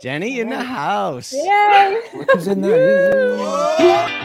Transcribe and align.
Jenny 0.00 0.38
in 0.38 0.50
the 0.50 0.62
house. 0.62 1.32
Yay! 1.32 2.00
Who's 2.32 2.46
in 2.46 2.60
there? 2.60 4.24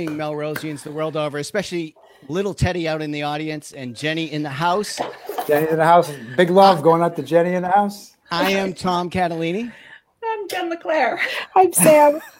Good 0.00 0.12
evening, 0.12 0.18
Melrosians 0.18 0.82
the 0.82 0.92
world 0.92 1.14
over, 1.14 1.36
especially 1.36 1.94
little 2.26 2.54
Teddy 2.54 2.88
out 2.88 3.02
in 3.02 3.10
the 3.10 3.24
audience 3.24 3.70
and 3.72 3.94
Jenny 3.94 4.32
in 4.32 4.42
the 4.42 4.48
house. 4.48 4.98
Jenny 5.46 5.68
in 5.68 5.76
the 5.76 5.84
house. 5.84 6.10
Big 6.38 6.48
love 6.48 6.82
going 6.82 7.02
out 7.02 7.16
to 7.16 7.22
Jenny 7.22 7.52
in 7.52 7.60
the 7.60 7.68
house. 7.68 8.16
I 8.30 8.52
am 8.52 8.72
Tom 8.72 9.10
Catalini. 9.10 9.70
I'm 10.24 10.48
Jen 10.48 10.70
LeClaire. 10.70 11.20
I'm 11.54 11.70
Sam. 11.74 12.18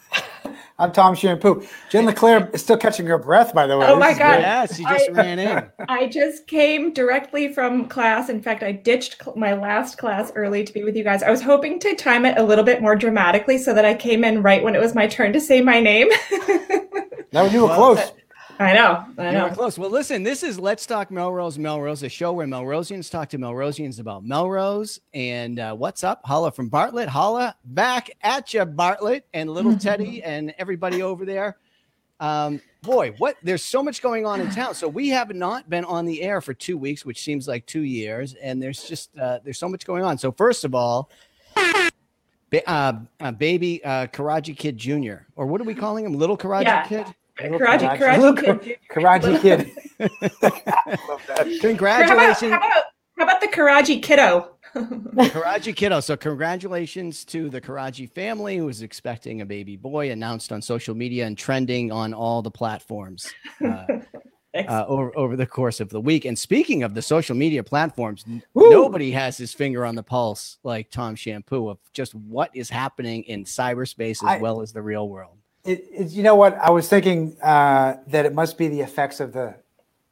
I'm 0.80 0.92
Tom 0.92 1.14
Shampoo. 1.14 1.62
Jen 1.90 2.06
LeClaire 2.06 2.48
is 2.54 2.62
still 2.62 2.78
catching 2.78 3.06
her 3.06 3.18
breath, 3.18 3.52
by 3.52 3.66
the 3.66 3.76
way. 3.76 3.86
Oh 3.86 3.96
This 3.96 4.00
my 4.00 4.12
God. 4.14 4.32
great. 4.32 4.40
Yes, 4.40 4.76
he 4.78 4.84
just 4.84 5.10
I- 5.10 5.12
ran 5.12 5.38
in. 5.38 5.68
I 5.90 6.08
just 6.08 6.46
came 6.46 6.94
directly 6.94 7.52
from 7.52 7.86
class. 7.86 8.30
In 8.30 8.40
fact, 8.42 8.62
I 8.62 8.72
ditched 8.72 9.22
cl- 9.22 9.36
my 9.36 9.52
last 9.52 9.98
class 9.98 10.32
early 10.34 10.64
to 10.64 10.72
be 10.72 10.82
with 10.82 10.96
you 10.96 11.04
guys. 11.04 11.22
I 11.22 11.30
was 11.30 11.42
hoping 11.42 11.78
to 11.80 11.94
time 11.94 12.24
it 12.24 12.38
a 12.38 12.42
little 12.42 12.64
bit 12.64 12.80
more 12.80 12.96
dramatically 12.96 13.58
so 13.58 13.74
that 13.74 13.84
I 13.84 13.92
came 13.94 14.24
in 14.24 14.42
right 14.42 14.62
when 14.64 14.74
it 14.74 14.80
was 14.80 14.94
my 14.94 15.06
turn 15.06 15.34
to 15.34 15.40
say 15.40 15.60
my 15.60 15.80
name. 15.80 16.08
now 17.32 17.44
you 17.44 17.60
were 17.62 17.66
Well, 17.68 17.94
close. 17.94 18.12
I 18.60 18.74
know. 18.74 19.06
I 19.16 19.30
know. 19.32 19.48
close. 19.48 19.78
Well, 19.78 19.88
listen, 19.88 20.22
this 20.22 20.42
is 20.42 20.58
Let's 20.60 20.84
Talk 20.84 21.10
Melrose 21.10 21.58
Melrose, 21.58 22.02
a 22.02 22.10
show 22.10 22.32
where 22.32 22.46
Melrosians 22.46 23.10
talk 23.10 23.30
to 23.30 23.38
Melrosians 23.38 24.00
about 24.00 24.22
Melrose. 24.22 25.00
And 25.14 25.58
uh, 25.58 25.74
what's 25.74 26.04
up? 26.04 26.20
Holla 26.26 26.52
from 26.52 26.68
Bartlett. 26.68 27.08
Holla 27.08 27.56
back 27.64 28.10
at 28.22 28.52
you, 28.52 28.66
Bartlett, 28.66 29.26
and 29.32 29.48
little 29.48 29.76
Teddy 29.78 30.22
and 30.22 30.52
everybody 30.58 31.00
over 31.00 31.24
there. 31.24 31.56
Um, 32.20 32.60
boy, 32.82 33.14
what 33.16 33.36
there's 33.42 33.64
so 33.64 33.82
much 33.82 34.02
going 34.02 34.26
on 34.26 34.42
in 34.42 34.50
town. 34.50 34.74
So 34.74 34.86
we 34.88 35.08
have 35.08 35.34
not 35.34 35.70
been 35.70 35.86
on 35.86 36.04
the 36.04 36.20
air 36.20 36.42
for 36.42 36.52
two 36.52 36.76
weeks, 36.76 37.02
which 37.02 37.22
seems 37.22 37.48
like 37.48 37.64
two 37.64 37.80
years, 37.84 38.34
and 38.34 38.62
there's 38.62 38.84
just 38.84 39.16
uh, 39.18 39.38
there's 39.42 39.58
so 39.58 39.70
much 39.70 39.86
going 39.86 40.04
on. 40.04 40.18
So 40.18 40.32
first 40.32 40.66
of 40.66 40.74
all, 40.74 41.08
ba- 41.54 42.70
uh, 42.70 42.92
uh, 43.20 43.32
baby 43.32 43.82
uh, 43.82 44.06
Karaji 44.08 44.54
Kid 44.54 44.76
Jr. 44.76 45.24
or 45.34 45.46
what 45.46 45.62
are 45.62 45.64
we 45.64 45.74
calling 45.74 46.04
him? 46.04 46.12
Little 46.12 46.36
Karaji 46.36 46.64
Yeah. 46.64 46.86
Kid. 46.86 47.06
Karaji, 47.40 48.18
Little 48.18 48.34
Karaji, 48.34 48.62
Kid. 48.62 48.78
Karaji 48.90 49.40
Kid. 49.40 49.70
Love 50.00 51.22
that. 51.26 51.38
How 51.38 51.42
about, 51.42 51.60
Congratulations. 51.60 52.52
how, 52.52 52.58
about, 52.58 52.84
how 53.18 53.24
about 53.24 53.40
the 53.40 53.48
Karaji 53.48 54.02
kiddo? 54.02 54.50
Karaji 54.74 55.74
kiddo. 55.74 56.00
So 56.00 56.16
congratulations 56.16 57.24
to 57.26 57.48
the 57.50 57.60
Karaji 57.60 58.08
family 58.10 58.56
who 58.56 58.68
is 58.68 58.82
expecting 58.82 59.40
a 59.40 59.46
baby 59.46 59.76
boy 59.76 60.10
announced 60.10 60.52
on 60.52 60.62
social 60.62 60.94
media 60.94 61.26
and 61.26 61.36
trending 61.36 61.90
on 61.90 62.14
all 62.14 62.40
the 62.42 62.50
platforms 62.50 63.28
uh, 63.64 63.84
uh, 64.54 64.84
over, 64.86 65.16
over 65.18 65.36
the 65.36 65.46
course 65.46 65.80
of 65.80 65.88
the 65.88 66.00
week. 66.00 66.24
And 66.24 66.38
speaking 66.38 66.82
of 66.84 66.94
the 66.94 67.02
social 67.02 67.34
media 67.36 67.62
platforms, 67.64 68.24
Woo! 68.54 68.70
nobody 68.70 69.10
has 69.10 69.36
his 69.36 69.52
finger 69.52 69.84
on 69.84 69.96
the 69.96 70.02
pulse 70.04 70.58
like 70.62 70.90
Tom 70.90 71.14
Shampoo 71.16 71.68
of 71.68 71.78
just 71.92 72.14
what 72.14 72.50
is 72.54 72.70
happening 72.70 73.24
in 73.24 73.44
cyberspace 73.44 74.22
as 74.22 74.24
I- 74.24 74.38
well 74.38 74.60
as 74.62 74.72
the 74.72 74.82
real 74.82 75.08
world. 75.08 75.36
It, 75.64 75.84
it, 75.92 76.10
you 76.10 76.22
know 76.22 76.34
what? 76.34 76.56
I 76.58 76.70
was 76.70 76.88
thinking 76.88 77.36
uh, 77.42 77.96
that 78.06 78.26
it 78.26 78.34
must 78.34 78.56
be 78.56 78.68
the 78.68 78.80
effects 78.80 79.20
of 79.20 79.32
the 79.32 79.54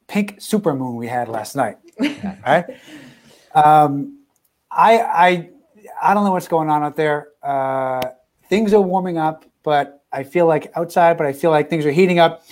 pink 0.07 0.39
supermoon 0.39 0.95
we 0.95 1.07
had 1.07 1.27
last 1.27 1.55
night. 1.55 1.77
right? 2.45 2.65
Um, 3.53 4.19
I, 4.71 4.99
I, 4.99 5.49
I 6.01 6.13
don't 6.13 6.23
know 6.23 6.31
what's 6.31 6.47
going 6.47 6.69
on 6.69 6.83
out 6.83 6.95
there. 6.95 7.29
Uh, 7.41 8.01
things 8.47 8.73
are 8.73 8.81
warming 8.81 9.17
up, 9.17 9.45
but 9.63 10.03
I 10.11 10.23
feel 10.23 10.45
like 10.45 10.71
outside, 10.75 11.17
but 11.17 11.25
I 11.25 11.33
feel 11.33 11.51
like 11.51 11.69
things 11.69 11.85
are 11.85 11.91
heating 11.91 12.19
up 12.19 12.43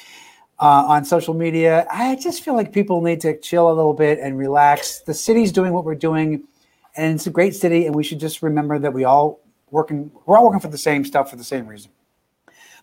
uh, 0.60 0.86
on 0.88 1.06
social 1.06 1.34
media. 1.34 1.86
I 1.92 2.16
just 2.16 2.44
feel 2.44 2.56
like 2.56 2.72
people 2.72 3.02
need 3.02 3.22
to 3.22 3.38
chill 3.40 3.72
a 3.72 3.74
little 3.74 3.94
bit 3.94 4.20
and 4.20 4.38
relax. 4.38 5.00
The 5.00 5.14
city's 5.14 5.52
doing 5.52 5.74
what 5.74 5.86
we're 5.86 5.96
doing, 5.96 6.44
and 6.96 7.16
it's 7.16 7.28
a 7.28 7.32
great 7.32 7.56
city, 7.56 7.86
and 7.86 7.96
we 7.96 8.04
should 8.04 8.20
just 8.20 8.42
remember 8.42 8.80
that 8.80 8.94
we 8.94 9.04
all 9.04 9.40
working. 9.72 10.12
We're 10.26 10.38
all 10.38 10.46
working 10.46 10.60
for 10.60 10.68
the 10.68 10.78
same 10.78 11.06
stuff 11.06 11.30
for 11.30 11.36
the 11.36 11.44
same 11.44 11.68
reason. 11.68 11.92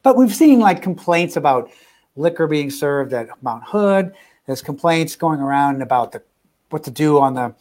But 0.05 0.17
we've 0.17 0.35
seen 0.35 0.61
like 0.61 0.83
complaints 0.83 1.35
about 1.37 1.71
liquor 2.15 2.47
being 2.47 2.71
served 2.71 3.13
at 3.13 3.29
Mount 3.43 3.65
Hood. 3.65 4.13
There's 4.47 4.63
complaints 4.63 5.17
going 5.17 5.41
around 5.41 5.83
about 5.83 6.13
the 6.13 6.23
what 6.71 6.85
to 6.85 6.91
do 6.93 7.19
on 7.19 7.35
the 7.35 7.55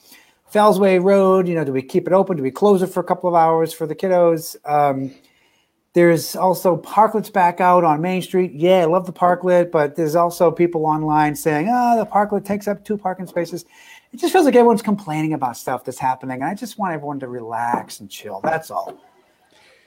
Fellsway 0.53 1.01
Road. 1.01 1.47
You 1.47 1.55
know, 1.55 1.63
do 1.63 1.71
we 1.71 1.81
keep 1.81 2.05
it 2.05 2.13
open? 2.13 2.37
Do 2.37 2.43
we 2.43 2.51
close 2.51 2.81
it 2.83 2.87
for 2.87 2.99
a 2.99 3.03
couple 3.03 3.29
of 3.29 3.33
hours 3.35 3.73
for 3.73 3.87
the 3.87 3.95
kiddos? 3.95 4.55
Um, 4.69 5.15
there's 5.93 6.35
also 6.35 6.75
parklets 6.77 7.31
back 7.31 7.61
out 7.61 7.83
on 7.83 8.01
Main 8.01 8.21
Street. 8.21 8.51
Yeah, 8.53 8.79
I 8.81 8.85
love 8.85 9.05
the 9.05 9.13
parklet, 9.13 9.71
but 9.71 9.95
there's 9.95 10.15
also 10.15 10.51
people 10.51 10.85
online 10.85 11.35
saying, 11.35 11.69
"Oh, 11.71 11.97
the 11.97 12.05
parklet 12.05 12.43
takes 12.43 12.67
up 12.67 12.83
two 12.83 12.97
parking 12.97 13.25
spaces." 13.27 13.63
It 14.11 14.19
just 14.19 14.33
feels 14.33 14.45
like 14.45 14.55
everyone's 14.55 14.81
complaining 14.81 15.33
about 15.33 15.55
stuff 15.55 15.85
that's 15.85 15.97
happening, 15.99 16.41
and 16.41 16.45
I 16.45 16.55
just 16.55 16.77
want 16.77 16.93
everyone 16.93 17.19
to 17.21 17.27
relax 17.27 17.99
and 18.01 18.09
chill. 18.09 18.41
That's 18.43 18.69
all. 18.69 18.97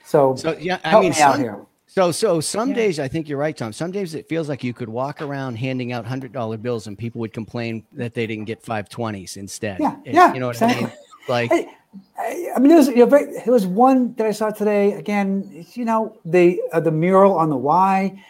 So, 0.05 0.35
So 0.37 0.57
yeah, 0.59 0.79
I 0.85 1.01
mean, 1.01 1.11
me 1.11 1.21
out 1.21 1.35
some- 1.35 1.41
here. 1.43 1.61
So, 1.97 2.13
so 2.13 2.41
some 2.41 2.69
Yeah. 2.69 2.75
days 2.75 3.01
I 3.01 3.09
think 3.09 3.27
you're 3.27 3.39
right, 3.39 3.57
Tom. 3.57 3.73
Some 3.73 3.91
days 3.91 4.15
it 4.15 4.29
feels 4.29 4.51
like 4.51 4.63
you 4.63 4.75
could 4.75 4.91
walk 4.91 5.23
around 5.23 5.57
handing 5.57 5.93
out 5.95 6.05
hundred 6.05 6.31
dollar 6.31 6.59
bills 6.59 6.87
and 6.89 6.99
people 6.99 7.23
would 7.23 7.33
complain 7.33 7.85
that 7.95 8.13
they 8.13 8.27
didn't 8.27 8.45
get 8.45 8.63
five 8.63 8.91
twenties 8.91 9.39
instead. 9.39 9.81
Yeah, 9.81 9.97
And 10.05 10.15
yeah, 10.15 10.35
you 10.35 10.41
know 10.41 10.49
what 10.49 10.57
exactly. 10.57 10.85
I 10.85 10.89
mean. 10.89 10.97
Like, 11.27 11.51
I, 11.53 11.69
I, 12.19 12.49
I 12.55 12.59
mean, 12.59 12.69
there 12.69 12.77
was, 12.77 12.89
you 12.89 12.97
know, 12.97 13.07
very, 13.07 13.33
there 13.33 13.53
was 13.53 13.67
one 13.67 14.13
that 14.17 14.27
I 14.27 14.31
saw 14.33 14.51
today. 14.51 14.93
Again, 14.93 15.65
you 15.73 15.87
know, 15.87 16.15
the 16.27 16.61
uh, 16.75 16.81
the 16.81 16.91
mural 16.93 17.33
on 17.39 17.49
the 17.49 17.57
Y. 17.57 18.23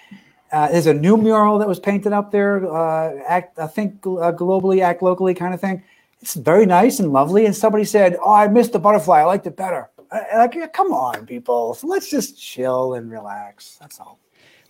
Uh, 0.53 0.69
there's 0.69 0.87
a 0.87 0.95
new 0.95 1.17
mural 1.17 1.59
that 1.59 1.67
was 1.67 1.81
painted 1.81 2.13
up 2.13 2.31
there. 2.31 2.65
Uh, 2.73 3.19
act, 3.27 3.59
I 3.59 3.67
think 3.67 3.95
uh, 4.07 4.31
globally, 4.31 4.81
act 4.81 5.03
locally, 5.03 5.35
kind 5.35 5.53
of 5.53 5.61
thing. 5.61 5.83
It's 6.23 6.35
very 6.35 6.67
nice 6.67 7.01
and 7.01 7.13
lovely. 7.13 7.47
And 7.47 7.55
somebody 7.55 7.85
said, 7.85 8.17
"Oh, 8.25 8.33
I 8.33 8.47
missed 8.47 8.75
the 8.75 8.79
butterfly. 8.79 9.23
I 9.23 9.25
liked 9.25 9.45
it 9.49 9.57
better." 9.57 9.91
I, 10.13 10.39
like, 10.39 10.73
come 10.73 10.93
on, 10.93 11.27
people. 11.27 11.75
So 11.75 11.87
let's 11.87 12.11
just 12.11 12.41
chill 12.41 12.95
and 12.95 13.11
relax. 13.11 13.77
That's 13.81 14.01
all. 14.01 14.19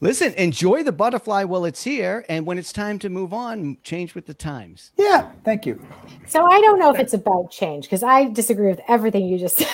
listen, 0.00 0.34
enjoy 0.34 0.82
the 0.82 0.92
butterfly 0.92 1.44
while 1.44 1.64
it's 1.64 1.82
here, 1.82 2.24
and 2.28 2.44
when 2.46 2.58
it's 2.58 2.72
time 2.72 2.98
to 3.00 3.08
move 3.08 3.32
on, 3.32 3.78
change 3.82 4.14
with 4.14 4.26
the 4.26 4.34
times. 4.34 4.92
Yeah, 4.96 5.30
thank 5.44 5.64
you. 5.66 5.80
So 6.26 6.44
I 6.44 6.60
don't 6.60 6.78
know 6.78 6.92
if 6.92 7.00
it's 7.00 7.14
about 7.14 7.50
change 7.50 7.84
because 7.84 8.02
I 8.02 8.24
disagree 8.24 8.68
with 8.68 8.80
everything 8.88 9.24
you 9.26 9.38
just 9.38 9.56
said. 9.56 9.66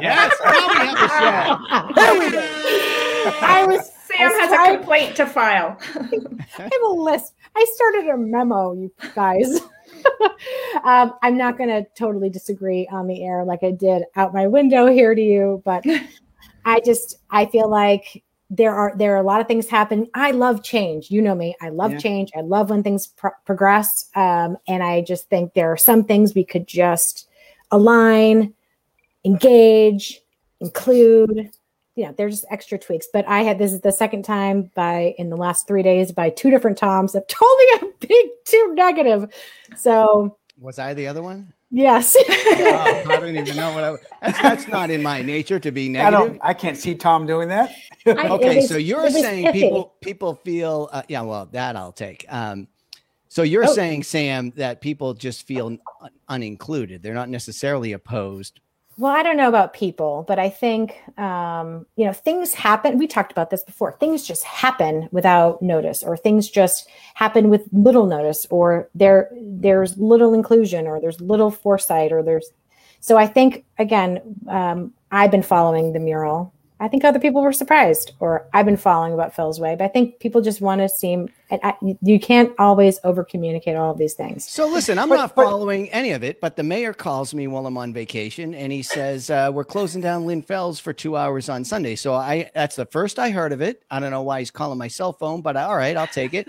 Yes, 0.00 0.34
now 0.44 0.68
we 0.68 0.86
have 0.86 0.96
a 0.96 1.08
show. 1.08 1.94
there 1.94 2.18
we 2.18 2.30
go. 2.30 2.40
I 3.42 3.66
was 3.66 3.92
Sam 4.10 4.30
has 4.32 4.52
a 4.52 4.76
complaint 4.78 5.16
to 5.16 5.26
file. 5.26 5.76
I 5.94 6.62
have 6.62 6.82
a 6.84 6.88
list. 6.88 7.34
I 7.56 7.66
started 7.74 8.08
a 8.08 8.16
memo, 8.16 8.72
you 8.72 8.92
guys. 9.14 9.60
um, 10.84 11.14
I'm 11.22 11.36
not 11.36 11.58
going 11.58 11.70
to 11.70 11.86
totally 11.96 12.30
disagree 12.30 12.88
on 12.90 13.06
the 13.06 13.24
air 13.24 13.44
like 13.44 13.62
I 13.62 13.70
did 13.70 14.04
out 14.16 14.34
my 14.34 14.46
window 14.46 14.86
here 14.86 15.14
to 15.14 15.20
you, 15.20 15.62
but 15.64 15.84
I 16.64 16.80
just 16.80 17.16
I 17.30 17.46
feel 17.46 17.68
like 17.68 18.22
there 18.50 18.74
are 18.74 18.92
there 18.96 19.14
are 19.14 19.20
a 19.20 19.22
lot 19.22 19.40
of 19.40 19.46
things 19.46 19.68
happen. 19.68 20.08
I 20.14 20.32
love 20.32 20.62
change. 20.62 21.10
You 21.10 21.22
know 21.22 21.34
me. 21.34 21.54
I 21.60 21.68
love 21.68 21.92
Yeah. 21.92 21.98
change. 21.98 22.30
I 22.36 22.40
love 22.40 22.70
when 22.70 22.82
things 22.82 23.06
pro- 23.06 23.30
progress, 23.46 24.10
um, 24.16 24.56
and 24.66 24.82
I 24.82 25.02
just 25.02 25.28
think 25.28 25.54
there 25.54 25.72
are 25.72 25.76
some 25.76 26.04
things 26.04 26.34
we 26.34 26.44
could 26.44 26.66
just 26.66 27.28
align, 27.70 28.52
engage, 29.24 30.20
include 30.60 31.50
you 32.00 32.06
know, 32.06 32.14
there's 32.16 32.40
just 32.40 32.46
extra 32.50 32.78
tweaks. 32.78 33.06
But 33.12 33.28
I 33.28 33.42
had 33.42 33.58
this 33.58 33.72
is 33.72 33.82
the 33.82 33.92
second 33.92 34.24
time 34.24 34.70
by 34.74 35.14
in 35.18 35.28
the 35.28 35.36
last 35.36 35.68
three 35.68 35.82
days 35.82 36.12
by 36.12 36.30
two 36.30 36.50
different 36.50 36.78
Toms 36.78 37.12
that 37.12 37.28
told 37.28 37.58
me 37.58 37.88
a 37.88 38.06
big 38.06 38.26
two 38.44 38.72
negative. 38.74 39.30
So 39.76 40.36
Was 40.58 40.78
I 40.78 40.94
the 40.94 41.06
other 41.06 41.22
one? 41.22 41.52
yes. 41.70 42.16
Oh, 42.18 43.02
I 43.08 43.16
don't 43.20 43.36
even 43.36 43.54
know 43.56 43.72
what 43.74 43.84
I. 43.84 43.96
That's, 44.22 44.42
that's 44.42 44.68
not 44.68 44.90
in 44.90 45.02
my 45.02 45.20
nature 45.22 45.60
to 45.60 45.70
be 45.70 45.88
negative. 45.88 46.14
I 46.20 46.26
don't. 46.26 46.40
I 46.42 46.54
can't 46.54 46.76
see 46.76 46.94
Tom 46.94 47.26
doing 47.26 47.48
that. 47.48 47.70
I- 48.06 48.28
okay, 48.30 48.56
was- 48.56 48.68
so 48.68 48.76
you're 48.78 49.08
saying 49.10 49.52
people 49.52 49.94
people 50.00 50.34
feel 50.36 50.88
uh, 50.92 51.02
yeah, 51.08 51.20
well, 51.20 51.46
that 51.52 51.76
I'll 51.76 51.92
take. 51.92 52.24
Um, 52.28 52.66
so 53.28 53.42
you're 53.42 53.68
Oh. 53.68 53.72
saying 53.74 54.02
Sam 54.02 54.50
that 54.56 54.80
people 54.80 55.14
just 55.14 55.46
feel 55.46 55.66
un- 55.66 55.80
unincluded. 56.28 57.02
They're 57.02 57.14
not 57.14 57.28
necessarily 57.28 57.92
opposed. 57.92 58.58
Well, 59.00 59.16
I 59.16 59.22
don't 59.22 59.38
know 59.38 59.48
about 59.48 59.72
people, 59.72 60.26
but 60.28 60.38
I 60.38 60.50
think 60.50 61.00
um, 61.18 61.86
you 61.96 62.04
know 62.04 62.12
things 62.12 62.52
happen. 62.52 62.98
We 62.98 63.06
talked 63.06 63.32
about 63.32 63.48
this 63.48 63.64
before. 63.64 63.92
Things 63.92 64.26
just 64.28 64.44
happen 64.44 65.08
without 65.10 65.62
notice, 65.62 66.02
or 66.02 66.18
things 66.18 66.50
just 66.50 66.86
happen 67.14 67.48
with 67.48 67.66
little 67.72 68.04
notice, 68.04 68.46
or 68.50 68.90
there 68.94 69.30
there's 69.40 69.96
little 69.96 70.34
inclusion, 70.34 70.86
or 70.86 71.00
there's 71.00 71.18
little 71.18 71.50
foresight, 71.50 72.12
or 72.12 72.22
there's. 72.22 72.50
So 73.00 73.16
I 73.16 73.26
think 73.26 73.64
again, 73.78 74.20
um, 74.48 74.92
I've 75.10 75.30
been 75.30 75.42
following 75.42 75.94
the 75.94 75.98
mural 75.98 76.52
I 76.80 76.88
think 76.88 77.04
other 77.04 77.18
people 77.18 77.42
were 77.42 77.52
surprised, 77.52 78.12
or 78.20 78.46
I've 78.54 78.64
been 78.64 78.78
following 78.78 79.12
about 79.12 79.34
Fellsway, 79.34 79.76
but 79.76 79.84
I 79.84 79.88
think 79.88 80.18
people 80.18 80.40
just 80.40 80.60
want 80.62 80.80
to 80.80 80.88
seem. 80.88 81.28
And 81.50 81.60
I, 81.62 81.74
you 82.00 82.18
can't 82.20 82.52
always 82.58 82.98
over 83.04 83.22
communicate 83.24 83.76
all 83.76 83.90
of 83.90 83.98
these 83.98 84.14
things. 84.14 84.48
So 84.48 84.66
listen, 84.68 84.98
I'm 84.98 85.08
But- 85.08 85.16
not 85.16 85.34
but- 85.34 85.44
following 85.44 85.90
any 85.90 86.12
of 86.12 86.22
it, 86.24 86.40
but 86.40 86.56
the 86.56 86.62
mayor 86.62 86.92
calls 86.94 87.34
me 87.34 87.46
while 87.48 87.66
I'm 87.66 87.76
on 87.76 87.92
vacation, 87.92 88.54
and 88.54 88.72
he 88.72 88.82
says 88.82 89.30
uh, 89.30 89.50
we're 89.52 89.64
closing 89.64 90.00
down 90.00 90.26
Lynn 90.26 90.42
Fells 90.42 90.80
for 90.80 90.92
two 90.92 91.16
hours 91.16 91.48
on 91.48 91.64
Sunday. 91.64 91.96
So 91.96 92.14
I 92.14 92.50
that's 92.54 92.76
the 92.76 92.86
first 92.86 93.18
I 93.18 93.30
heard 93.30 93.52
of 93.52 93.60
it. 93.60 93.82
I 93.90 94.00
don't 94.00 94.10
know 94.10 94.22
why 94.22 94.38
he's 94.38 94.50
calling 94.50 94.78
my 94.78 94.88
cell 94.88 95.12
phone, 95.12 95.42
but 95.42 95.56
all 95.56 95.76
right, 95.76 95.96
I'll 95.96 96.06
take 96.06 96.34
it. 96.34 96.48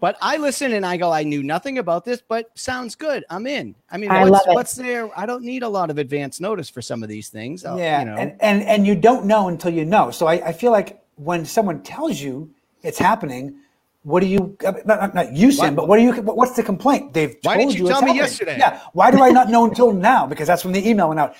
But 0.00 0.16
I 0.22 0.38
listen 0.38 0.72
and 0.72 0.86
I 0.86 0.96
go, 0.96 1.12
I 1.12 1.22
knew 1.24 1.42
nothing 1.42 1.78
about 1.78 2.04
this, 2.04 2.22
but 2.26 2.50
sounds 2.58 2.94
good. 2.94 3.24
I'm 3.28 3.46
in. 3.46 3.74
I 3.90 3.98
mean, 3.98 4.10
I 4.10 4.24
what's, 4.28 4.46
what's 4.46 4.74
there? 4.74 5.10
I 5.18 5.26
don't 5.26 5.44
need 5.44 5.62
a 5.62 5.68
lot 5.68 5.90
of 5.90 5.98
advance 5.98 6.40
notice 6.40 6.70
for 6.70 6.80
some 6.82 7.02
of 7.02 7.08
these 7.08 7.28
things. 7.28 7.64
I'll- 7.64 7.78
yeah, 7.78 8.00
you 8.00 8.06
know. 8.06 8.16
and, 8.16 8.36
and 8.40 8.62
and 8.62 8.86
you 8.86 8.94
don't 8.94 9.26
know 9.26 9.48
until 9.48 9.72
you 9.72 9.84
know. 9.84 10.10
So 10.10 10.26
I, 10.26 10.34
I 10.48 10.52
feel 10.52 10.70
like 10.72 11.02
when 11.16 11.44
someone 11.44 11.82
tells 11.82 12.20
you 12.20 12.50
it's 12.82 12.98
happening, 12.98 13.56
what 14.04 14.20
do 14.20 14.26
you? 14.26 14.56
uh, 14.64 14.72
Not, 14.86 15.00
not, 15.00 15.14
not 15.14 15.32
you, 15.34 15.52
Sam, 15.52 15.74
but 15.74 15.86
what 15.86 15.98
do 15.98 16.02
you? 16.02 16.12
What's 16.14 16.56
the 16.56 16.62
complaint? 16.62 17.12
They've 17.12 17.36
Why 17.42 17.56
told 17.56 17.68
didn't 17.68 17.78
you 17.78 17.84
it's 17.84 17.90
tell 17.90 18.00
me 18.00 18.06
happening. 18.08 18.22
yesterday? 18.24 18.56
Yeah, 18.58 18.80
why 18.94 19.10
do 19.10 19.22
I 19.22 19.28
not 19.30 19.50
know 19.50 19.66
until 19.66 19.92
now? 19.92 20.26
Because 20.26 20.46
that's 20.46 20.64
when 20.64 20.72
the 20.72 20.88
email 20.88 21.08
went 21.08 21.20
out. 21.20 21.34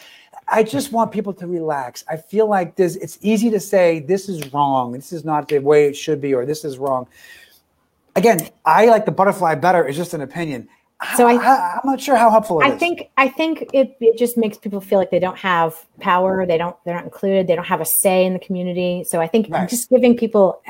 I 0.53 0.63
just 0.65 0.91
want 0.93 1.13
people 1.13 1.33
to 1.35 1.47
relax. 1.47 2.05
I 2.09 2.17
feel 2.17 2.47
like 2.49 2.75
this, 2.75 2.97
It's 2.97 3.19
easy 3.23 3.51
to 3.51 3.61
say 3.61 4.01
this 4.01 4.29
is 4.29 4.53
wrong. 4.53 4.93
This 4.93 5.13
is 5.13 5.25
not 5.25 5.49
the 5.49 5.61
way 5.61 5.87
it 5.87 5.97
should 5.97 6.21
be, 6.21 6.35
or 6.35 6.45
this 6.45 6.65
is 6.65 6.77
wrong. 6.77 7.07
Again, 8.17 8.49
I 8.65 8.87
like 8.87 9.05
the 9.07 9.13
butterfly 9.13 9.55
better. 9.55 9.87
It's 9.87 9.97
just 9.97 10.15
an 10.15 10.21
opinion. 10.21 10.69
So 11.17 11.27
I- 11.27 11.35
I, 11.35 11.73
am 11.77 11.81
not 11.85 12.01
sure 12.01 12.17
how 12.17 12.29
helpful 12.31 12.61
it 12.61 12.65
I 12.67 12.73
is. 12.75 12.79
think 12.81 13.11
I 13.17 13.29
think 13.29 13.65
it, 13.73 13.97
it 14.01 14.19
just 14.19 14.37
makes 14.37 14.59
people 14.59 14.81
feel 14.83 14.99
like 14.99 15.11
they 15.11 15.19
don't 15.19 15.39
have 15.39 15.75
power. 16.01 16.45
They 16.45 16.59
don't 16.59 16.77
they're 16.85 16.95
not 16.95 17.05
included. 17.05 17.47
They 17.47 17.55
don't 17.57 17.65
have 17.67 17.81
a 17.81 17.87
say 17.87 18.27
in 18.27 18.35
the 18.35 18.39
community. 18.39 19.05
So 19.05 19.21
I 19.21 19.27
think 19.27 19.47
Right. 19.51 19.69
just 19.69 19.89
giving 19.89 20.15
people 20.17 20.61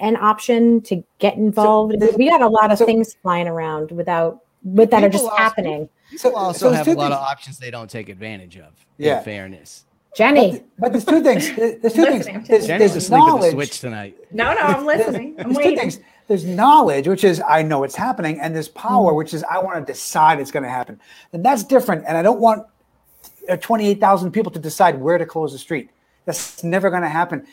an 0.00 0.16
option 0.16 0.80
to 0.82 1.04
get 1.18 1.36
involved. 1.36 2.00
the- 2.00 2.14
we 2.16 2.30
got 2.30 2.40
a 2.40 2.48
lot 2.48 2.72
of 2.72 2.78
so- 2.78 2.86
things 2.86 3.14
flying 3.22 3.48
around 3.48 3.90
without 3.90 4.40
with 4.64 4.90
that 4.92 5.04
are 5.04 5.10
just 5.10 5.24
also- 5.24 5.36
happening. 5.36 5.88
People 6.10 6.30
So- 6.30 6.36
also 6.36 6.68
so 6.70 6.72
have 6.72 6.86
two 6.86 6.92
a 6.92 6.94
lot 6.94 7.12
of 7.12 7.18
options 7.18 7.58
they 7.58 7.70
don't 7.70 7.90
take 7.90 8.08
advantage 8.08 8.56
of. 8.56 8.72
Yeah. 8.96 9.18
In 9.18 9.24
fairness. 9.24 9.84
Jenny, 10.16 10.52
But, 10.52 10.62
but 10.78 10.92
there's 10.92 11.04
two 11.04 11.22
things. 11.22 11.54
There's 11.54 11.92
two 11.92 12.00
Listening 12.00 12.22
things. 12.22 12.44
to 12.46 12.50
There's, 12.52 12.62
you. 12.62 12.68
Jenny's 12.68 12.92
there's 12.92 13.04
asleep 13.04 13.22
at 13.22 13.40
the 13.42 13.50
switch 13.50 13.80
tonight. 13.80 14.16
No, 14.32 14.54
no, 14.54 14.60
I'm 14.60 14.86
listening. 14.86 15.34
I'm 15.38 15.52
there's 15.52 15.56
two 15.58 15.62
waiting. 15.62 15.78
things. 15.78 16.00
There's 16.28 16.44
knowledge, 16.44 17.06
which 17.06 17.22
is 17.24 17.40
I 17.46 17.62
know 17.62 17.84
it's 17.84 17.94
happening, 17.94 18.40
and 18.40 18.54
there's 18.54 18.68
power, 18.68 19.12
Mm. 19.12 19.16
which 19.16 19.32
is 19.34 19.44
I 19.44 19.58
want 19.58 19.84
to 19.86 19.92
decide 19.92 20.40
it's 20.40 20.50
going 20.50 20.64
to 20.64 20.68
happen. 20.70 21.00
And 21.32 21.44
that's 21.44 21.62
different. 21.62 22.04
And 22.06 22.16
I 22.16 22.22
don't 22.22 22.40
want 22.40 22.66
uh, 23.48 23.56
28,000 23.56 24.32
people 24.32 24.50
to 24.52 24.58
decide 24.58 25.00
where 25.00 25.18
to 25.18 25.26
close 25.26 25.52
the 25.52 25.58
street. 25.58 25.90
That's 26.24 26.64
never 26.64 26.90
going 26.90 27.02
to 27.02 27.08
happen. 27.08 27.46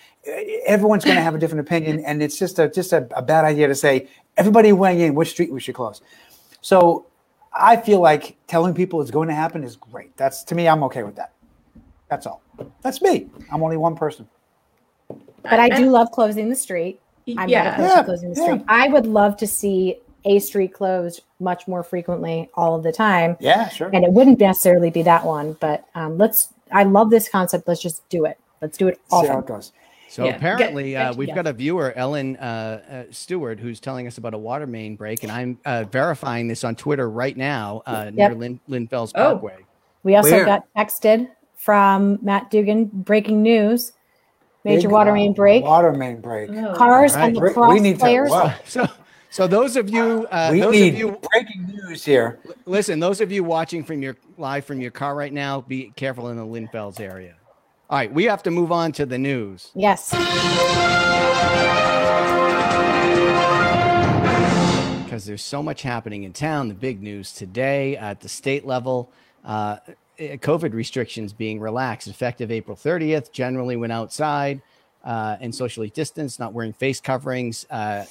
Everyone's 0.66 1.06
going 1.06 1.18
to 1.18 1.22
have 1.22 1.36
a 1.36 1.38
different 1.38 1.68
opinion, 1.68 2.04
and 2.06 2.24
it's 2.24 2.40
just 2.40 2.58
a 2.58 2.68
just 2.68 2.92
a, 2.94 3.08
a 3.16 3.22
bad 3.22 3.46
idea 3.46 3.68
to 3.68 3.76
say 3.76 4.08
everybody 4.38 4.72
weighing 4.74 5.02
in 5.02 5.14
which 5.14 5.30
street 5.30 5.52
we 5.54 5.60
should 5.60 5.76
close. 5.76 6.02
So 6.62 7.06
I 7.54 7.78
feel 7.78 8.00
like 8.00 8.36
telling 8.48 8.74
people 8.74 9.00
it's 9.02 9.12
going 9.12 9.28
to 9.28 9.36
happen 9.36 9.64
is 9.64 9.76
great. 9.76 10.18
That's 10.18 10.44
to 10.46 10.56
me, 10.56 10.68
I'm 10.68 10.84
okay 10.86 11.04
with 11.04 11.16
that. 11.18 11.34
That's 12.10 12.26
all. 12.26 12.42
That's 12.82 13.00
me. 13.04 13.30
I'm 13.52 13.62
only 13.62 13.78
one 13.78 13.96
person. 13.96 14.28
but 15.08 15.60
I 15.60 15.70
do 15.70 15.92
love 15.92 16.10
closing 16.12 16.50
the 16.50 16.56
street. 16.56 17.00
I'm 17.38 17.50
yeah. 17.50 17.64
not 17.64 17.74
opposed 17.74 17.90
to 17.90 17.96
Yeah, 17.98 18.04
closing 18.04 18.34
the 18.34 18.42
yeah. 18.58 18.64
I 18.68 18.88
would 18.90 19.06
love 19.06 19.38
to 19.38 19.48
see 19.48 19.98
a 20.26 20.40
street 20.40 20.74
closed 20.74 21.22
much 21.40 21.68
more 21.68 21.84
frequently 21.84 22.50
all 22.56 22.76
of 22.76 22.84
the 22.84 22.92
time. 22.94 23.36
Yeah, 23.40 23.68
sure. 23.70 23.90
and 23.94 24.04
it 24.06 24.12
wouldn't 24.12 24.40
necessarily 24.40 24.90
be 24.90 25.02
that 25.04 25.26
one 25.26 25.58
but 25.60 25.86
um, 25.96 26.18
let's 26.18 26.50
i 26.72 26.84
love 26.84 27.10
this 27.10 27.28
concept 27.28 27.68
let's 27.68 27.82
just 27.82 28.08
do 28.10 28.24
it 28.26 28.38
let's 28.62 28.78
do 28.78 28.88
it 28.88 29.00
See 29.12 29.28
how 29.28 29.40
it 29.40 29.46
goes. 29.48 29.74
So 30.10 30.26
Yeah, 30.26 30.36
apparently, 30.36 30.92
get- 30.92 31.08
uh, 31.08 31.14
we've 31.18 31.28
yeah. 31.30 31.36
got 31.36 31.48
a 31.48 31.54
viewer, 31.54 31.92
Ellen 31.96 32.38
uh, 32.38 32.82
uh, 33.08 33.12
Stewart, 33.12 33.60
who's 33.60 33.80
telling 33.80 34.06
us 34.06 34.20
about 34.20 34.36
a 34.36 34.38
water 34.38 34.68
main 34.68 34.96
break, 34.96 35.24
and 35.24 35.32
I'm 35.32 35.58
uh, 35.66 35.86
verifying 35.92 36.48
this 36.48 36.64
on 36.64 36.76
Twitter 36.76 37.10
right 37.10 37.36
now 37.36 37.82
uh, 37.88 38.06
near 38.14 38.30
Yep. 38.30 38.38
Lynn, 38.38 38.60
Lynn 38.68 38.88
Fells 38.88 39.12
Oh. 39.16 39.32
Parkway. 39.40 39.66
we 40.04 40.16
also 40.16 40.30
Where? 40.32 40.46
got 40.46 40.64
texted 40.78 41.30
from 41.56 42.20
matt 42.22 42.52
dugan 42.52 42.86
breaking 42.94 43.42
news 43.42 43.94
major 44.64 44.88
Big, 44.88 44.92
water 44.94 45.12
uh, 45.12 45.16
main 45.16 45.34
break 45.34 45.64
Water 45.64 45.92
main 45.94 46.22
break. 46.22 46.50
Oh. 46.52 46.74
cars 46.76 47.16
All 47.16 47.24
and 47.24 47.24
right. 47.24 47.34
the 47.36 47.42
We- 47.42 47.48
we 47.50 47.54
cross 47.54 47.82
need 47.82 47.94
to- 47.94 48.00
players 48.00 48.30
wow. 48.30 48.54
So, 48.66 48.88
so 49.30 49.48
those 49.48 49.76
of 49.76 49.90
you, 49.90 50.28
uh, 50.32 50.50
we 50.52 50.62
those 50.62 50.72
need 50.74 50.94
of 50.94 51.00
you, 51.00 51.20
breaking 51.32 51.66
news 51.68 52.06
here. 52.06 52.40
listen, 52.66 53.00
those 53.00 53.20
of 53.22 53.32
you 53.32 53.44
watching 53.44 53.84
from 53.84 54.02
your 54.02 54.16
live 54.38 54.64
from 54.66 54.80
your 54.80 54.92
car 54.92 55.16
right 55.16 55.34
now, 55.34 55.62
be 55.62 55.92
careful 55.96 56.30
in 56.30 56.38
the 56.38 56.46
Lynn 56.46 56.68
Fells 56.68 57.00
area. 57.00 57.36
All 57.90 57.98
right, 57.98 58.12
we 58.14 58.24
have 58.26 58.44
to 58.44 58.52
move 58.52 58.72
on 58.72 58.92
to 58.94 59.06
the 59.06 59.18
news. 59.18 59.72
yes 59.76 60.14
because 65.04 65.26
there's 65.26 65.44
so 65.44 65.62
much 65.62 65.84
happening 65.84 66.24
in 66.24 66.34
town. 66.34 66.68
The 66.70 66.74
big 66.74 67.02
news 67.04 67.34
today 67.34 67.96
at 67.98 68.20
the 68.22 68.28
state 68.30 68.66
level, 68.66 69.12
uh, 69.46 69.78
COVID 70.20 70.74
restrictions 70.74 71.34
being 71.34 71.60
relaxed 71.60 72.08
effective 72.08 72.52
April 72.52 72.78
30th. 72.78 73.32
Generally, 73.32 73.78
went 73.78 73.92
outside 73.92 74.62
uh, 75.04 75.38
and 75.42 75.54
socially 75.54 75.90
distanced, 75.90 76.40
not 76.40 76.54
wearing 76.54 76.74
face 76.74 77.02
coverings. 77.02 77.66
Uh, 77.70 78.06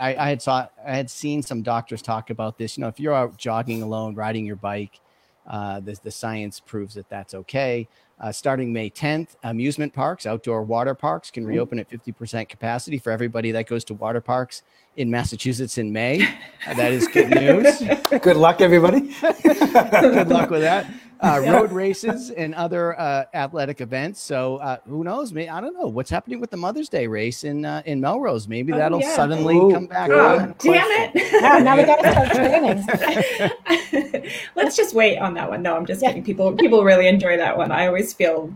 I, 0.00 0.14
I 0.16 0.28
had 0.28 0.42
saw 0.42 0.68
I 0.84 0.96
had 0.96 1.10
seen 1.10 1.42
some 1.42 1.62
doctors 1.62 2.02
talk 2.02 2.30
about 2.30 2.58
this. 2.58 2.76
You 2.76 2.82
know, 2.82 2.88
if 2.88 2.98
you're 2.98 3.14
out 3.14 3.36
jogging 3.36 3.82
alone, 3.82 4.14
riding 4.14 4.46
your 4.46 4.56
bike, 4.56 5.00
uh, 5.46 5.80
the, 5.80 5.98
the 6.02 6.10
science 6.10 6.60
proves 6.60 6.94
that 6.94 7.08
that's 7.08 7.34
okay. 7.34 7.88
Uh, 8.20 8.30
starting 8.30 8.72
May 8.72 8.88
10th, 8.88 9.30
amusement 9.42 9.92
parks, 9.92 10.26
outdoor 10.26 10.62
water 10.62 10.94
parks 10.94 11.30
can 11.30 11.44
reopen 11.44 11.80
at 11.80 11.90
50% 11.90 12.48
capacity 12.48 12.98
for 12.98 13.10
everybody 13.10 13.50
that 13.50 13.66
goes 13.66 13.82
to 13.86 13.94
water 13.94 14.20
parks 14.20 14.62
in 14.96 15.10
Massachusetts 15.10 15.76
in 15.76 15.92
May. 15.92 16.22
Uh, 16.66 16.74
that 16.76 16.92
is 16.92 17.08
good 17.08 17.30
news. 17.30 17.82
Good 18.22 18.36
luck, 18.36 18.60
everybody. 18.60 19.00
good 19.20 20.28
luck 20.28 20.50
with 20.50 20.62
that. 20.62 20.86
Uh, 21.22 21.40
road 21.46 21.70
races 21.72 22.30
and 22.30 22.54
other 22.54 22.98
uh, 22.98 23.24
athletic 23.32 23.80
events. 23.80 24.20
So 24.20 24.56
uh, 24.56 24.78
who 24.88 25.04
knows? 25.04 25.32
Maybe 25.32 25.48
I 25.48 25.60
don't 25.60 25.74
know 25.74 25.86
what's 25.86 26.10
happening 26.10 26.40
with 26.40 26.50
the 26.50 26.56
Mother's 26.56 26.88
Day 26.88 27.06
race 27.06 27.44
in 27.44 27.64
uh, 27.64 27.82
in 27.86 28.00
Melrose. 28.00 28.48
Maybe 28.48 28.72
Oh, 28.72 28.76
that'll 28.76 29.00
yeah. 29.00 29.14
suddenly 29.14 29.56
Ooh, 29.56 29.70
come 29.72 29.86
back. 29.86 30.08
good. 30.08 30.18
Oh, 30.18 30.38
on. 30.40 30.54
damn 30.58 30.84
it. 31.14 31.42
now, 31.42 31.58
now 31.58 31.76
we 31.76 31.84
gotta 31.84 32.10
start 32.10 32.32
training 32.32 34.22
Let's 34.56 34.76
just 34.76 34.94
wait 34.94 35.18
on 35.18 35.34
that 35.34 35.48
one. 35.48 35.62
No, 35.62 35.76
I'm 35.76 35.86
just 35.86 36.02
Yeah. 36.02 36.08
kidding. 36.08 36.24
People 36.24 36.52
people 36.56 36.82
really 36.84 37.06
enjoy 37.08 37.36
that 37.36 37.56
one. 37.56 37.70
I 37.70 37.86
always 37.86 38.12
feel 38.12 38.52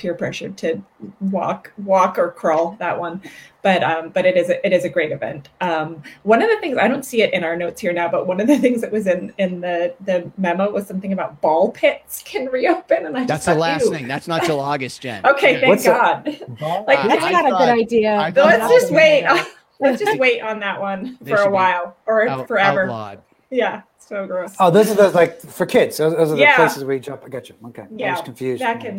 peer 0.00 0.14
pressure 0.14 0.48
to 0.48 0.82
walk 1.20 1.70
walk 1.84 2.18
or 2.18 2.30
crawl 2.32 2.74
that 2.78 2.98
one. 2.98 3.20
But 3.62 3.82
um 3.84 4.08
but 4.08 4.24
it 4.24 4.34
is 4.38 4.48
a, 4.48 4.64
it 4.66 4.72
is 4.72 4.84
a 4.84 4.88
great 4.88 5.12
event. 5.12 5.50
Um 5.60 6.02
one 6.22 6.40
of 6.40 6.48
the 6.48 6.56
things 6.58 6.78
I 6.78 6.88
don't 6.88 7.04
see 7.04 7.20
it 7.20 7.34
in 7.34 7.44
our 7.44 7.54
notes 7.54 7.80
here 7.82 7.92
now, 7.92 8.08
but 8.08 8.26
one 8.26 8.40
of 8.40 8.46
the 8.46 8.58
things 8.64 8.80
that 8.80 8.90
was 8.90 9.06
in 9.06 9.34
in 9.36 9.60
the 9.60 9.94
the 10.00 10.30
memo 10.38 10.70
was 10.70 10.86
something 10.86 11.12
about 11.12 11.40
ball 11.42 11.70
pits 11.70 12.22
can 12.26 12.46
reopen 12.46 13.04
and 13.04 13.16
I 13.16 13.20
That's 13.26 13.44
just 13.44 13.46
the 13.46 13.52
thought, 13.52 13.60
last 13.60 13.84
ew. 13.84 13.90
thing. 13.92 14.08
That's 14.08 14.26
not 14.26 14.42
till 14.44 14.58
August, 14.58 15.02
Jen. 15.02 15.20
Okay, 15.26 15.56
thank 15.60 15.66
What's 15.68 15.84
a- 15.84 15.90
God. 15.90 16.26
Like 16.86 16.98
Uh, 17.04 17.08
that's 17.08 17.24
I 17.24 17.30
not 17.32 17.44
a 17.46 17.50
thought- 17.50 17.58
good 17.60 17.82
idea 17.82 18.16
I 18.16 18.32
So 18.32 18.44
let's 18.44 18.72
just 18.72 18.92
wait. 18.92 19.26
Let's 19.78 20.02
just 20.02 20.18
wait 20.18 20.40
on 20.42 20.60
that 20.60 20.80
one 20.80 21.18
for 21.26 21.36
a 21.36 21.50
while 21.50 21.96
or 22.06 22.26
Out- 22.28 22.48
forever. 22.48 22.82
outlawed. 22.84 23.22
Yeah, 23.52 23.82
so 23.98 24.26
gross. 24.28 24.54
Oh, 24.60 24.70
those 24.70 24.90
are 24.90 24.94
those 24.94 25.12
like 25.14 25.40
for 25.40 25.66
kids. 25.66 25.96
Those, 25.96 26.14
those 26.14 26.30
are 26.30 26.36
the 26.36 26.42
Yeah. 26.42 26.54
places 26.54 26.84
we 26.84 27.00
jump. 27.00 27.22
I 27.26 27.28
got 27.30 27.48
you. 27.48 27.56
Okay. 27.66 27.82
Yeah. 27.90 28.06
I 28.06 28.08
yeah, 28.10 28.12
was 28.12 28.20
confused 28.22 28.62
that 28.62 28.78
can. 28.80 28.96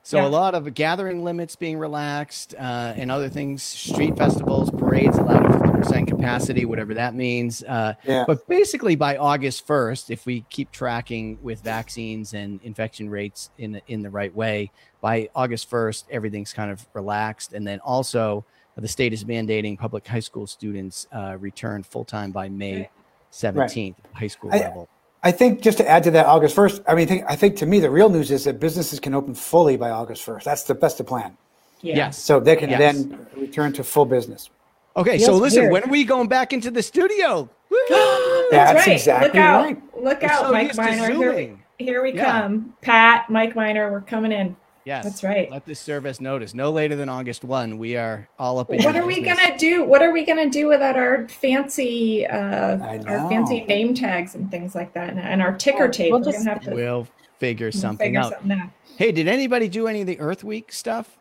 ugh. 0.00 0.02
So 0.02 0.18
Yeah. 0.18 0.26
a 0.26 0.28
lot 0.28 0.54
of 0.54 0.72
gathering 0.74 1.24
limits 1.24 1.56
being 1.56 1.78
relaxed 1.78 2.54
uh, 2.58 2.94
and 2.96 3.10
other 3.10 3.28
things, 3.28 3.62
street 3.62 4.16
festivals, 4.16 4.70
parades 4.70 5.18
allowed 5.18 5.44
at 5.46 5.52
50% 5.52 6.06
capacity, 6.08 6.64
whatever 6.64 6.94
that 6.94 7.14
means. 7.14 7.62
Uh, 7.62 7.94
Yeah. 8.04 8.24
But 8.26 8.46
basically 8.48 8.96
by 8.96 9.16
August 9.16 9.66
1st, 9.66 10.10
if 10.10 10.26
we 10.26 10.44
keep 10.50 10.70
tracking 10.72 11.38
with 11.42 11.60
vaccines 11.62 12.34
and 12.34 12.60
infection 12.62 13.10
rates 13.10 13.50
in 13.58 13.72
the, 13.72 13.82
in 13.88 14.02
the 14.02 14.10
right 14.10 14.34
way, 14.34 14.70
by 15.00 15.28
August 15.34 15.70
1st, 15.70 16.04
everything's 16.10 16.52
kind 16.52 16.70
of 16.70 16.86
relaxed. 16.94 17.52
And 17.52 17.66
then 17.66 17.80
also 17.80 18.44
the 18.76 18.88
state 18.88 19.12
is 19.12 19.24
mandating 19.24 19.78
public 19.78 20.06
high 20.06 20.20
school 20.20 20.46
students 20.46 21.06
uh, 21.12 21.36
return 21.38 21.82
full 21.82 22.04
time 22.04 22.30
by 22.32 22.48
May 22.48 22.88
17th, 23.32 23.96
high 24.14 24.26
school 24.26 24.50
I- 24.52 24.58
level. 24.60 24.88
I 25.22 25.30
think 25.32 25.60
just 25.60 25.78
to 25.78 25.88
add 25.88 26.02
to 26.04 26.10
that, 26.12 26.26
August 26.26 26.54
first. 26.54 26.80
I 26.88 26.94
mean, 26.94 27.06
think, 27.06 27.24
I 27.28 27.36
think 27.36 27.56
to 27.56 27.66
me 27.66 27.78
the 27.80 27.90
real 27.90 28.08
news 28.08 28.30
is 28.30 28.44
that 28.44 28.58
businesses 28.58 28.98
can 29.00 29.14
open 29.14 29.34
fully 29.34 29.76
by 29.76 29.90
August 29.90 30.22
first. 30.22 30.44
That's 30.46 30.62
the 30.64 30.74
that's 30.74 30.94
the 30.94 31.04
plan. 31.04 31.36
Yeah. 31.82 31.96
Yes. 31.96 32.18
So 32.18 32.40
they 32.40 32.56
can 32.56 32.70
Yes. 32.70 32.78
then 32.78 33.26
return 33.36 33.72
to 33.74 33.84
full 33.84 34.04
business. 34.06 34.50
Okay, 34.96 35.18
so 35.18 35.34
listen, 35.34 35.62
weird. 35.62 35.72
when 35.72 35.82
are 35.84 35.88
we 35.90 36.04
going 36.04 36.28
back 36.28 36.52
into 36.52 36.70
the 36.70 36.82
studio? 36.82 37.48
That's, 37.70 38.50
That's 38.50 38.86
right. 38.86 38.88
exactly 38.96 39.28
Look 39.28 39.36
out. 39.36 39.64
right. 39.64 39.82
Look 40.02 40.22
out, 40.24 40.46
so 40.46 40.52
Mike 40.52 40.76
Miner. 40.76 41.12
Here, 41.14 41.58
here 41.78 42.02
we 42.02 42.12
Yeah. 42.14 42.24
come. 42.42 42.74
Pat, 42.82 43.30
Mike 43.30 43.54
Miner, 43.54 43.92
we're 43.92 44.00
coming 44.00 44.32
in. 44.32 44.56
Yes, 44.86 45.04
That's 45.04 45.22
right. 45.22 45.50
Let 45.50 45.66
this 45.66 45.78
serve 45.78 46.06
as 46.06 46.20
notice. 46.20 46.54
No 46.54 46.70
later 46.70 46.96
than 46.96 47.08
August 47.10 47.44
one. 47.44 47.76
We 47.76 47.96
are 47.96 48.26
all 48.38 48.58
up 48.58 48.70
in. 48.70 48.82
What 48.82 48.94
your 48.94 49.04
are 49.04 49.06
we 49.06 49.20
gonna 49.20 49.56
do? 49.58 49.84
What 49.84 50.00
are 50.02 50.10
we 50.10 50.24
gonna 50.24 50.48
do 50.48 50.68
without 50.68 50.96
our 50.96 51.28
fancy, 51.28 52.26
uh, 52.26 52.78
our 53.06 53.28
fancy 53.28 53.60
name 53.64 53.94
tags 53.94 54.34
and 54.34 54.50
things 54.50 54.74
like 54.74 54.94
that, 54.94 55.10
and, 55.10 55.20
and 55.20 55.42
our 55.42 55.54
ticker 55.54 55.84
Oh, 55.84 55.90
tape? 55.90 56.12
we'll 56.12 56.20
just- 56.22 56.38
gonna 56.38 56.50
have 56.50 56.62
to 56.64 56.70
We'll 56.74 57.06
figure 57.38 57.70
something 57.70 58.06
figure 58.08 58.20
out. 58.20 58.32
something 58.32 58.52
out. 58.52 58.70
Hey, 58.96 59.12
did 59.12 59.28
anybody 59.28 59.68
do 59.68 59.86
any 59.86 60.00
of 60.00 60.06
the 60.06 60.18
Earth 60.18 60.42
Week 60.44 60.72
stuff? 60.72 61.18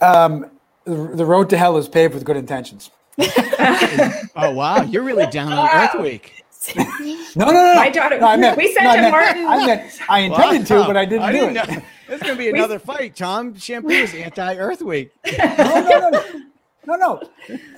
Um, 0.00 0.50
the, 0.84 0.94
the 1.14 1.24
road 1.24 1.48
to 1.50 1.56
hell 1.56 1.76
is 1.78 1.88
paved 1.88 2.14
with 2.14 2.24
good 2.24 2.36
intentions. 2.36 2.90
oh 3.18 4.50
wow, 4.52 4.82
you're 4.82 5.02
really 5.02 5.26
down 5.28 5.52
on 5.52 5.68
Earth 5.72 6.00
Week. 6.00 6.44
No, 7.36 7.46
no, 7.46 7.52
no. 7.52 7.74
My 7.74 7.90
daughter- 7.90 8.18
No, 8.18 8.26
I 8.28 8.36
meant, 8.36 8.56
we 8.56 8.72
sent 8.72 8.84
no, 8.84 8.90
I 8.90 8.96
to 8.96 9.02
meant, 9.02 9.12
Martin- 9.12 9.46
I 9.46 9.66
meant 9.66 9.92
I 10.08 10.20
intended 10.20 10.66
to, 10.68 10.84
but 10.86 10.96
I 10.96 11.04
didn't 11.04 11.32
do 11.32 11.44
it. 11.48 11.52
know. 11.52 11.82
There's 12.08 12.20
gonna 12.20 12.36
be 12.36 12.48
another 12.54 12.78
fight. 12.78 13.14
Tom 13.16 13.54
Shampoo 13.56 13.90
is 13.90 14.14
anti-Earth 14.26 14.80
Week. 14.82 15.12
no, 15.38 15.44
no, 15.66 16.08
no, 16.10 16.22
no, 16.86 16.96
no, 16.96 17.20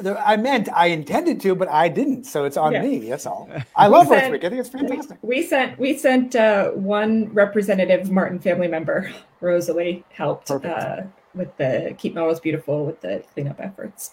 no. 0.03 0.17
I 0.17 0.37
meant 0.37 0.69
I 0.73 0.87
intended 0.89 1.41
to, 1.41 1.55
but 1.55 1.69
I 1.69 1.89
didn't. 1.89 2.25
So 2.25 2.45
it's 2.45 2.57
on 2.57 2.73
Yeah. 2.73 2.83
me. 2.83 3.09
That's 3.09 3.27
all. 3.27 3.49
I 3.75 3.87
love 3.89 4.11
Earth 4.13 4.31
Week. 4.31 4.45
I 4.45 4.49
think 4.49 4.61
it's 4.61 4.69
fantastic. 4.69 5.19
We 5.23 5.43
sent 5.43 5.79
we 5.79 5.97
sent 5.97 6.37
uh, 6.37 6.71
one 6.71 7.33
representative 7.33 8.11
Martin 8.11 8.39
family 8.39 8.69
member, 8.69 9.11
Rosalie, 9.41 10.05
helped 10.11 10.51
uh, 10.51 11.03
with 11.35 11.57
the 11.57 11.95
Keep 11.99 12.15
Melrose 12.15 12.39
Beautiful 12.41 12.85
with 12.87 13.01
the 13.01 13.23
cleanup 13.35 13.61
efforts. 13.61 14.13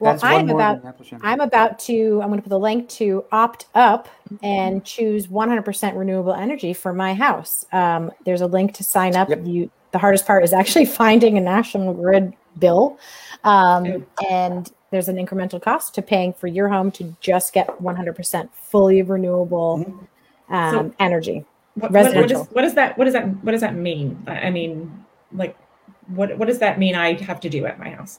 Well, 0.00 0.12
That's 0.14 0.22
one 0.22 0.32
I'm 0.34 0.46
more 0.46 0.56
about- 0.56 0.78
than 0.82 0.88
Apple 0.88 1.04
Shampoo. 1.04 1.26
I'm 1.26 1.40
about 1.40 1.78
to, 1.80 2.20
I'm 2.22 2.28
going 2.28 2.38
to 2.38 2.42
put 2.42 2.48
the 2.50 2.58
link 2.58 2.88
to 2.90 3.24
opt 3.30 3.66
up 3.74 4.08
and 4.42 4.82
choose 4.84 5.26
100% 5.28 5.96
renewable 5.96 6.32
energy 6.32 6.72
for 6.72 6.92
my 6.94 7.12
house. 7.14 7.66
Um, 7.70 8.10
there's 8.24 8.40
a 8.40 8.46
link 8.46 8.72
to 8.74 8.84
sign 8.84 9.14
up. 9.14 9.28
Yep. 9.28 9.40
You, 9.44 9.70
the 9.92 9.98
hardest 9.98 10.26
part 10.26 10.42
is 10.42 10.52
actually 10.54 10.86
finding 11.02 11.36
a 11.36 11.40
national 11.40 11.92
grid 11.94 12.32
bill. 12.58 12.98
Um, 13.44 13.86
Okay. 13.86 14.04
and 14.30 14.72
there's 14.90 15.08
an 15.08 15.16
incremental 15.16 15.60
cost 15.62 15.94
to 15.96 16.02
paying 16.02 16.32
for 16.32 16.46
your 16.46 16.68
home 16.68 16.90
to 16.92 17.14
just 17.20 17.52
get 17.52 17.68
100% 17.80 18.48
fully 18.54 19.02
renewable 19.02 19.84
um, 20.48 20.72
So- 20.74 20.94
energy. 20.98 21.44
What, 21.74 21.92
what, 21.92 21.92
what, 21.92 22.00
is, 22.00 22.14
Residential. 22.14 22.44
what 22.52 22.62
does 22.62 22.74
that 22.74 22.98
what 22.98 23.04
does 23.04 23.12
that 23.14 23.44
what 23.44 23.52
does 23.52 23.60
that 23.60 23.76
mean? 23.76 24.20
I 24.26 24.32
I 24.40 24.50
mean, 24.50 25.04
like, 25.32 25.56
what 26.08 26.36
what 26.36 26.48
does 26.48 26.58
that 26.58 26.80
mean? 26.80 26.96
I 26.96 27.14
have 27.22 27.38
to 27.40 27.48
do 27.48 27.64
at 27.64 27.78
my 27.78 27.90
house? 27.90 28.18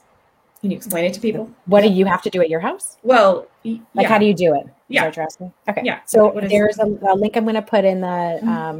Can 0.62 0.70
you 0.70 0.76
explain 0.76 1.04
it 1.04 1.12
to 1.14 1.20
people? 1.20 1.50
What 1.66 1.80
do 1.80 1.88
you 1.88 2.04
have 2.06 2.22
to 2.22 2.30
do 2.30 2.40
at 2.40 2.48
your 2.48 2.60
house? 2.60 2.96
Well, 3.02 3.48
y- 3.64 3.80
Like, 3.94 4.04
yeah. 4.04 4.08
how 4.08 4.18
do 4.18 4.26
you 4.26 4.32
do 4.34 4.54
it? 4.54 4.66
Yeah. 4.86 5.06
what 5.06 5.18
asking? 5.18 5.52
Okay. 5.68 5.80
Yeah. 5.84 5.98
So 6.06 6.26
What 6.30 6.44
is- 6.44 6.50
there's 6.50 6.78
a, 6.78 6.84
a 6.84 7.14
link 7.16 7.36
I'm 7.36 7.42
going 7.42 7.56
to 7.56 7.62
put 7.62 7.84
in 7.84 8.00
the, 8.00 8.06
Mhm. 8.06 8.46
um, 8.46 8.78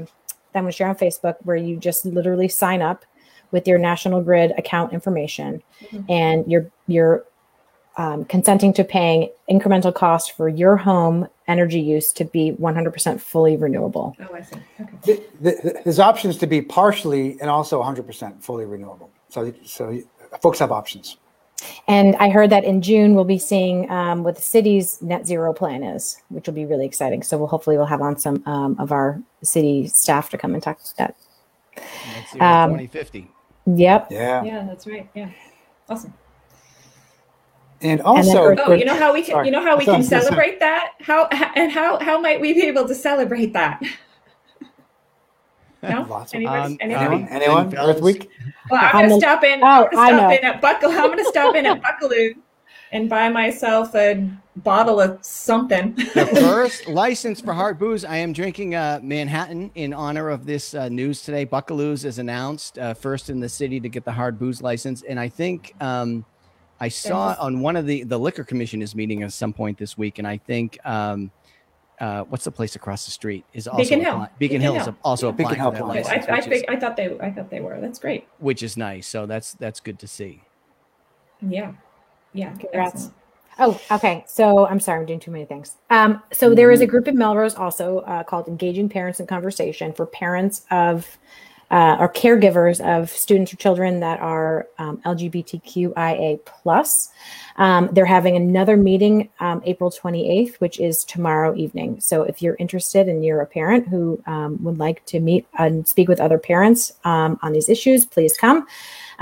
that 0.53 0.59
I'm 0.59 0.63
going 0.63 0.67
to 0.67 0.77
share 0.77 0.87
on 0.89 0.95
Facebook 0.95 1.37
where 1.43 1.57
you 1.57 1.77
just 1.77 2.05
literally 2.07 2.47
sign 2.47 2.83
up 2.83 3.05
with 3.51 3.67
your 3.67 3.79
National 3.79 4.23
Grid 4.23 4.53
account 4.57 4.93
information 4.93 5.61
Mhm. 5.91 6.05
and 6.09 6.51
you're, 6.51 6.71
you're 6.87 7.25
um, 7.97 8.25
consenting 8.27 8.73
to 8.75 8.85
paying 8.85 9.29
incremental 9.51 9.93
cost 9.93 10.33
for 10.33 10.49
your 10.49 10.77
home 10.77 11.27
energy 11.49 11.81
use 11.81 12.13
to 12.13 12.25
be 12.25 12.53
100% 12.53 13.21
fully 13.21 13.57
renewable. 13.57 14.17
Oh, 14.21 14.35
I 14.35 14.41
see. 14.41 14.57
Okay. 14.81 14.93
Th- 15.03 15.21
th- 15.43 15.61
th- 15.61 15.77
There's 15.85 15.99
options 15.99 16.39
to 16.39 16.47
be 16.47 16.63
partially 16.63 17.39
and 17.41 17.51
also 17.51 17.83
100% 17.83 18.41
fully 18.43 18.65
renewable. 18.67 19.11
So, 19.29 19.53
so 19.65 19.99
folks 20.41 20.59
have 20.61 20.71
options. 20.73 21.19
And 21.89 22.17
I 22.17 22.29
heard 22.31 22.51
that 22.51 22.65
in 22.65 22.83
June 22.83 23.15
we'll 23.15 23.25
be 23.25 23.39
seeing 23.39 23.91
um, 23.91 24.23
what 24.25 24.37
the 24.37 24.43
city's 24.43 25.01
net 25.03 25.27
zero 25.27 25.53
plan 25.53 25.83
is, 25.83 26.21
which 26.29 26.47
will 26.47 26.55
be 26.55 26.65
really 26.67 26.87
exciting. 26.87 27.23
So 27.23 27.39
we'll 27.39 27.47
hopefully 27.49 27.77
we'll 27.77 27.87
have 27.87 28.03
on 28.03 28.19
some 28.19 28.43
um, 28.47 28.77
of 28.79 28.93
our 28.93 29.21
city 29.43 29.89
staff 29.89 30.31
to 30.31 30.39
come 30.39 30.55
and 30.55 30.63
talk 30.63 30.83
to 30.83 30.97
that. 30.99 31.17
Net 31.77 32.27
zero 32.33 32.45
Um, 32.45 32.71
2050. 32.71 33.31
Yep. 33.67 34.09
Yeah. 34.11 34.43
Yeah, 34.45 34.65
that's 34.67 34.87
right. 34.87 35.09
Yeah. 35.15 35.31
Awesome. 35.89 36.13
And 37.81 38.01
also, 38.03 38.43
Earth- 38.45 38.61
Oh, 38.65 38.73
you 38.75 38.85
know 38.85 38.97
how 38.97 39.13
we 39.13 39.23
can 39.23 39.33
Sorry. 39.33 39.47
you 39.47 39.53
know 39.53 39.61
how 39.63 39.77
we 39.77 39.85
can 39.85 40.03
celebrate 40.05 40.61
that? 40.61 40.93
How 41.01 41.27
and 41.57 41.71
how 41.73 41.99
how 41.99 42.21
might 42.21 42.41
we 42.41 42.53
be 42.53 42.63
able 42.67 42.87
to 42.87 42.95
celebrate 42.95 43.53
that? 43.55 43.83
No? 45.83 46.03
Lots 46.11 46.33
of- 46.33 46.37
Anybody? 46.37 46.73
Um, 46.73 46.79
Anybody? 46.81 47.17
um, 47.23 47.29
anyone? 47.31 47.65
and 47.67 47.75
Earth 47.79 48.01
Week? 48.01 48.31
Well, 48.71 48.81
I'm 48.83 48.97
I'm 48.97 49.03
gonna 49.09 49.17
a- 49.17 49.21
stop 49.21 49.45
in. 49.45 49.61
Oh, 49.63 49.67
I'm 49.67 49.91
gonna 49.91 50.01
I 50.03 50.09
stop 50.09 50.31
know. 50.31 50.37
in 50.37 50.45
at 50.45 50.61
Buckle. 50.61 50.91
I'm 50.93 51.09
gonna 51.11 51.25
stop 51.25 51.55
in 51.57 51.67
at 51.67 51.83
Buckaloo 51.83 52.35
and 52.93 53.09
buy 53.09 53.29
myself 53.29 53.95
a 53.95 54.29
bottle 54.57 55.01
of 55.01 55.19
something. 55.25 55.95
The 55.95 56.27
first 56.41 56.87
license 56.87 57.41
for 57.41 57.53
hard 57.55 57.79
booze. 57.79 58.05
I 58.05 58.17
am 58.19 58.33
drinking 58.33 58.75
uh, 58.75 59.01
Manhattan 59.03 59.71
in 59.75 59.93
honor 59.95 60.29
of 60.29 60.45
this 60.47 60.75
uh, 60.75 60.89
news 60.89 61.23
today. 61.23 61.45
Buckaloo's 61.47 62.05
is 62.05 62.19
announced 62.19 62.79
uh, 62.79 62.95
first 62.95 63.31
in 63.31 63.41
the 63.41 63.49
city 63.49 63.81
to 63.81 63.89
get 63.89 64.05
the 64.05 64.13
hard 64.13 64.39
booze 64.39 64.63
license, 64.63 65.03
and 65.03 65.19
I 65.19 65.29
think 65.29 65.73
um, 65.81 66.25
I 66.81 66.89
saw 66.89 67.31
Yes. 67.31 67.39
on 67.39 67.61
one 67.61 67.77
of 67.77 67.87
the 67.87 68.05
the 68.05 68.19
liquor 68.19 68.45
commission 68.45 68.83
is 68.83 68.95
meeting 68.95 69.23
at 69.23 69.33
some 69.33 69.53
point 69.53 69.79
this 69.79 69.99
week, 69.99 70.19
and 70.19 70.29
I 70.29 70.37
think. 70.39 70.79
Um, 70.85 71.33
uh, 72.03 72.25
what's 72.25 72.45
the 72.45 72.51
place 72.51 72.75
across 72.77 73.05
the 73.07 73.11
street? 73.13 73.45
Is 73.55 73.67
also 73.69 73.83
Beacon 73.83 74.01
Hill. 74.01 74.13
apply- 74.15 74.27
Beacon, 74.39 74.59
Beacon 74.59 74.61
Hill 74.61 74.77
is 74.77 74.85
Hill. 74.85 74.97
also 75.05 75.27
Yeah. 75.29 75.33
Beacon 75.33 75.53
applying 75.53 75.61
Hill 75.61 75.71
for 75.71 75.95
that 75.95 76.01
applies. 76.01 76.07
I, 76.29 76.33
I, 76.33 76.37
which, 76.37 76.45
think, 76.45 76.55
is, 76.57 76.65
I 76.69 76.77
thought 76.77 76.97
they 76.97 77.19
I 77.21 77.31
thought 77.31 77.49
they 77.51 77.61
were. 77.61 77.81
That's 77.81 77.99
great. 77.99 78.27
which 78.39 78.63
is 78.63 78.77
nice. 78.77 79.07
So 79.07 79.25
that's 79.27 79.55
that's 79.55 79.81
good 79.81 79.99
to 80.01 80.07
see. 80.09 80.43
Yeah. 81.41 81.73
Yeah. 82.35 82.53
Congrats. 82.57 83.11
Oh, 83.59 83.79
okay. 83.91 84.25
So 84.27 84.67
I'm 84.67 84.81
sorry, 84.81 85.01
I'm 85.01 85.07
doing 85.07 85.21
too 85.21 85.31
many 85.31 85.45
things. 85.45 85.77
Um, 85.91 86.23
so 86.33 86.55
there 86.55 86.71
is 86.71 86.81
a 86.81 86.87
group 86.87 87.07
in 87.07 87.17
Melrose 87.19 87.55
also 87.55 87.99
uh, 88.01 88.23
called 88.25 88.49
Engaging 88.49 88.89
Parents 88.89 89.21
in 89.21 89.27
Conversation 89.27 89.93
for 89.93 90.07
parents 90.07 90.65
of 90.71 91.19
uh, 91.73 91.97
or 91.99 92.13
caregivers 92.13 92.81
of 92.85 93.11
students 93.11 93.53
or 93.53 93.57
children 93.57 94.01
that 94.01 94.21
are 94.21 94.69
um, 94.79 94.99
LGBTQIA 95.07 96.45
plus. 96.45 97.09
Um, 97.57 97.89
they're 97.93 98.05
having 98.05 98.37
another 98.37 98.77
meeting 98.77 99.31
um, 99.41 99.63
April 99.65 99.91
28th, 99.91 100.57
which 100.57 100.79
is 100.79 101.03
tomorrow 101.03 101.57
evening. 101.57 101.99
So 102.01 102.23
if 102.23 102.43
you're 102.43 102.57
interested 102.59 103.09
and 103.09 103.25
you're 103.25 103.41
a 103.41 103.47
parent 103.47 103.89
who 103.89 104.23
um, 104.27 104.63
would 104.63 104.79
like 104.79 105.05
to 105.07 105.19
meet 105.19 105.47
and 105.59 105.89
speak 105.89 106.09
with 106.09 106.21
other 106.21 106.39
parents 106.39 106.93
um, 107.05 107.39
on 107.43 107.53
these 107.55 107.71
issues, 107.71 108.05
please 108.05 108.37
come. 108.37 108.67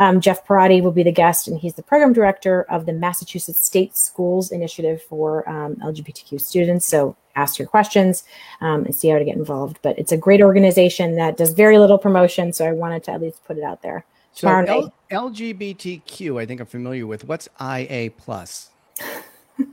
Um, 0.01 0.21
Jeff 0.21 0.47
Perrotti 0.47 0.83
will 0.83 0.93
be 0.93 1.03
the 1.05 1.13
guest, 1.13 1.47
and 1.47 1.59
he's 1.61 1.75
the 1.75 1.83
program 1.83 2.13
director 2.15 2.63
of 2.71 2.87
the 2.87 2.93
Massachusetts 2.93 3.71
Safe 3.71 3.95
Schools 3.95 4.51
Initiative 4.51 5.03
for 5.03 5.49
um, 5.49 5.77
LGBTQ 5.77 6.41
students. 6.41 6.87
So 6.87 7.15
ask 7.37 7.59
your 7.59 7.69
questions 7.69 8.25
um, 8.63 8.85
and 8.87 8.95
see 8.97 9.09
how 9.09 9.19
to 9.19 9.25
get 9.27 9.37
involved. 9.37 9.79
But 9.83 9.99
it's 9.99 10.11
a 10.11 10.17
great 10.17 10.41
organization 10.43 11.17
that 11.17 11.37
does 11.37 11.51
very 11.53 11.79
little 11.79 11.99
promotion, 11.99 12.53
so 12.53 12.67
I 12.67 12.73
wanted 12.73 13.05
to 13.05 13.13
at 13.13 13.21
least 13.21 13.45
put 13.45 13.59
it 13.59 13.63
out 13.63 13.83
there. 13.83 14.05
So 14.33 14.49
L- 14.49 14.95
LGBTQ, 15.11 16.41
I 16.41 16.47
think 16.47 16.61
I'm 16.61 16.67
familiar 16.67 17.07
with. 17.07 17.25
What's 17.25 17.49
IA 17.61 18.11
plus? 18.17 18.71
Do 19.59 19.67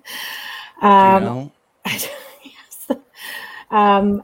you 0.82 0.88
Um, 0.90 1.24
know? 1.24 1.52
yes. 1.86 2.92
um, 3.72 4.24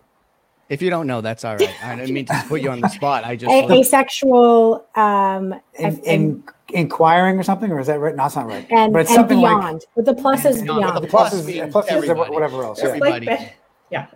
If 0.70 0.82
you 0.82 0.90
don't 0.90 1.08
know, 1.08 1.22
that's 1.22 1.44
all 1.46 1.56
right. 1.58 1.84
I 1.84 1.96
didn't 1.96 2.14
mean 2.14 2.26
to 2.28 2.44
put 2.48 2.62
you 2.62 2.72
on 2.72 2.80
the 2.82 2.88
spot. 2.88 3.26
I 3.26 3.36
just 3.36 3.52
a- 3.52 3.72
asexual 3.74 4.86
um, 4.96 5.54
In, 5.78 6.00
in, 6.00 6.44
inquiring 6.70 7.38
or 7.38 7.44
something, 7.44 7.70
or 7.72 7.80
is 7.80 7.88
that 7.88 8.00
right? 8.00 8.16
No, 8.16 8.26
it's 8.26 8.36
not 8.36 8.48
right. 8.48 8.66
and, 8.72 8.94
but 8.94 9.02
it's 9.02 9.12
and 9.12 9.16
something 9.18 9.40
beyond. 9.40 9.74
like 9.76 9.84
But 9.96 10.06
the 10.06 10.16
plus 10.16 10.46
is 10.46 10.62
beyond. 10.62 10.80
beyond. 10.82 10.98
The 10.98 11.02
the 11.02 11.08
plus 11.08 11.30
plus 11.30 11.42
is 11.42 11.48
means 11.48 11.72
plus 11.72 11.92
is 11.92 12.08
whatever 12.10 12.64
else. 12.64 12.80
It's 12.80 12.86
Yeah. 12.88 12.90
Everybody. 12.96 13.26
like 13.28 13.56
yeah. 13.92 14.08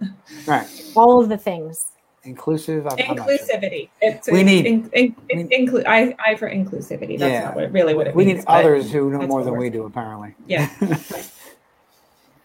Right. 0.48 0.68
All 0.96 1.22
of 1.22 1.30
the 1.30 1.38
things. 1.38 1.92
Inclusive. 2.24 2.88
I'm, 2.88 2.98
I'm 3.10 3.16
not 3.18 3.28
sure. 3.30 3.38
inclusivity. 3.38 3.90
It's, 4.02 4.28
We 4.30 4.44
need- 4.44 4.66
in, 4.66 4.90
in, 4.94 5.16
we- 5.30 5.44
inclu- 5.46 5.86
I, 5.86 6.16
I 6.26 6.36
for 6.36 6.50
inclusivity. 6.50 7.20
That's 7.20 7.32
Yeah. 7.32 7.44
not 7.44 7.56
what, 7.56 7.72
really 7.72 7.94
what 7.94 8.08
it 8.08 8.16
We 8.16 8.26
means. 8.26 8.40
need 8.40 8.46
others 8.48 8.92
who 8.92 9.12
know 9.12 9.28
more 9.28 9.44
than 9.44 9.54
we're- 9.54 9.66
we 9.66 9.70
do, 9.70 9.86
apparently. 9.86 10.34
Yeah. 10.48 10.70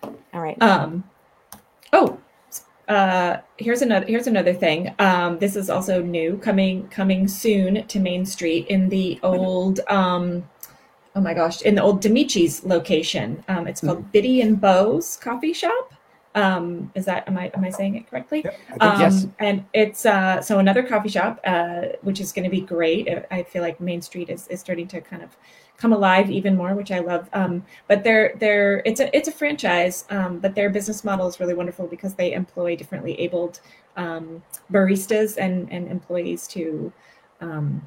All 0.03 0.41
right. 0.41 0.61
Um, 0.61 1.05
oh, 1.93 2.19
uh, 2.89 3.39
here's 3.59 3.83
another 3.83 4.07
here's 4.07 4.27
another 4.27 4.53
thing. 4.53 4.95
Um, 4.99 5.39
this 5.39 5.57
is 5.57 5.71
also 5.71 6.03
new, 6.03 6.37
coming 6.39 6.89
coming 6.89 7.29
soon 7.29 7.87
to 7.87 8.01
Main 8.01 8.27
Street 8.27 8.67
in 8.69 8.89
the 8.89 9.19
old. 9.23 9.81
Um, 9.89 10.49
oh 11.15 11.21
my 11.21 11.35
gosh, 11.35 11.63
in 11.63 11.75
the 11.75 11.83
old 11.83 12.03
Demici's 12.03 12.65
location. 12.65 13.45
Um, 13.49 13.67
it's 13.67 13.81
called 13.81 14.11
Bitty 14.13 14.41
and 14.41 14.61
Beau's 14.61 15.17
Coffee 15.17 15.53
Shop. 15.53 15.93
Um, 16.35 16.91
is 16.95 17.05
that 17.05 17.29
am 17.29 17.37
I 17.37 17.51
am 17.55 17.63
I 17.65 17.71
saying 17.71 17.97
it 17.97 18.09
correctly? 18.09 18.41
Yep, 18.45 18.55
think 18.69 18.83
Um, 18.83 19.01
Yes. 19.01 19.27
And 19.39 19.65
it's 19.75 20.07
uh, 20.07 20.41
so 20.41 20.59
another 20.59 20.83
coffee 20.83 21.11
shop, 21.11 21.41
uh, 21.45 21.83
which 22.01 22.21
is 22.21 22.33
going 22.33 22.45
to 22.45 22.51
be 22.51 22.63
great. 22.63 23.09
I- 23.09 23.27
I 23.39 23.43
feel 23.43 23.63
like 23.63 23.81
Main 23.81 24.01
Street 24.03 24.31
is, 24.31 24.49
is 24.49 24.59
starting 24.61 24.89
to 24.89 25.01
kind 25.03 25.23
of 25.23 25.37
come 25.83 25.93
alive 25.93 26.31
even 26.31 26.57
more, 26.57 26.75
which 26.75 26.93
I 26.93 27.01
love. 27.01 27.29
Um, 27.33 27.65
but 27.89 28.05
they're 28.05 28.35
they're 28.39 28.83
it's 28.87 29.01
a 29.01 29.15
it's 29.15 29.29
a 29.29 29.33
franchise, 29.33 30.05
um, 30.11 30.39
but 30.39 30.55
their 30.55 30.71
business 30.71 31.03
model 31.03 31.27
is 31.27 31.41
really 31.41 31.55
wonderful 31.55 31.89
because 31.89 32.15
they 32.15 32.33
employ 32.33 32.77
differently 32.77 33.19
abled 33.19 33.61
um, 33.97 34.43
baristas 34.71 35.37
and 35.37 35.71
and 35.73 35.89
employees 35.89 36.47
to 36.49 36.93
um, 37.41 37.87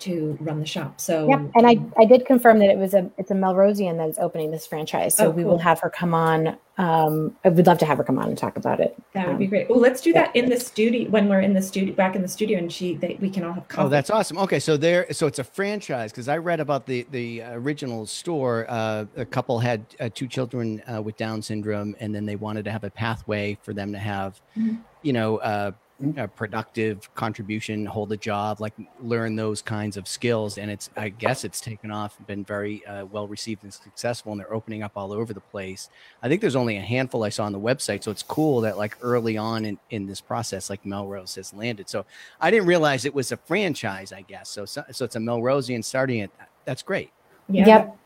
to 0.00 0.36
run 0.40 0.60
the 0.60 0.66
shop. 0.66 1.00
So 1.00 1.28
Yep, 1.28 1.50
and 1.54 1.66
I, 1.66 1.78
I 1.98 2.04
did 2.06 2.26
confirm 2.26 2.58
that 2.58 2.70
it 2.70 2.78
was 2.78 2.94
a 2.94 3.10
it's 3.18 3.30
a 3.30 3.34
Melrosian 3.34 3.96
that 3.98 4.08
is 4.08 4.18
opening 4.18 4.50
this 4.50 4.66
franchise, 4.66 5.16
so 5.16 5.26
Oh, 5.26 5.30
we 5.30 5.44
will 5.44 5.58
have 5.58 5.80
her 5.80 5.90
come 5.90 6.14
on. 6.14 6.56
Um, 6.78 7.36
I 7.44 7.50
would 7.50 7.66
love 7.66 7.76
to 7.78 7.84
have 7.84 7.98
her 7.98 8.04
come 8.04 8.18
on 8.18 8.28
and 8.28 8.38
talk 8.38 8.56
about 8.56 8.80
it. 8.80 8.96
that 9.12 9.26
would 9.26 9.32
Um, 9.34 9.38
be 9.38 9.46
great. 9.46 9.66
Oh, 9.68 9.74
let's 9.74 10.00
do 10.00 10.14
that 10.14 10.34
in 10.34 10.48
the 10.48 10.58
studio 10.58 11.10
when 11.10 11.28
we're 11.28 11.40
in 11.40 11.52
the 11.52 11.60
studio 11.60 11.94
back 11.94 12.16
in 12.16 12.22
the 12.22 12.28
studio, 12.28 12.58
and 12.58 12.72
she 12.72 12.94
they, 12.96 13.18
we 13.20 13.28
can 13.28 13.44
all 13.44 13.52
have 13.52 13.68
coffee. 13.68 13.86
Oh, 13.86 13.88
that's 13.90 14.08
awesome. 14.10 14.38
Okay, 14.38 14.58
so 14.58 14.76
there, 14.78 15.06
so 15.12 15.26
it's 15.26 15.38
a 15.38 15.44
franchise 15.44 16.10
because 16.10 16.28
I 16.28 16.38
read 16.38 16.58
about 16.60 16.86
the 16.86 17.06
the 17.10 17.42
original 17.42 18.06
store. 18.06 18.64
Uh, 18.68 19.04
a 19.16 19.26
couple 19.26 19.58
had 19.58 19.84
uh, 20.00 20.08
two 20.14 20.26
children 20.26 20.82
uh, 20.92 21.02
with 21.02 21.16
Down 21.18 21.42
syndrome, 21.42 21.94
and 22.00 22.14
then 22.14 22.24
they 22.24 22.36
wanted 22.36 22.64
to 22.64 22.70
have 22.72 22.84
a 22.84 22.90
pathway 22.90 23.58
for 23.62 23.74
them 23.74 23.92
to 23.92 23.98
have, 23.98 24.40
Mhm. 24.58 24.78
you 25.02 25.12
know, 25.12 25.36
uh, 25.38 25.72
a 26.16 26.28
productive 26.28 27.12
contribution, 27.14 27.84
hold 27.86 28.10
a 28.12 28.16
job, 28.16 28.60
like 28.60 28.72
learn 29.02 29.36
those 29.36 29.62
kinds 29.62 29.96
of 29.96 30.08
skills. 30.08 30.58
And 30.58 30.70
it's, 30.70 30.90
I 30.96 31.10
guess 31.10 31.44
it's 31.44 31.60
taken 31.60 31.90
off, 31.90 32.16
been 32.26 32.44
very 32.44 32.84
uh, 32.86 33.04
well 33.06 33.28
received 33.28 33.64
and 33.64 33.72
successful, 33.72 34.32
and 34.32 34.40
they're 34.40 34.52
opening 34.52 34.82
up 34.82 34.92
all 34.96 35.12
over 35.12 35.34
the 35.34 35.40
place. 35.40 35.88
I 36.22 36.28
think 36.28 36.40
there's 36.40 36.56
only 36.56 36.76
a 36.76 36.80
handful 36.82 37.24
I 37.24 37.28
saw 37.28 37.44
on 37.44 37.52
the 37.52 37.60
website. 37.60 38.02
So 38.02 38.10
it's 38.10 38.22
cool 38.22 38.60
that 38.62 38.78
like 38.78 38.96
early 39.02 39.36
on 39.36 39.64
in, 39.64 39.78
in 39.90 40.06
this 40.06 40.20
process, 40.20 40.70
like 40.70 40.84
Melrose 40.86 41.34
has 41.36 41.52
landed. 41.52 41.88
So 41.88 42.06
I 42.40 42.50
didn't 42.50 42.66
realize 42.66 43.04
it 43.04 43.14
was 43.14 43.32
a 43.32 43.36
franchise, 43.36 44.12
I 44.12 44.22
guess. 44.22 44.48
So, 44.48 44.64
so, 44.64 44.84
so 44.90 45.04
it's 45.04 45.16
a 45.16 45.20
Melrosian 45.20 45.84
starting 45.84 46.20
it. 46.20 46.30
That's 46.64 46.82
great. 46.82 47.10
Yeah. 47.48 47.66
Yep. 47.66 47.96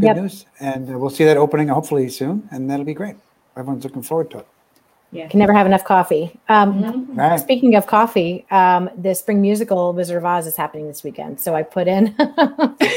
Good 0.00 0.06
Yep. 0.06 0.16
news. 0.16 0.46
And 0.60 0.94
uh, 0.94 0.98
we'll 0.98 1.10
see 1.10 1.24
that 1.24 1.36
opening 1.36 1.68
hopefully 1.68 2.08
soon, 2.08 2.48
and 2.52 2.70
that'll 2.70 2.84
be 2.84 2.94
great. 2.94 3.16
Everyone's 3.56 3.84
looking 3.84 4.02
forward 4.02 4.30
to 4.30 4.38
it. 4.38 4.48
Can 5.30 5.38
never 5.40 5.54
have 5.54 5.66
enough 5.66 5.84
coffee. 5.84 6.38
Um, 6.50 6.82
Mhm. 6.82 7.16
Right. 7.16 7.40
Speaking 7.40 7.74
of 7.76 7.86
coffee, 7.86 8.44
um, 8.50 8.90
the 8.96 9.14
spring 9.14 9.40
musical 9.40 9.92
Wizard 9.94 10.18
of 10.18 10.24
Oz 10.26 10.46
is 10.46 10.54
happening 10.56 10.86
this 10.86 11.02
weekend. 11.02 11.40
So 11.40 11.54
I 11.54 11.62
put 11.62 11.88
in. 11.88 12.14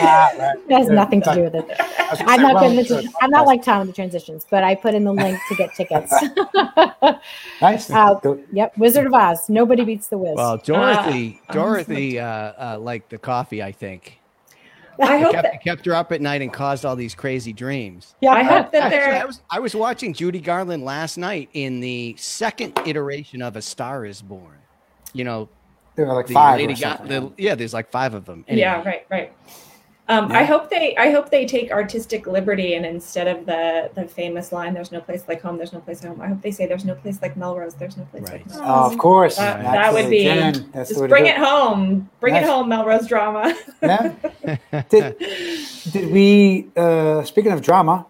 Ah, 0.03 0.32
right. 0.39 0.56
It 0.68 0.74
has 0.75 0.88
Good. 0.88 0.96
nothing 0.96 1.22
to 1.22 1.34
do 1.36 1.44
with 1.44 1.56
it. 1.56 1.65
I'm 2.25 2.41
not 2.41 2.60
good. 2.60 2.89
with- 2.89 3.08
I'm 3.22 3.30
not 3.30 3.46
like 3.46 3.62
Tom 3.63 3.80
with 3.80 3.88
the 3.89 3.94
transitions, 3.94 4.46
but 4.50 4.63
I 4.63 4.74
put 4.75 4.94
in 4.96 5.03
the 5.03 5.13
link 5.13 5.38
to 5.50 5.56
get 5.56 5.74
tickets. 5.75 6.12
Nice. 7.62 7.89
Uh, 7.91 8.15
yep, 8.51 8.75
Wizard 8.77 9.06
of 9.06 9.13
Oz. 9.13 9.50
Nobody 9.50 9.84
beats 9.84 10.08
the 10.08 10.18
Wiz. 10.18 10.36
Well, 10.36 10.58
Dorothy, 10.58 11.39
Ah. 11.50 11.53
Dorothy 11.53 12.20
uh, 12.20 12.25
uh, 12.25 12.77
liked 12.80 13.10
the 13.12 13.18
coffee, 13.20 13.62
I 13.62 13.72
think. 13.72 14.18
I 15.00 15.18
hope 15.20 15.32
kept, 15.34 15.44
that 15.44 15.64
kept 15.64 15.86
her 15.86 15.94
up 15.94 16.12
at 16.12 16.22
night 16.22 16.42
and 16.42 16.52
caused 16.52 16.86
all 16.86 16.96
these 16.96 17.16
crazy 17.16 17.54
dreams. 17.54 18.16
yeah, 18.22 18.32
I 18.32 18.44
hope 18.44 18.72
that 18.72 18.94
Actually, 18.94 19.18
I 19.20 19.26
was 19.26 19.42
I 19.50 19.60
was 19.60 19.76
watching 19.76 20.14
Judy 20.14 20.40
Garland 20.40 20.84
last 20.84 21.18
night 21.18 21.50
in 21.54 21.80
the 21.80 22.16
second 22.18 22.78
iteration 22.86 23.42
of 23.42 23.56
A 23.56 23.62
Star 23.62 24.06
Is 24.06 24.22
Born. 24.22 24.58
You 25.14 25.24
know, 25.24 25.50
There 25.96 26.06
were 26.06 26.14
like 26.14 26.28
the 26.28 26.34
five. 26.34 26.60
Lady 26.60 26.74
or 26.74 26.76
Ga- 26.78 26.98
something. 26.98 27.08
the, 27.36 27.44
yeah, 27.44 27.56
there's 27.56 27.74
like 27.74 27.90
five 27.92 28.14
of 28.14 28.26
them. 28.26 28.46
yeah, 28.48 28.84
right, 28.84 29.06
right. 29.10 29.34
Um, 30.10 30.29
Yeah. 30.29 30.39
I 30.39 30.43
hope 30.43 30.70
they 30.70 30.96
I 30.98 31.12
hope 31.12 31.29
they 31.29 31.46
take 31.46 31.72
artistic 31.72 32.25
liberty 32.27 32.74
and 32.74 32.86
instead 32.86 33.27
of 33.27 33.46
the 33.46 33.89
the 33.93 34.05
famous 34.08 34.51
line 34.51 34.74
"There's 34.74 34.91
no 34.91 35.00
place 35.00 35.24
like 35.27 35.41
home, 35.41 35.58
there's 35.58 35.72
no 35.74 35.79
place 35.79 36.03
like 36.03 36.12
home," 36.12 36.22
I 36.22 36.27
hope 36.27 36.41
they 36.41 36.51
say 36.51 36.65
"There's 36.65 36.84
no 36.86 36.96
place 36.96 37.22
like 37.22 37.38
Melrose, 37.38 37.75
there's 37.75 37.96
no 37.98 38.03
place 38.05 38.24
Right. 38.24 38.46
like 38.50 38.58
Oh, 38.62 38.91
of 38.91 38.98
course. 38.98 39.38
That- 39.38 39.62
That's 39.62 39.74
that 39.74 39.93
would 39.93 40.10
be- 40.10 40.27
again. 40.27 40.70
That's 40.74 40.89
Just 40.89 41.08
bring 41.08 41.27
it 41.27 41.38
home, 41.38 42.10
bring 42.20 42.34
Nice. 42.34 42.43
it 42.43 42.50
home, 42.50 42.67
Melrose 42.67 43.08
drama. 43.08 43.55
Yeah. 43.81 44.12
did, 44.89 45.17
did 45.91 46.12
we, 46.12 46.67
uh, 46.75 47.24
speaking 47.24 47.51
of 47.51 47.62
drama, 47.62 48.05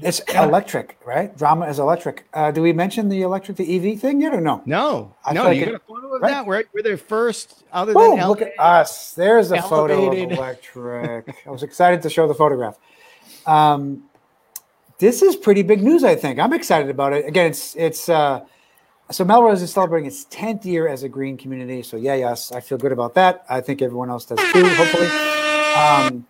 it's 0.00 0.20
electric, 0.20 0.98
right? 1.06 1.36
Drama 1.36 1.66
is 1.66 1.78
electric. 1.78 2.26
Uh, 2.34 2.50
do 2.50 2.62
we 2.62 2.72
mention 2.72 3.08
the 3.08 3.22
electric, 3.22 3.56
the 3.56 3.92
EV 3.92 4.00
thing 4.00 4.20
yet 4.20 4.34
or 4.34 4.40
no? 4.40 4.62
No, 4.66 5.14
I 5.24 5.32
no, 5.32 5.44
like 5.44 5.58
you 5.58 5.66
got 5.66 5.74
a 5.74 5.78
photo 5.78 6.14
of 6.16 6.22
right? 6.22 6.30
that? 6.30 6.46
We're, 6.46 6.64
we're 6.72 6.82
their 6.82 6.96
first, 6.96 7.64
other 7.72 7.94
Boom, 7.94 8.18
than 8.18 8.28
look 8.28 8.42
at 8.42 8.52
us. 8.58 9.12
There's 9.12 9.52
a 9.52 9.62
photo 9.62 10.10
of 10.10 10.18
electric. 10.32 11.34
I 11.46 11.50
was 11.50 11.62
excited 11.62 12.02
to 12.02 12.10
show 12.10 12.26
the 12.26 12.34
photograph. 12.34 12.76
Um, 13.46 14.04
this 14.98 15.22
is 15.22 15.36
pretty 15.36 15.62
big 15.62 15.82
news, 15.82 16.02
I 16.02 16.16
think. 16.16 16.38
I'm 16.38 16.52
excited 16.52 16.90
about 16.90 17.12
it. 17.12 17.26
Again, 17.26 17.50
it's 17.50 17.76
it's 17.76 18.08
uh, 18.08 18.44
so 19.10 19.24
Melrose 19.24 19.62
is 19.62 19.72
celebrating 19.72 20.06
its 20.06 20.24
10th 20.26 20.64
year 20.64 20.88
as 20.88 21.02
a 21.02 21.08
green 21.08 21.36
community. 21.36 21.82
So 21.82 21.96
yeah, 21.96 22.14
yes, 22.14 22.52
I 22.52 22.60
feel 22.60 22.78
good 22.78 22.92
about 22.92 23.14
that. 23.14 23.44
I 23.48 23.60
think 23.60 23.82
everyone 23.82 24.10
else 24.10 24.24
does 24.24 24.38
too, 24.52 24.66
hopefully. 24.66 25.06
Um, 25.74 26.26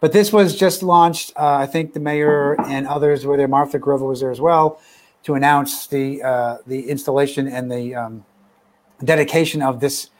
but 0.00 0.12
this 0.12 0.32
was 0.32 0.56
just 0.56 0.82
launched. 0.82 1.32
Uh, 1.36 1.56
I 1.56 1.66
think 1.66 1.92
the 1.92 2.00
mayor 2.00 2.60
and 2.62 2.86
others 2.86 3.26
were 3.26 3.36
there. 3.36 3.48
Martha 3.48 3.78
Grover 3.78 4.06
was 4.06 4.20
there 4.20 4.30
as 4.30 4.40
well 4.40 4.80
to 5.24 5.34
announce 5.34 5.86
the 5.86 6.22
uh, 6.22 6.58
the 6.66 6.88
installation 6.88 7.48
and 7.48 7.70
the 7.70 7.94
um, 7.94 8.24
dedication 9.04 9.62
of 9.62 9.80
this 9.80 10.10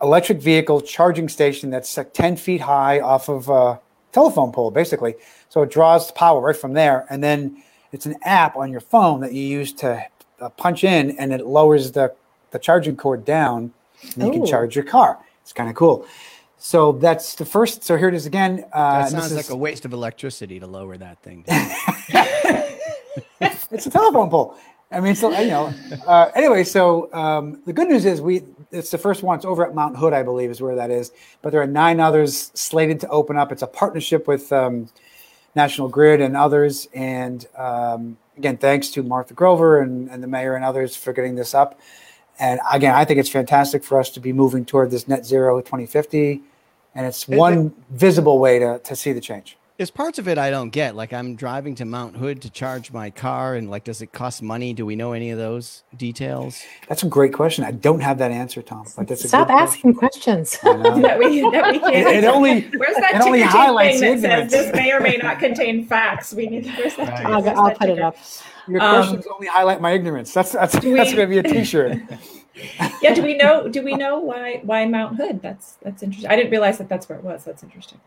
electric 0.00 0.40
vehicle 0.40 0.80
charging 0.80 1.28
station 1.28 1.70
that's 1.70 1.96
like 1.96 2.12
10 2.12 2.36
feet 2.36 2.60
high 2.60 3.00
off 3.00 3.28
of 3.28 3.48
a 3.48 3.80
telephone 4.12 4.52
pole, 4.52 4.70
basically. 4.70 5.14
So 5.48 5.62
it 5.62 5.70
draws 5.70 6.10
power 6.12 6.40
right 6.40 6.56
from 6.56 6.74
there. 6.74 7.06
And 7.10 7.22
then 7.22 7.62
it's 7.92 8.06
an 8.06 8.16
app 8.22 8.56
on 8.56 8.70
your 8.70 8.80
phone 8.80 9.20
that 9.20 9.32
you 9.32 9.42
use 9.42 9.72
to 9.74 10.04
uh, 10.40 10.48
punch 10.50 10.84
in 10.84 11.18
and 11.18 11.32
it 11.32 11.46
lowers 11.46 11.92
the, 11.92 12.14
the 12.50 12.58
charging 12.58 12.96
cord 12.96 13.24
down 13.24 13.72
and 14.14 14.24
you 14.24 14.30
can 14.30 14.46
charge 14.46 14.76
your 14.76 14.84
car. 14.84 15.18
It's 15.42 15.52
kind 15.52 15.68
of 15.68 15.74
cool. 15.74 16.06
So 16.58 16.92
that's 16.92 17.34
the 17.36 17.44
first. 17.44 17.84
So 17.84 17.96
here 17.96 18.08
it 18.08 18.14
is 18.14 18.26
again. 18.26 18.64
Uh, 18.72 19.02
That 19.02 19.10
sounds 19.10 19.32
like 19.32 19.44
is- 19.46 19.50
a 19.50 19.56
waste 19.56 19.84
of 19.84 19.92
electricity 19.92 20.58
to 20.60 20.66
lower 20.66 20.96
that 20.96 21.22
thing. 21.22 21.44
it's 23.40 23.86
a 23.86 23.90
telephone 23.90 24.28
pole. 24.30 24.56
I 24.90 25.00
mean, 25.00 25.14
so 25.14 25.30
you 25.38 25.48
know. 25.48 25.72
Uh, 26.06 26.30
anyway, 26.34 26.64
so 26.64 27.12
um, 27.12 27.62
the 27.66 27.72
good 27.72 27.88
news 27.88 28.04
is 28.06 28.20
we 28.20 28.42
it's 28.72 28.90
the 28.90 28.98
first 28.98 29.22
one. 29.22 29.36
It's 29.36 29.44
over 29.44 29.64
at 29.66 29.74
Mount 29.74 29.96
Hood, 29.96 30.12
I 30.12 30.22
believe, 30.22 30.50
is 30.50 30.60
where 30.60 30.74
that 30.76 30.90
is. 30.90 31.12
But 31.42 31.52
there 31.52 31.60
are 31.60 31.66
nine 31.66 32.00
others 32.00 32.50
slated 32.54 33.00
to 33.00 33.08
open 33.08 33.36
up. 33.36 33.52
It's 33.52 33.62
a 33.62 33.66
partnership 33.66 34.26
with 34.26 34.52
um, 34.52 34.88
National 35.54 35.88
Grid 35.88 36.20
and 36.20 36.36
others. 36.36 36.88
And 36.94 37.46
um, 37.56 38.16
again, 38.36 38.56
thanks 38.56 38.88
to 38.90 39.02
Martha 39.02 39.34
Grover 39.34 39.80
and, 39.80 40.08
and 40.10 40.22
the 40.22 40.26
mayor 40.26 40.54
and 40.54 40.64
others 40.64 40.96
for 40.96 41.12
getting 41.12 41.34
this 41.34 41.54
up. 41.54 41.78
And 42.38 42.60
again, 42.70 42.94
I 42.94 43.04
think 43.04 43.18
it's 43.18 43.28
fantastic 43.28 43.84
for 43.84 43.98
us 43.98 44.10
to 44.10 44.20
be 44.20 44.32
moving 44.32 44.64
toward 44.64 44.90
this 44.90 45.08
net 45.08 45.26
zero 45.26 45.60
2050. 45.60 46.42
And 46.94 47.06
it's 47.06 47.28
one 47.28 47.74
visible 47.90 48.38
way 48.38 48.58
to, 48.58 48.78
to 48.80 48.96
see 48.96 49.12
the 49.12 49.20
change. 49.20 49.57
There's 49.78 49.92
parts 49.92 50.18
of 50.18 50.26
it 50.26 50.38
I 50.38 50.50
don't 50.50 50.70
get. 50.70 50.96
Like 50.96 51.12
I'm 51.12 51.36
driving 51.36 51.76
to 51.76 51.84
Mount 51.84 52.16
Hood 52.16 52.42
to 52.42 52.50
charge 52.50 52.90
my 52.92 53.10
car, 53.10 53.54
and 53.54 53.70
like, 53.70 53.84
does 53.84 54.02
it 54.02 54.12
cost 54.12 54.42
money? 54.42 54.72
Do 54.72 54.84
we 54.84 54.96
know 54.96 55.12
any 55.12 55.30
of 55.30 55.38
those 55.38 55.84
details? 55.96 56.60
That's 56.88 57.04
a 57.04 57.06
great 57.06 57.32
question. 57.32 57.62
I 57.62 57.70
don't 57.70 58.00
have 58.00 58.18
that 58.18 58.32
answer, 58.32 58.60
Tom. 58.60 58.86
But 58.96 59.06
that's 59.06 59.24
a 59.24 59.28
Stop 59.28 59.46
good 59.46 59.52
question. 59.54 59.68
asking 59.68 59.94
questions. 59.94 60.58
That 60.62 61.16
we 61.16 61.40
that 61.52 61.70
we 61.70 61.78
can't. 61.78 61.94
It- 61.94 62.06
it 62.08 62.24
only- 62.24 62.62
where's 62.76 62.96
that 62.96 63.14
it 63.14 63.20
only 63.20 63.38
ticketing 63.38 63.46
highlights 63.60 64.00
thing 64.00 64.20
that 64.22 64.50
says 64.50 64.66
this 64.66 64.74
may 64.74 64.90
or 64.92 64.98
may 64.98 65.16
not 65.16 65.38
contain 65.38 65.86
facts? 65.86 66.34
We 66.34 66.48
need 66.48 66.66
where's 66.76 66.96
that? 66.96 67.08
Right. 67.10 67.26
I'll, 67.26 67.48
I'll 67.48 67.66
that 67.68 67.78
put 67.78 67.88
it 67.90 68.00
up. 68.00 68.16
Your 68.66 68.82
Um, 68.82 68.96
questions 68.96 69.26
only 69.32 69.46
highlight 69.46 69.80
my 69.80 69.92
ignorance. 69.92 70.34
That's 70.34 70.50
that's 70.52 70.76
Do 70.76 70.96
that's 70.96 71.14
going 71.14 71.30
to 71.30 71.30
be 71.30 71.38
a 71.38 71.42
T-shirt. 71.44 71.98
Yeah, 73.00 73.14
do 73.14 73.22
we 73.22 73.36
know? 73.36 73.68
Do 73.68 73.84
we 73.84 73.94
know 73.94 74.18
why 74.18 74.60
why 74.64 74.84
Mount 74.86 75.14
Hood? 75.16 75.40
That's 75.40 75.74
that's 75.80 76.02
interesting. 76.02 76.28
I 76.28 76.34
didn't 76.34 76.50
realize 76.50 76.78
that 76.78 76.88
that's 76.88 77.08
where 77.08 77.16
it 77.16 77.22
was. 77.24 77.44
That's 77.44 77.62
interesting. 77.62 78.00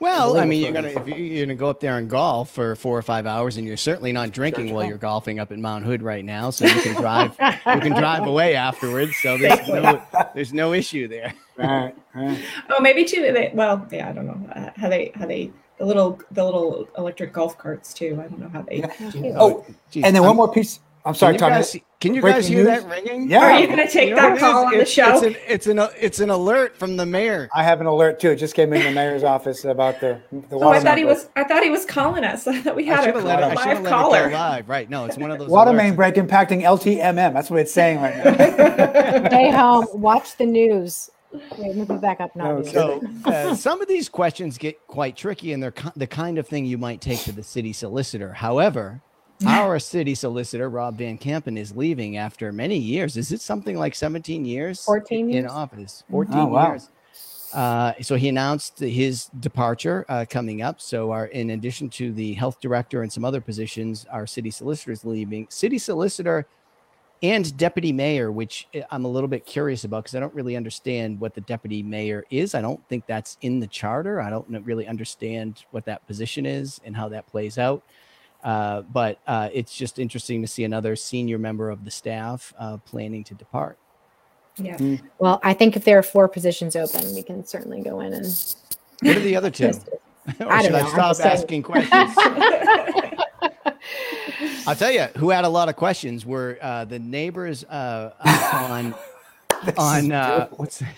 Well, 0.00 0.36
I 0.38 0.44
mean, 0.44 0.62
you're 0.62 0.72
gonna 0.72 0.88
if 0.88 1.08
you- 1.08 1.14
you're 1.16 1.46
gonna 1.46 1.54
go 1.56 1.68
up 1.68 1.80
there 1.80 1.98
and 1.98 2.08
golf 2.08 2.50
for 2.50 2.76
four 2.76 2.96
or 2.96 3.02
five 3.02 3.26
hours, 3.26 3.56
and 3.56 3.66
you're 3.66 3.76
certainly 3.76 4.12
not 4.12 4.30
drinking 4.30 4.72
while 4.72 4.84
you're 4.84 4.96
golfing 4.98 5.40
up 5.40 5.50
at 5.50 5.58
Mount 5.58 5.84
Hood 5.84 6.02
right 6.02 6.24
now, 6.24 6.50
so 6.50 6.66
you 6.66 6.80
can 6.80 6.94
drive 6.94 7.32
you 7.40 7.80
can 7.80 7.92
drive 7.92 8.26
away 8.26 8.54
afterwards. 8.54 9.12
So 9.22 9.36
there's 9.38 9.66
no 9.68 10.02
there's 10.34 10.52
no 10.52 10.72
issue 10.72 11.08
there. 11.08 11.34
right, 11.56 11.94
right. 12.14 12.38
Oh, 12.70 12.80
maybe 12.80 13.04
too. 13.04 13.22
They, 13.32 13.50
well, 13.54 13.86
yeah, 13.90 14.08
I 14.08 14.12
don't 14.12 14.26
know 14.26 14.50
uh, 14.54 14.70
how 14.76 14.88
they 14.88 15.10
how 15.14 15.26
they 15.26 15.50
the 15.78 15.84
little 15.86 16.20
the 16.30 16.44
little 16.44 16.88
electric 16.96 17.32
golf 17.32 17.58
carts 17.58 17.92
too. 17.92 18.18
I 18.20 18.28
don't 18.28 18.38
know 18.40 18.48
how 18.50 18.62
they. 18.62 18.76
Yeah. 19.14 19.36
Oh, 19.38 19.64
Geez, 19.90 20.04
and 20.04 20.14
then 20.14 20.22
I'm- 20.22 20.28
one 20.28 20.36
more 20.36 20.52
piece. 20.52 20.80
I'm 21.08 21.14
Can 21.14 21.18
sorry, 21.18 21.32
you 21.32 21.38
Tom. 21.38 21.50
guys, 21.50 21.76
can 22.00 22.14
you 22.14 22.20
breaking 22.20 22.36
guys 22.36 22.48
hear 22.48 22.58
news? 22.58 22.66
that 22.66 22.88
ringing? 22.90 23.30
Yeah. 23.30 23.38
Are 23.40 23.58
you 23.60 23.66
going 23.66 23.78
to 23.78 23.88
take 23.90 24.10
You 24.10 24.14
know 24.14 24.22
that 24.34 24.38
call 24.38 24.68
is? 24.68 24.72
on 24.74 24.78
the 24.78 24.84
show? 24.84 25.14
It's 25.16 25.22
an, 25.24 25.36
it's 25.48 25.66
an 25.66 25.78
it's 25.98 26.20
an 26.20 26.28
alert 26.28 26.76
from 26.76 26.98
the 26.98 27.06
mayor. 27.06 27.48
I 27.54 27.62
have 27.64 27.80
an 27.80 27.86
alert 27.86 28.20
too. 28.20 28.30
It 28.32 28.36
just 28.36 28.54
came 28.54 28.74
in 28.74 28.82
the 28.84 28.90
mayor's 28.90 29.24
office 29.24 29.64
about 29.64 29.98
the 30.00 30.20
the 30.30 30.56
oh, 30.56 30.60
I 30.60 30.64
water 30.66 30.80
thought 30.80 30.98
he 30.98 31.04
main 31.04 31.14
was. 31.14 31.30
I 31.34 31.44
thought 31.44 31.62
he 31.62 31.70
was 31.70 31.86
calling 31.86 32.24
us. 32.24 32.46
I 32.46 32.60
thought 32.60 32.76
we 32.76 32.84
had 32.84 33.00
a, 33.00 33.04
should 33.04 33.24
let 33.24 33.38
it, 33.38 33.42
call, 33.42 33.50
I 33.50 33.54
a 33.54 33.56
should've 33.56 33.82
live 33.82 33.86
it 33.86 33.88
caller. 33.88 34.28
go 34.28 34.34
live. 34.36 34.68
Right? 34.68 34.90
No, 34.90 35.06
it's 35.06 35.16
one 35.16 35.30
of 35.30 35.38
those 35.38 35.48
water 35.48 35.70
alerts. 35.70 35.76
main 35.76 35.96
break 35.96 36.14
impacting 36.16 36.62
LTMM. 36.62 37.32
That's 37.32 37.50
what 37.50 37.60
it's 37.60 37.72
saying 37.72 38.02
right 38.02 38.16
now. 38.18 38.34
Stay 39.28 39.50
home. 39.50 39.86
Watch 39.94 40.36
the 40.36 40.44
news. 40.44 41.10
Wait, 41.58 41.74
move 41.74 41.90
it 41.90 42.00
back 42.00 42.20
up. 42.20 42.36
Not 42.36 42.58
No. 42.58 42.62
So 42.64 43.02
uh, 43.24 43.54
some 43.54 43.80
of 43.82 43.88
these 43.88 44.08
questions 44.08 44.56
get 44.58 44.86
quite 44.86 45.16
tricky, 45.16 45.52
and 45.52 45.62
they're 45.62 45.70
ki- 45.72 45.90
the 45.96 46.06
kind 46.06 46.38
of 46.38 46.46
thing 46.46 46.64
you 46.64 46.78
might 46.78 47.00
take 47.00 47.20
to 47.20 47.32
the 47.32 47.42
city 47.42 47.72
solicitor. 47.72 48.32
However, 48.34 49.02
our 49.46 49.78
city 49.78 50.14
solicitor 50.14 50.68
Rob 50.68 50.98
Van 50.98 51.16
Campen 51.18 51.56
is 51.56 51.74
leaving 51.76 52.16
after 52.16 52.52
many 52.52 52.76
years. 52.76 53.16
Is 53.16 53.32
it 53.32 53.40
something 53.40 53.76
like 53.78 53.94
17 53.94 54.44
years? 54.44 54.84
14 54.84 55.30
years. 55.30 55.44
in 55.44 55.50
office. 55.50 56.04
14 56.10 56.34
Oh, 56.36 56.46
wow. 56.46 56.70
years. 56.72 56.90
Uh, 57.54 57.92
so 58.02 58.16
he 58.16 58.28
announced 58.28 58.78
his 58.78 59.30
departure 59.40 60.04
uh, 60.08 60.24
coming 60.28 60.60
up. 60.60 60.80
So, 60.80 61.10
our 61.12 61.26
in 61.26 61.50
addition 61.50 61.88
to 61.90 62.12
the 62.12 62.34
health 62.34 62.60
director 62.60 63.02
and 63.02 63.10
some 63.12 63.24
other 63.24 63.40
positions, 63.40 64.04
our 64.10 64.26
city 64.26 64.50
solicitor 64.50 64.92
is 64.92 65.04
leaving. 65.04 65.46
City 65.48 65.78
solicitor 65.78 66.46
and 67.22 67.56
deputy 67.56 67.90
mayor, 67.90 68.30
which 68.30 68.68
uh, 68.74 68.80
I'm 68.90 69.04
a 69.06 69.08
little 69.08 69.28
bit 69.28 69.46
curious 69.46 69.84
about 69.84 70.04
because 70.04 70.14
I 70.14 70.20
don't 70.20 70.34
really 70.34 70.56
understand 70.56 71.18
what 71.20 71.34
the 71.34 71.40
deputy 71.40 71.82
mayor 71.82 72.24
is. 72.30 72.54
I 72.54 72.60
don't 72.60 72.86
think 72.88 73.06
that's 73.06 73.38
in 73.40 73.60
the 73.60 73.66
charter. 73.66 74.20
I 74.20 74.28
don't 74.28 74.46
really 74.66 74.86
understand 74.86 75.64
what 75.70 75.86
that 75.86 76.06
position 76.06 76.44
is 76.44 76.80
and 76.84 76.94
how 76.94 77.08
that 77.08 77.26
plays 77.28 77.56
out. 77.56 77.82
Uh, 78.44 78.82
but 78.82 79.18
uh, 79.26 79.48
it's 79.52 79.74
just 79.74 79.98
interesting 79.98 80.42
to 80.42 80.48
see 80.48 80.64
another 80.64 80.94
senior 80.96 81.38
member 81.38 81.70
of 81.70 81.84
the 81.84 81.90
staff 81.90 82.52
uh, 82.58 82.76
planning 82.78 83.24
to 83.24 83.34
depart. 83.34 83.78
Yeah. 84.56 84.76
Well, 85.18 85.40
I 85.42 85.54
think 85.54 85.76
if 85.76 85.84
there 85.84 85.98
are 85.98 86.02
four 86.02 86.28
positions 86.28 86.76
open, 86.76 87.14
we 87.14 87.22
can 87.22 87.44
certainly 87.46 87.80
go 87.82 88.00
in 88.00 88.12
and. 88.12 88.26
What 89.02 89.16
are 89.16 89.20
the 89.20 89.36
other 89.36 89.50
two? 89.50 89.68
Just- 89.68 89.88
or 90.40 90.52
I 90.52 90.62
should 90.62 90.72
don't 90.72 90.74
I 90.74 90.80
know, 90.80 90.86
I'm 90.86 90.90
stop 90.90 91.10
just 91.10 91.22
saying. 91.22 91.36
asking 91.36 91.62
questions? 91.62 92.14
I'll 94.66 94.76
tell 94.76 94.90
you 94.92 95.02
who 95.16 95.30
had 95.30 95.44
a 95.44 95.48
lot 95.48 95.68
of 95.68 95.76
questions 95.76 96.26
were 96.26 96.58
uh, 96.60 96.84
the 96.84 96.98
neighbors 96.98 97.64
uh, 97.64 98.12
on 98.52 98.94
on 99.78 100.12
uh, 100.12 100.48
what's 100.50 100.82
Mo- 100.82 100.88
the 100.88 100.94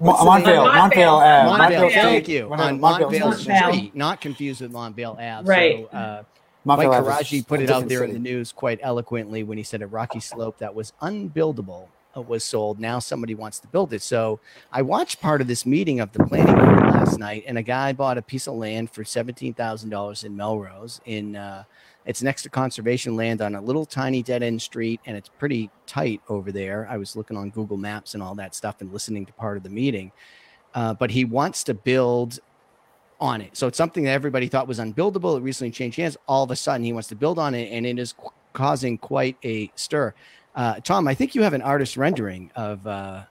Montvale, 0.00 0.44
name? 0.44 0.56
Montvale, 0.56 1.22
uh, 1.22 1.58
Montvale, 1.58 1.80
Montvale. 1.80 1.92
thank 1.92 2.28
you. 2.28 2.52
On 2.52 2.78
Montvale 2.78 3.10
Montvale 3.10 3.34
Street. 3.34 3.54
Montvale. 3.54 3.94
Not 3.94 4.20
confused 4.20 4.60
with 4.60 4.72
Montvale 4.72 5.16
Ave. 5.18 5.48
Right. 5.48 5.88
So, 5.90 5.96
uh, 5.96 6.22
Montvale 6.66 6.76
Mike 6.76 6.88
Ave 6.88 7.10
Karaji 7.10 7.46
put 7.46 7.60
it 7.60 7.70
out 7.70 7.86
different 7.86 7.88
there 7.88 8.04
in 8.04 8.12
the 8.12 8.18
news 8.18 8.52
quite 8.52 8.80
eloquently 8.82 9.42
when 9.42 9.58
he 9.58 9.64
said 9.64 9.82
a 9.82 9.86
rocky 9.86 10.20
slope 10.20 10.58
that 10.58 10.74
was 10.74 10.92
unbuildable 11.02 11.88
uh, 12.16 12.22
was 12.22 12.42
sold. 12.42 12.80
Now 12.80 12.98
somebody 12.98 13.34
wants 13.34 13.58
to 13.60 13.68
build 13.68 13.92
it. 13.92 14.02
So 14.02 14.40
I 14.72 14.82
watched 14.82 15.20
part 15.20 15.40
of 15.40 15.46
this 15.46 15.66
meeting 15.66 16.00
of 16.00 16.12
the 16.12 16.24
planning 16.24 16.54
board 16.54 16.78
last 16.78 17.18
night, 17.18 17.44
and 17.46 17.58
a 17.58 17.62
guy 17.62 17.92
bought 17.92 18.16
a 18.16 18.22
piece 18.22 18.46
of 18.46 18.54
land 18.54 18.90
for 18.90 19.04
seventeen 19.04 19.52
thousand 19.52 19.90
dollars 19.90 20.24
in 20.24 20.36
Melrose. 20.36 21.00
In 21.04 21.36
uh, 21.36 21.64
it's 22.06 22.22
next 22.22 22.42
to 22.42 22.50
conservation 22.50 23.16
land 23.16 23.40
on 23.40 23.54
a 23.54 23.60
little 23.60 23.86
tiny 23.86 24.22
dead 24.22 24.42
end 24.42 24.60
street, 24.60 25.00
and 25.06 25.16
it's 25.16 25.28
pretty 25.28 25.70
tight 25.86 26.20
over 26.28 26.52
there. 26.52 26.86
I 26.90 26.96
was 26.96 27.16
looking 27.16 27.36
on 27.36 27.50
Google 27.50 27.76
Maps 27.76 28.14
and 28.14 28.22
all 28.22 28.34
that 28.36 28.54
stuff 28.54 28.80
and 28.80 28.92
listening 28.92 29.24
to 29.26 29.32
part 29.32 29.56
of 29.56 29.62
the 29.62 29.70
meeting. 29.70 30.12
Uh, 30.74 30.92
but 30.92 31.10
he 31.10 31.24
wants 31.24 31.64
to 31.64 31.74
build 31.74 32.40
on 33.20 33.40
it. 33.40 33.56
So 33.56 33.66
it's 33.66 33.78
something 33.78 34.04
that 34.04 34.10
everybody 34.10 34.48
thought 34.48 34.68
was 34.68 34.78
unbuildable. 34.78 35.38
It 35.38 35.42
recently 35.42 35.70
changed 35.70 35.96
hands. 35.96 36.16
All 36.26 36.42
of 36.44 36.50
a 36.50 36.56
sudden, 36.56 36.84
he 36.84 36.92
wants 36.92 37.08
to 37.08 37.14
build 37.14 37.38
on 37.38 37.54
it, 37.54 37.70
and 37.72 37.86
it 37.86 37.98
is 37.98 38.12
qu- 38.12 38.30
causing 38.52 38.98
quite 38.98 39.36
a 39.44 39.70
stir. 39.76 40.14
Uh, 40.54 40.80
Tom, 40.80 41.08
I 41.08 41.14
think 41.14 41.34
you 41.34 41.42
have 41.42 41.54
an 41.54 41.62
artist 41.62 41.96
rendering 41.96 42.50
of. 42.54 42.86
Uh, 42.86 43.22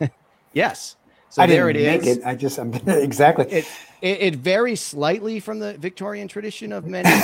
yes. 0.52 0.96
So 1.30 1.42
I 1.42 1.46
there 1.46 1.70
didn't 1.72 1.86
it 1.86 1.98
make 2.00 2.06
is. 2.08 2.16
it. 2.18 2.24
I 2.24 2.34
just 2.34 2.58
I'm 2.58 2.72
exactly. 2.86 3.46
It, 3.50 3.66
it 4.00 4.20
it 4.20 4.36
varies 4.36 4.80
slightly 4.80 5.40
from 5.40 5.58
the 5.58 5.74
Victorian 5.74 6.28
tradition 6.28 6.72
of 6.72 6.86
many, 6.86 7.08
but 7.12 7.20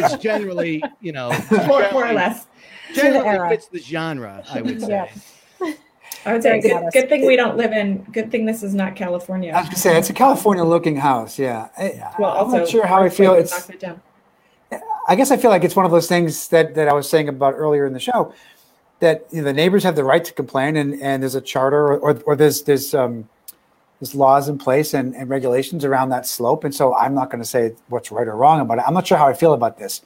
it's 0.00 0.16
generally, 0.22 0.82
you 1.00 1.12
know, 1.12 1.30
more, 1.66 1.90
more 1.92 2.06
or 2.08 2.12
less. 2.12 2.46
generally 2.94 3.26
era. 3.26 3.48
fits 3.48 3.66
the 3.66 3.78
genre. 3.80 4.44
I 4.48 4.62
would 4.62 4.80
say. 4.80 4.88
Yeah. 4.88 5.08
I 6.24 6.32
would 6.32 6.42
say 6.42 6.48
Very 6.50 6.60
good, 6.62 6.74
modest. 6.74 6.92
good 6.94 7.08
thing 7.08 7.26
we 7.26 7.36
don't 7.36 7.56
live 7.56 7.72
in. 7.72 7.98
Good 8.12 8.30
thing 8.32 8.46
this 8.46 8.62
is 8.64 8.74
not 8.74 8.96
California. 8.96 9.52
I 9.52 9.60
was 9.60 9.68
gonna 9.68 9.78
say 9.78 9.96
it's 9.98 10.10
a 10.10 10.12
California-looking 10.12 10.96
house. 10.96 11.38
Yeah, 11.38 11.68
I, 11.76 12.12
Well, 12.18 12.32
I'm 12.32 12.44
also 12.46 12.58
not 12.58 12.68
sure 12.68 12.86
how 12.86 13.02
I 13.02 13.08
feel. 13.08 13.34
It's 13.34 13.68
it 13.70 13.80
down. 13.80 14.00
I 15.08 15.14
guess 15.14 15.30
I 15.30 15.36
feel 15.36 15.50
like 15.50 15.62
it's 15.62 15.76
one 15.76 15.84
of 15.84 15.92
those 15.92 16.08
things 16.08 16.48
that, 16.48 16.74
that 16.74 16.88
I 16.88 16.92
was 16.92 17.08
saying 17.08 17.28
about 17.28 17.54
earlier 17.54 17.86
in 17.86 17.92
the 17.92 18.00
show 18.00 18.34
that 19.00 19.26
you 19.30 19.38
know, 19.38 19.44
the 19.44 19.52
neighbors 19.52 19.82
have 19.84 19.96
the 19.96 20.04
right 20.04 20.24
to 20.24 20.32
complain 20.32 20.76
and, 20.76 21.00
and 21.02 21.22
there's 21.22 21.34
a 21.34 21.40
charter 21.40 21.88
or, 21.88 21.98
or, 21.98 22.22
or 22.26 22.36
there's 22.36 22.62
there's 22.62 22.94
um, 22.94 23.28
there's 24.00 24.14
laws 24.14 24.48
in 24.48 24.58
place 24.58 24.94
and, 24.94 25.14
and 25.14 25.30
regulations 25.30 25.84
around 25.84 26.10
that 26.10 26.26
slope 26.26 26.64
and 26.64 26.74
so 26.74 26.94
I'm 26.94 27.14
not 27.14 27.30
going 27.30 27.42
to 27.42 27.48
say 27.48 27.74
what's 27.88 28.10
right 28.10 28.26
or 28.26 28.36
wrong 28.36 28.60
about 28.60 28.78
it. 28.78 28.84
I'm 28.86 28.94
not 28.94 29.06
sure 29.06 29.18
how 29.18 29.28
I 29.28 29.34
feel 29.34 29.52
about 29.52 29.78
this, 29.78 30.02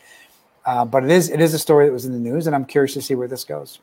uh, 0.65 0.85
but 0.85 1.05
it 1.05 1.11
is 1.11 1.31
it 1.31 1.41
is 1.41 1.55
a 1.55 1.59
story 1.59 1.87
that 1.87 1.93
was 1.93 2.05
in 2.05 2.13
the 2.13 2.19
news 2.19 2.47
and 2.47 2.55
I'm 2.55 2.65
curious 2.65 2.95
to 2.95 3.03
see 3.03 3.15
where 3.15 3.29
this 3.29 3.45
goes. 3.45 3.81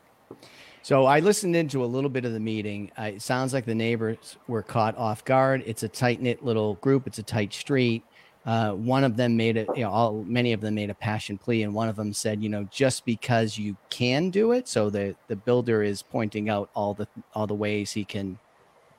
So 0.83 1.05
I 1.05 1.19
listened 1.19 1.53
into 1.53 1.83
a 1.83 1.85
little 1.85 2.09
bit 2.09 2.23
of 2.23 2.31
the 2.31 2.39
meeting. 2.39 2.91
It 2.97 3.21
sounds 3.21 3.53
like 3.53 3.65
the 3.65 3.75
neighbors 3.75 4.37
were 4.47 4.63
caught 4.63 4.97
off 4.97 5.25
guard. 5.25 5.61
It's 5.65 5.83
a 5.83 5.89
tight 5.89 6.21
knit 6.21 6.45
little 6.45 6.75
group. 6.75 7.07
It's 7.07 7.19
a 7.19 7.23
tight 7.23 7.53
street. 7.53 8.03
Uh, 8.47 8.71
one 8.71 9.03
of 9.03 9.17
them 9.17 9.35
made 9.35 9.57
it. 9.57 9.67
You 9.75 9.83
know, 9.83 9.91
all 9.91 10.23
many 10.23 10.53
of 10.53 10.61
them 10.61 10.75
made 10.75 10.89
a 10.89 10.93
passion 10.95 11.37
plea, 11.37 11.63
and 11.63 11.73
one 11.73 11.89
of 11.89 11.97
them 11.97 12.13
said, 12.13 12.41
you 12.41 12.47
know, 12.47 12.63
just 12.71 13.03
because 13.03 13.57
you 13.57 13.75
can 13.89 14.29
do 14.29 14.53
it. 14.53 14.69
So 14.69 14.89
the 14.89 15.15
the 15.27 15.35
builder 15.35 15.83
is 15.83 16.01
pointing 16.01 16.49
out 16.49 16.69
all 16.73 16.93
the 16.93 17.07
all 17.35 17.45
the 17.45 17.53
ways 17.53 17.91
he 17.91 18.05
can 18.05 18.39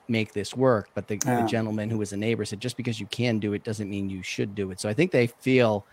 make 0.07 0.33
this 0.33 0.55
work. 0.55 0.89
But 0.93 1.07
the, 1.07 1.19
Yeah. 1.25 1.41
the 1.41 1.47
gentleman 1.47 1.89
who 1.89 1.97
was 1.97 2.13
a 2.13 2.17
neighbor 2.17 2.45
said, 2.45 2.59
just 2.59 2.77
because 2.77 2.99
you 2.99 3.07
can 3.07 3.39
do 3.39 3.53
it 3.53 3.63
doesn't 3.63 3.89
mean 3.89 4.09
you 4.09 4.23
should 4.23 4.53
do 4.55 4.71
it. 4.71 4.79
So 4.79 4.87
I 4.89 4.93
think 4.93 5.11
they 5.11 5.27
feel 5.27 5.85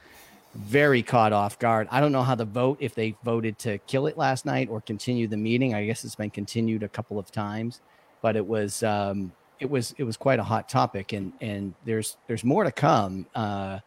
very 0.54 1.02
caught 1.02 1.32
off 1.34 1.58
guard. 1.58 1.86
I 1.90 2.00
don't 2.00 2.12
know 2.12 2.22
how 2.22 2.34
the 2.34 2.46
vote, 2.46 2.78
if 2.80 2.94
they 2.94 3.14
voted 3.24 3.58
to 3.60 3.76
kill 3.86 4.06
it 4.06 4.16
last 4.16 4.46
night 4.46 4.68
or 4.70 4.80
continue 4.80 5.26
the 5.28 5.36
meeting. 5.36 5.74
I 5.74 5.84
guess 5.84 6.02
it's 6.04 6.14
been 6.14 6.30
continued 6.30 6.82
a 6.82 6.88
couple 6.88 7.18
of 7.18 7.30
times, 7.30 7.80
but 8.22 8.36
it 8.36 8.46
was 8.46 8.82
um, 8.82 9.32
it 9.60 9.70
was 9.70 9.94
it 9.98 10.04
was 10.04 10.16
quite 10.16 10.38
a 10.38 10.44
hot 10.44 10.68
topic, 10.68 11.12
and 11.12 11.32
and 11.40 11.74
there's 11.84 12.16
there's 12.26 12.44
more 12.44 12.64
to 12.64 12.72
come. 12.72 13.26
Uh, 13.34 13.80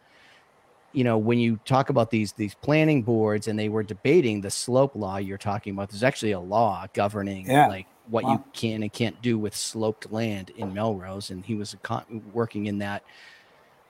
you 0.91 1.03
know, 1.03 1.17
when 1.19 1.37
you 1.37 1.59
talk 1.65 1.89
about 1.89 2.09
these 2.09 2.33
these 2.33 2.55
planning 2.55 3.03
boards, 3.03 3.47
and 3.47 3.57
they 3.59 3.69
were 3.69 3.83
debating 3.83 4.41
the 4.41 4.49
slope 4.51 4.95
law 4.95 5.17
you're 5.17 5.37
talking 5.37 5.73
about. 5.73 5.89
There's 5.89 6.03
actually 6.03 6.31
a 6.31 6.39
law 6.39 6.87
governing 6.93 7.45
Yeah. 7.49 7.67
like 7.67 7.85
what 8.07 8.23
you 8.25 8.43
can 8.53 8.81
and 8.81 8.91
can't 8.91 9.21
do 9.21 9.37
with 9.37 9.55
sloped 9.55 10.11
land 10.11 10.49
in 10.57 10.73
Melrose, 10.73 11.29
and 11.29 11.45
he 11.45 11.53
was 11.53 11.73
a 11.73 11.77
con- 11.77 12.23
working 12.33 12.65
in 12.65 12.79
that 12.79 13.03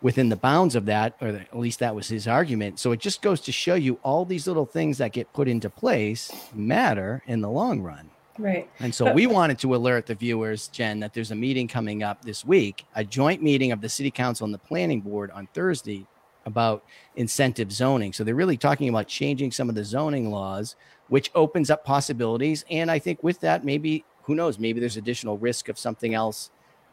within 0.01 0.27
the 0.29 0.35
bounds 0.35 0.75
of 0.75 0.85
that, 0.85 1.15
or 1.21 1.27
at 1.29 1.57
least 1.57 1.79
that 1.79 1.95
was 1.95 2.07
his 2.09 2.27
argument. 2.27 2.79
So 2.79 2.91
it 2.91 2.99
just 2.99 3.21
goes 3.21 3.39
to 3.41 3.51
show 3.53 3.75
you 3.75 3.97
all 4.03 4.25
these 4.25 4.45
little 4.47 4.65
things 4.65 4.97
that 4.97 5.13
get 5.13 5.31
put 5.33 5.47
into 5.47 5.69
place 5.69 6.31
matter 6.53 7.21
in 7.27 7.39
the 7.41 7.49
long 7.49 7.81
run. 7.81 8.09
Right. 8.39 8.69
And 8.79 8.95
so 8.95 9.11
we 9.11 9.27
wanted 9.27 9.59
to 9.59 9.75
alert 9.75 10.05
the 10.05 10.15
viewers, 10.15 10.69
Jen, 10.69 11.01
that 11.01 11.13
there's 11.13 11.31
a 11.31 11.35
meeting 11.35 11.67
coming 11.67 12.03
up 12.03 12.23
this 12.23 12.45
week, 12.45 12.85
a 12.95 13.03
joint 13.03 13.43
meeting 13.43 13.73
of 13.73 13.81
the 13.81 13.89
city 13.89 14.09
council 14.09 14.45
and 14.45 14.53
the 14.53 14.59
planning 14.59 15.01
board 15.01 15.29
on 15.31 15.47
Thursday 15.53 16.07
about 16.45 16.85
incentive 17.17 17.71
zoning. 17.71 18.13
So 18.13 18.23
they're 18.23 18.35
really 18.35 18.57
talking 18.57 18.87
about 18.87 19.07
changing 19.07 19.51
some 19.51 19.67
of 19.67 19.75
the 19.75 19.83
zoning 19.83 20.31
laws, 20.31 20.77
which 21.09 21.29
opens 21.35 21.69
up 21.69 21.83
possibilities. 21.83 22.63
And 22.71 22.89
I 22.89 22.97
think 22.97 23.21
with 23.23 23.41
that, 23.41 23.65
maybe 23.65 24.05
who 24.23 24.35
knows, 24.35 24.57
maybe 24.57 24.79
there's 24.79 24.97
additional 24.97 25.37
risk 25.37 25.67
of 25.67 25.77
something 25.77 26.13
else 26.13 26.49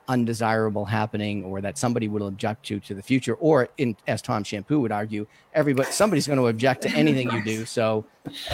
undesirable 0.09 0.85
happening 0.85 1.45
or 1.45 1.61
that 1.61 1.79
somebody 1.79 2.09
will 2.09 2.27
object 2.29 2.65
to 2.65 2.79
to 2.79 2.95
the 2.95 3.03
future 3.03 3.35
or 3.35 3.69
in 3.77 3.97
as 4.07 4.23
tom 4.23 4.45
shampoo 4.45 4.79
would 4.79 4.93
argue 4.93 5.27
everybody 5.53 5.91
somebody's 5.91 6.29
going 6.29 6.39
to 6.39 6.47
object 6.47 6.83
to 6.83 6.89
anything 6.91 7.29
you 7.33 7.43
do 7.43 7.65
so 7.65 8.05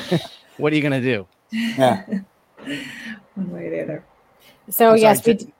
what 0.56 0.72
are 0.72 0.76
you 0.76 0.80
going 0.80 0.90
to 0.90 1.00
do 1.02 1.26
Yeah, 1.50 2.04
One 3.34 3.50
way 3.50 3.66
or 3.66 3.70
the 3.70 3.82
other. 3.82 4.04
So 4.70 4.90
I'm 4.90 4.98
sorry, 4.98 5.00
yes, 5.00 5.26
we. 5.26 5.34
Jen- 5.34 5.46
d- 5.46 5.52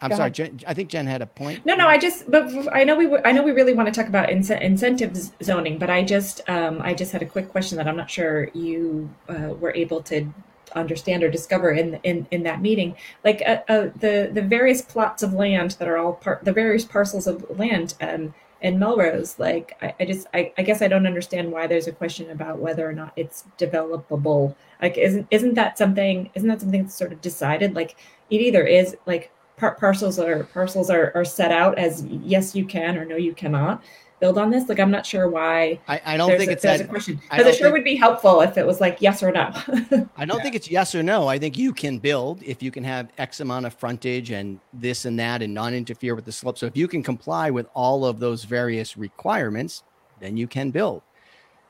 i'm 0.00 0.10
Go 0.10 0.16
sorry 0.16 0.30
jen, 0.30 0.60
i 0.64 0.72
think 0.72 0.88
jen 0.88 1.06
had 1.06 1.22
a 1.22 1.26
point 1.26 1.66
No, 1.66 1.74
no. 1.74 1.88
I 1.88 1.98
just, 1.98 2.30
but 2.30 2.44
I 2.72 2.84
know 2.84 2.94
we, 2.94 3.06
w- 3.06 3.20
I 3.24 3.32
know 3.32 3.42
we 3.42 3.50
really 3.50 3.74
want 3.74 3.92
to 3.92 4.00
talk 4.00 4.08
about 4.08 4.28
ince- 4.28 4.60
incentives 4.60 5.32
zoning, 5.42 5.76
but 5.76 5.90
I 5.90 6.04
just, 6.04 6.40
um, 6.48 6.80
I 6.82 6.94
just 6.94 7.10
had 7.10 7.20
a 7.20 7.26
quick 7.26 7.48
question 7.50 7.76
that 7.78 7.88
I'm 7.88 7.96
not 7.96 8.08
sure 8.08 8.48
you 8.54 9.10
uh, 9.28 9.54
were 9.58 9.74
able 9.74 10.00
to 10.04 10.32
understand 10.76 11.24
or 11.24 11.30
discover 11.30 11.72
in 11.72 11.98
in 12.04 12.26
in 12.30 12.42
that 12.44 12.60
meeting. 12.62 12.94
Like 13.24 13.42
uh, 13.44 13.58
uh, 13.68 13.90
the 13.98 14.30
the 14.32 14.42
various 14.42 14.82
plots 14.82 15.22
of 15.24 15.32
land 15.32 15.72
that 15.80 15.88
are 15.88 15.98
all 15.98 16.12
part, 16.12 16.44
the 16.44 16.52
various 16.52 16.84
parcels 16.84 17.26
of 17.26 17.58
land, 17.58 17.94
um, 18.00 18.34
in 18.60 18.78
Melrose. 18.78 19.38
Like 19.38 19.76
I, 19.82 19.94
I 20.00 20.04
just, 20.04 20.26
I, 20.34 20.52
I 20.58 20.62
guess 20.62 20.82
I 20.82 20.88
don't 20.88 21.06
understand 21.06 21.50
why 21.50 21.66
there's 21.66 21.86
a 21.86 21.92
question 21.92 22.30
about 22.30 22.58
whether 22.58 22.88
or 22.88 22.92
not 22.92 23.12
it's 23.16 23.44
developable. 23.58 24.54
Like, 24.82 24.96
isn't 24.96 25.26
isn't 25.30 25.54
that 25.54 25.78
something? 25.78 26.30
Isn't 26.34 26.48
that 26.48 26.60
something 26.60 26.82
that's 26.82 26.94
sort 26.94 27.12
of 27.12 27.20
decided? 27.20 27.74
Like, 27.74 27.96
it 28.30 28.40
either 28.40 28.64
is 28.64 28.96
like 29.06 29.30
par- 29.56 29.76
parcels 29.76 30.18
are 30.18 30.44
parcels 30.44 30.90
are, 30.90 31.12
are 31.14 31.24
set 31.24 31.52
out 31.52 31.78
as 31.78 32.04
yes 32.04 32.54
you 32.54 32.64
can 32.64 32.96
or 32.96 33.04
no 33.04 33.16
you 33.16 33.34
cannot 33.34 33.82
build 34.20 34.38
on 34.38 34.50
this 34.50 34.68
like 34.68 34.80
i'm 34.80 34.90
not 34.90 35.06
sure 35.06 35.28
why 35.28 35.78
i, 35.88 36.00
I 36.04 36.16
don't 36.16 36.36
think 36.36 36.50
a, 36.50 36.52
it's 36.54 36.62
there's 36.62 36.80
that 36.80 36.86
a 36.86 36.88
question 36.88 37.20
because 37.30 37.46
it 37.46 37.56
sure 37.56 37.66
think- 37.66 37.72
would 37.74 37.84
be 37.84 37.96
helpful 37.96 38.40
if 38.40 38.56
it 38.58 38.66
was 38.66 38.80
like 38.80 38.98
yes 39.00 39.22
or 39.22 39.32
no 39.32 39.52
I 40.16 40.24
don't 40.24 40.42
think 40.42 40.54
it's 40.54 40.70
yes 40.70 40.94
or 40.94 41.02
no. 41.02 41.28
I 41.28 41.38
think 41.38 41.56
you 41.56 41.72
can 41.72 41.98
build 41.98 42.42
if 42.42 42.62
you 42.62 42.70
can 42.70 42.82
have 42.84 43.10
X 43.18 43.40
amount 43.40 43.66
of 43.66 43.74
frontage 43.74 44.30
and 44.30 44.58
this 44.72 45.04
and 45.04 45.18
that 45.18 45.42
and 45.42 45.54
not 45.54 45.72
interfere 45.72 46.14
with 46.14 46.24
the 46.24 46.32
slope. 46.32 46.58
So 46.58 46.66
if 46.66 46.76
you 46.76 46.88
can 46.88 47.02
comply 47.02 47.50
with 47.50 47.68
all 47.74 48.04
of 48.04 48.18
those 48.18 48.44
various 48.44 48.96
requirements, 48.96 49.84
then 50.20 50.36
you 50.36 50.48
can 50.48 50.70
build. 50.70 51.02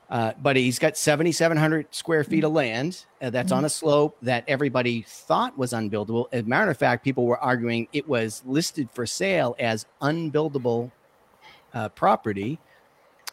Uh, 0.09 0.33
but 0.41 0.55
he's 0.55 0.79
got 0.79 0.97
7,700 0.97 1.93
square 1.93 2.23
feet 2.23 2.43
of 2.43 2.51
land 2.51 3.05
uh, 3.21 3.29
that's 3.29 3.51
on 3.51 3.63
a 3.65 3.69
slope 3.69 4.17
that 4.23 4.43
everybody 4.47 5.03
thought 5.03 5.55
was 5.55 5.71
unbuildable. 5.71 6.25
As 6.31 6.41
a 6.41 6.47
matter 6.47 6.71
of 6.71 6.77
fact, 6.77 7.03
people 7.03 7.27
were 7.27 7.37
arguing 7.37 7.87
it 7.93 8.09
was 8.09 8.41
listed 8.47 8.89
for 8.91 9.05
sale 9.05 9.55
as 9.59 9.85
unbuildable 10.01 10.91
uh, 11.73 11.89
property 11.89 12.59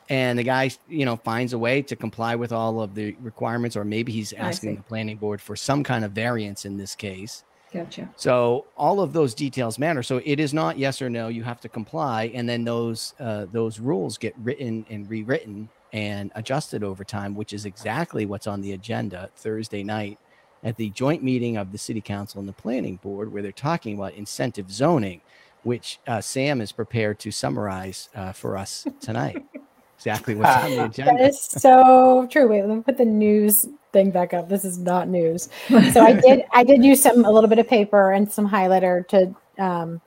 and 0.08 0.38
the 0.38 0.42
guy 0.42 0.70
you 0.88 1.04
know 1.04 1.16
finds 1.16 1.52
a 1.52 1.58
way 1.58 1.82
to 1.82 1.96
comply 1.96 2.36
with 2.36 2.52
all 2.52 2.80
of 2.80 2.94
the 2.94 3.16
requirements 3.20 3.76
or 3.76 3.84
maybe 3.84 4.12
he's 4.12 4.32
asking 4.34 4.76
the 4.76 4.82
planning 4.82 5.16
board 5.16 5.40
for 5.40 5.56
some 5.56 5.82
kind 5.82 6.04
of 6.04 6.12
variance 6.12 6.64
in 6.64 6.76
this 6.76 6.94
case. 6.94 7.44
Gotcha. 7.72 8.08
So 8.14 8.66
all 8.76 9.00
of 9.00 9.12
those 9.12 9.34
details 9.34 9.78
matter. 9.78 10.02
So 10.02 10.22
it 10.24 10.38
is 10.38 10.54
not 10.54 10.78
yes 10.78 11.02
or 11.02 11.10
no 11.10 11.28
you 11.28 11.42
have 11.42 11.60
to 11.62 11.68
comply 11.68 12.30
and 12.34 12.48
then 12.48 12.64
those 12.64 13.14
uh, 13.18 13.46
those 13.50 13.80
rules 13.80 14.18
get 14.18 14.34
written 14.38 14.86
and 14.88 15.08
rewritten 15.10 15.68
and 15.92 16.30
adjusted 16.34 16.82
over 16.82 17.04
time 17.04 17.34
which 17.34 17.52
is 17.52 17.64
exactly 17.64 18.26
what's 18.26 18.46
on 18.46 18.60
the 18.60 18.72
agenda 18.72 19.30
thursday 19.36 19.84
night 19.84 20.18
at 20.64 20.76
the 20.76 20.90
joint 20.90 21.22
meeting 21.22 21.56
of 21.56 21.70
the 21.70 21.78
city 21.78 22.00
council 22.00 22.40
and 22.40 22.48
the 22.48 22.52
planning 22.52 22.96
board 22.96 23.32
where 23.32 23.40
they're 23.40 23.52
talking 23.52 23.94
about 23.94 24.12
incentive 24.14 24.70
zoning 24.70 25.20
which 25.66 26.00
uh, 26.06 26.20
sam 26.20 26.60
is 26.60 26.70
prepared 26.72 27.18
to 27.18 27.30
summarize 27.30 28.08
uh, 28.14 28.32
for 28.32 28.56
us 28.56 28.86
tonight 29.00 29.44
exactly 29.96 30.34
what's 30.34 30.64
on 30.64 30.70
the 30.70 30.84
agenda 30.84 31.24
is 31.24 31.40
so 31.40 32.28
true. 32.30 32.48
Wait, 32.48 32.64
let 32.64 32.76
me 32.76 32.82
put 32.82 32.98
the 32.98 33.04
news 33.04 33.66
thing 33.92 34.10
back 34.10 34.34
up. 34.34 34.48
This 34.48 34.64
is 34.64 34.78
not 34.78 35.08
news. 35.08 35.48
So 35.92 36.02
I 36.02 36.12
did 36.12 36.44
I 36.52 36.64
did 36.64 36.84
use 36.84 37.02
some 37.02 37.24
a 37.24 37.30
little 37.30 37.48
bit 37.48 37.58
of 37.58 37.66
paper 37.66 38.12
and 38.12 38.30
some 38.30 38.48
highlighter 38.48 39.06
to 39.08 39.34
um 39.62 40.00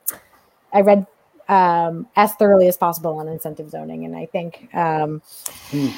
I 0.72 0.82
read 0.82 1.06
um 1.48 2.06
as 2.16 2.34
thoroughly 2.34 2.68
as 2.68 2.76
possible 2.76 3.18
on 3.18 3.28
incentive 3.28 3.70
zoning 3.70 4.04
and 4.04 4.16
I 4.16 4.26
think 4.26 4.72
um 4.74 5.22
Hmm. 5.70 5.88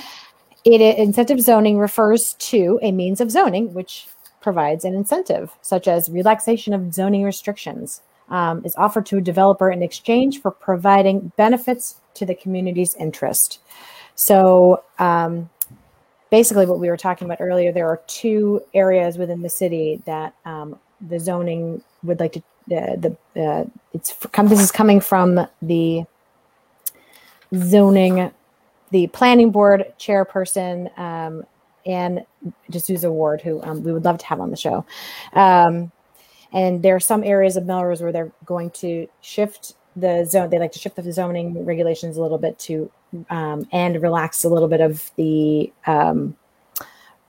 it 0.65 0.81
incentive 0.81 1.41
zoning 1.41 1.79
refers 1.79 2.35
to 2.35 2.79
a 2.83 2.93
means 2.93 3.21
of 3.21 3.31
zoning 3.31 3.75
which 3.75 4.09
provides 4.41 4.85
an 4.85 4.95
incentive, 4.95 5.57
such 5.63 5.87
as 5.87 6.11
relaxation 6.11 6.75
of 6.75 6.93
zoning 6.93 7.23
restrictions, 7.23 8.03
um, 8.29 8.65
is 8.65 8.75
offered 8.77 9.07
to 9.07 9.19
a 9.19 9.21
developer 9.21 9.71
in 9.71 9.83
exchange 9.83 10.41
for 10.41 10.51
providing 10.51 11.33
benefits 11.37 12.01
to 12.15 12.27
the 12.27 12.35
community's 12.35 12.95
interest. 12.95 13.61
So, 14.15 14.83
um, 14.99 15.49
basically, 16.31 16.67
what 16.67 16.79
we 16.79 16.89
were 16.89 16.97
talking 16.97 17.27
about 17.27 17.41
earlier, 17.41 17.73
there 17.73 17.89
are 17.89 18.01
two 18.07 18.63
areas 18.75 19.19
within 19.19 19.43
the 19.43 19.49
city 19.49 20.03
that 20.07 20.35
um, 20.45 20.79
the 21.09 21.19
zoning 21.19 21.83
would 22.03 22.21
like 22.21 22.33
to. 22.33 22.43
The 22.69 23.17
the 23.35 23.43
uh, 23.45 23.65
it's 23.93 24.15
this 24.45 24.61
is 24.61 24.71
coming 24.71 25.01
from 25.01 25.49
the 25.61 26.05
zoning, 27.55 28.31
the 28.93 29.09
planning 29.09 29.51
board 29.51 29.93
chairperson, 29.99 30.97
um, 30.97 31.45
and 31.85 32.25
D'Souza 32.71 33.11
Ward, 33.11 33.41
who 33.41 33.61
um, 33.63 33.83
we 33.83 33.93
would 33.93 34.05
love 34.05 34.19
to 34.19 34.27
have 34.27 34.41
on 34.41 34.51
the 34.51 34.57
show. 34.57 34.85
Um, 35.33 35.91
and 36.53 36.83
there 36.83 36.95
are 36.95 37.01
some 37.01 37.25
areas 37.25 37.57
of 37.57 37.67
Melrose 37.67 38.03
where 38.03 38.13
they're 38.13 38.33
going 38.45 38.71
to 38.71 39.09
shift 39.21 39.75
the 39.97 40.25
zone. 40.25 40.51
They 40.51 40.59
like 40.59 40.73
to 40.73 40.79
shift 40.79 40.97
the 40.97 41.13
zoning 41.13 41.65
regulations 41.65 42.17
a 42.17 42.23
little 42.23 42.39
bit 42.39 42.59
to 42.61 42.91
um, 43.31 43.67
and 43.73 44.01
relax 44.03 44.45
a 44.45 44.49
little 44.49 44.69
bit 44.69 44.81
of 44.81 45.11
the 45.17 45.73
um, 45.87 46.37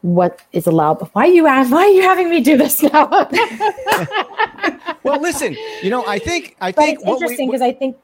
what 0.02 0.42
is 0.52 0.68
allowed. 0.68 1.02
Why 1.14 1.24
are 1.24 1.32
you 1.32 1.44
Why 1.46 1.64
are 1.72 1.88
you 1.88 2.02
having 2.02 2.30
me 2.30 2.42
do 2.42 2.58
this 2.58 2.84
now? 2.84 3.08
well, 5.04 5.22
listen. 5.22 5.56
You 5.82 5.90
know, 5.90 6.06
I 6.06 6.20
think 6.20 6.56
I 6.60 6.72
but 6.72 6.84
think 6.84 7.00
it's 7.00 7.08
interesting 7.08 7.50
because 7.50 7.62
I 7.62 7.72
think 7.72 7.98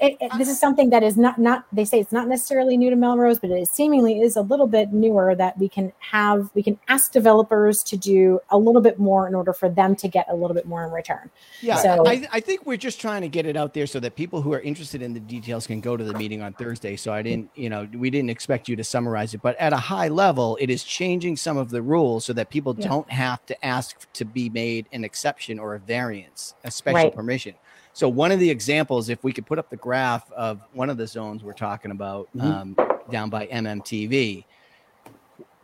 it, 0.00 0.16
it, 0.20 0.32
this 0.38 0.48
is 0.48 0.58
something 0.58 0.90
that 0.90 1.02
is 1.02 1.16
not 1.16 1.38
not 1.38 1.66
they 1.72 1.84
say 1.84 2.00
it's 2.00 2.12
not 2.12 2.26
necessarily 2.26 2.76
new 2.76 2.88
to 2.88 2.96
Melrose, 2.96 3.38
but 3.38 3.50
it 3.50 3.68
seemingly 3.68 4.20
is 4.20 4.34
a 4.34 4.40
little 4.40 4.66
bit 4.66 4.92
newer 4.92 5.34
that 5.34 5.58
we 5.58 5.68
can 5.68 5.92
have 5.98 6.50
we 6.54 6.62
can 6.62 6.78
ask 6.88 7.12
developers 7.12 7.82
to 7.82 7.96
do 7.96 8.40
a 8.50 8.56
little 8.56 8.80
bit 8.80 8.98
more 8.98 9.28
in 9.28 9.34
order 9.34 9.52
for 9.52 9.68
them 9.68 9.94
to 9.96 10.08
get 10.08 10.26
a 10.30 10.34
little 10.34 10.54
bit 10.54 10.66
more 10.66 10.84
in 10.84 10.90
return. 10.90 11.30
Yeah, 11.60 11.76
so 11.76 12.06
I, 12.06 12.26
I 12.32 12.40
think 12.40 12.64
we're 12.64 12.78
just 12.78 13.00
trying 13.00 13.20
to 13.22 13.28
get 13.28 13.44
it 13.44 13.56
out 13.56 13.74
there 13.74 13.86
so 13.86 14.00
that 14.00 14.16
people 14.16 14.40
who 14.40 14.54
are 14.54 14.60
interested 14.60 15.02
in 15.02 15.12
the 15.12 15.20
details 15.20 15.66
can 15.66 15.80
go 15.80 15.96
to 15.96 16.04
the 16.04 16.14
meeting 16.14 16.40
on 16.40 16.54
Thursday. 16.54 16.96
So 16.96 17.12
I 17.12 17.20
didn't, 17.20 17.50
you 17.54 17.68
know, 17.68 17.86
we 17.92 18.08
didn't 18.08 18.30
expect 18.30 18.68
you 18.68 18.76
to 18.76 18.84
summarize 18.84 19.34
it, 19.34 19.42
but 19.42 19.54
at 19.58 19.74
a 19.74 19.78
high 19.78 20.08
level, 20.08 20.56
it 20.60 20.70
is 20.70 20.82
changing 20.82 21.36
some 21.36 21.58
of 21.58 21.70
the 21.70 21.82
rules 21.82 22.24
so 22.24 22.32
that 22.32 22.48
people 22.48 22.74
yeah. 22.78 22.88
don't 22.88 23.10
have 23.10 23.44
to 23.46 23.64
ask 23.64 24.10
to 24.14 24.24
be 24.24 24.48
made 24.48 24.86
an 24.92 25.04
exception 25.04 25.58
or 25.58 25.74
a 25.74 25.78
variance, 25.78 26.54
a 26.64 26.70
special 26.70 26.96
right. 26.96 27.14
permission. 27.14 27.54
So 28.00 28.08
one 28.08 28.32
of 28.32 28.40
the 28.40 28.48
examples, 28.48 29.10
if 29.10 29.22
we 29.22 29.30
could 29.30 29.44
put 29.44 29.58
up 29.58 29.68
the 29.68 29.76
graph 29.76 30.32
of 30.32 30.62
one 30.72 30.88
of 30.88 30.96
the 30.96 31.06
zones 31.06 31.44
we're 31.44 31.52
talking 31.52 31.90
about 31.90 32.30
mm-hmm. 32.34 32.50
um, 32.50 32.76
down 33.10 33.28
by 33.28 33.46
MMTV, 33.48 34.46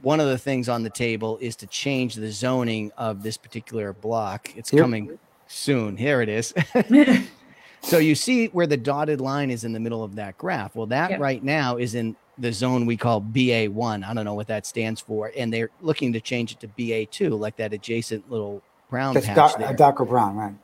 one 0.02 0.20
of 0.20 0.26
the 0.28 0.36
things 0.36 0.68
on 0.68 0.82
the 0.82 0.90
table 0.90 1.38
is 1.40 1.56
to 1.56 1.66
change 1.66 2.14
the 2.14 2.30
zoning 2.30 2.92
of 2.98 3.22
this 3.22 3.38
particular 3.38 3.94
block. 3.94 4.54
It's 4.54 4.70
yep. 4.70 4.82
coming 4.82 5.18
soon. 5.46 5.96
Here 5.96 6.20
it 6.20 6.28
is. 6.28 6.52
so 7.80 7.96
you 7.96 8.14
see 8.14 8.48
where 8.48 8.66
the 8.66 8.76
dotted 8.76 9.22
line 9.22 9.50
is 9.50 9.64
in 9.64 9.72
the 9.72 9.80
middle 9.80 10.04
of 10.04 10.16
that 10.16 10.36
graph. 10.36 10.76
Well, 10.76 10.88
that 10.88 11.12
yep. 11.12 11.20
right 11.20 11.42
now 11.42 11.78
is 11.78 11.94
in 11.94 12.16
the 12.36 12.52
zone 12.52 12.84
we 12.84 12.98
call 12.98 13.22
BA1. 13.22 14.06
I 14.06 14.12
don't 14.12 14.26
know 14.26 14.34
what 14.34 14.48
that 14.48 14.66
stands 14.66 15.00
for. 15.00 15.32
And 15.34 15.50
they're 15.50 15.70
looking 15.80 16.12
to 16.12 16.20
change 16.20 16.52
it 16.52 16.60
to 16.60 16.68
BA2, 16.68 17.40
like 17.40 17.56
that 17.56 17.72
adjacent 17.72 18.30
little 18.30 18.62
brown 18.90 19.14
That's 19.14 19.24
patch. 19.24 19.58
Doc, 19.58 19.76
darker 19.78 20.04
brown, 20.04 20.36
right? 20.36 20.54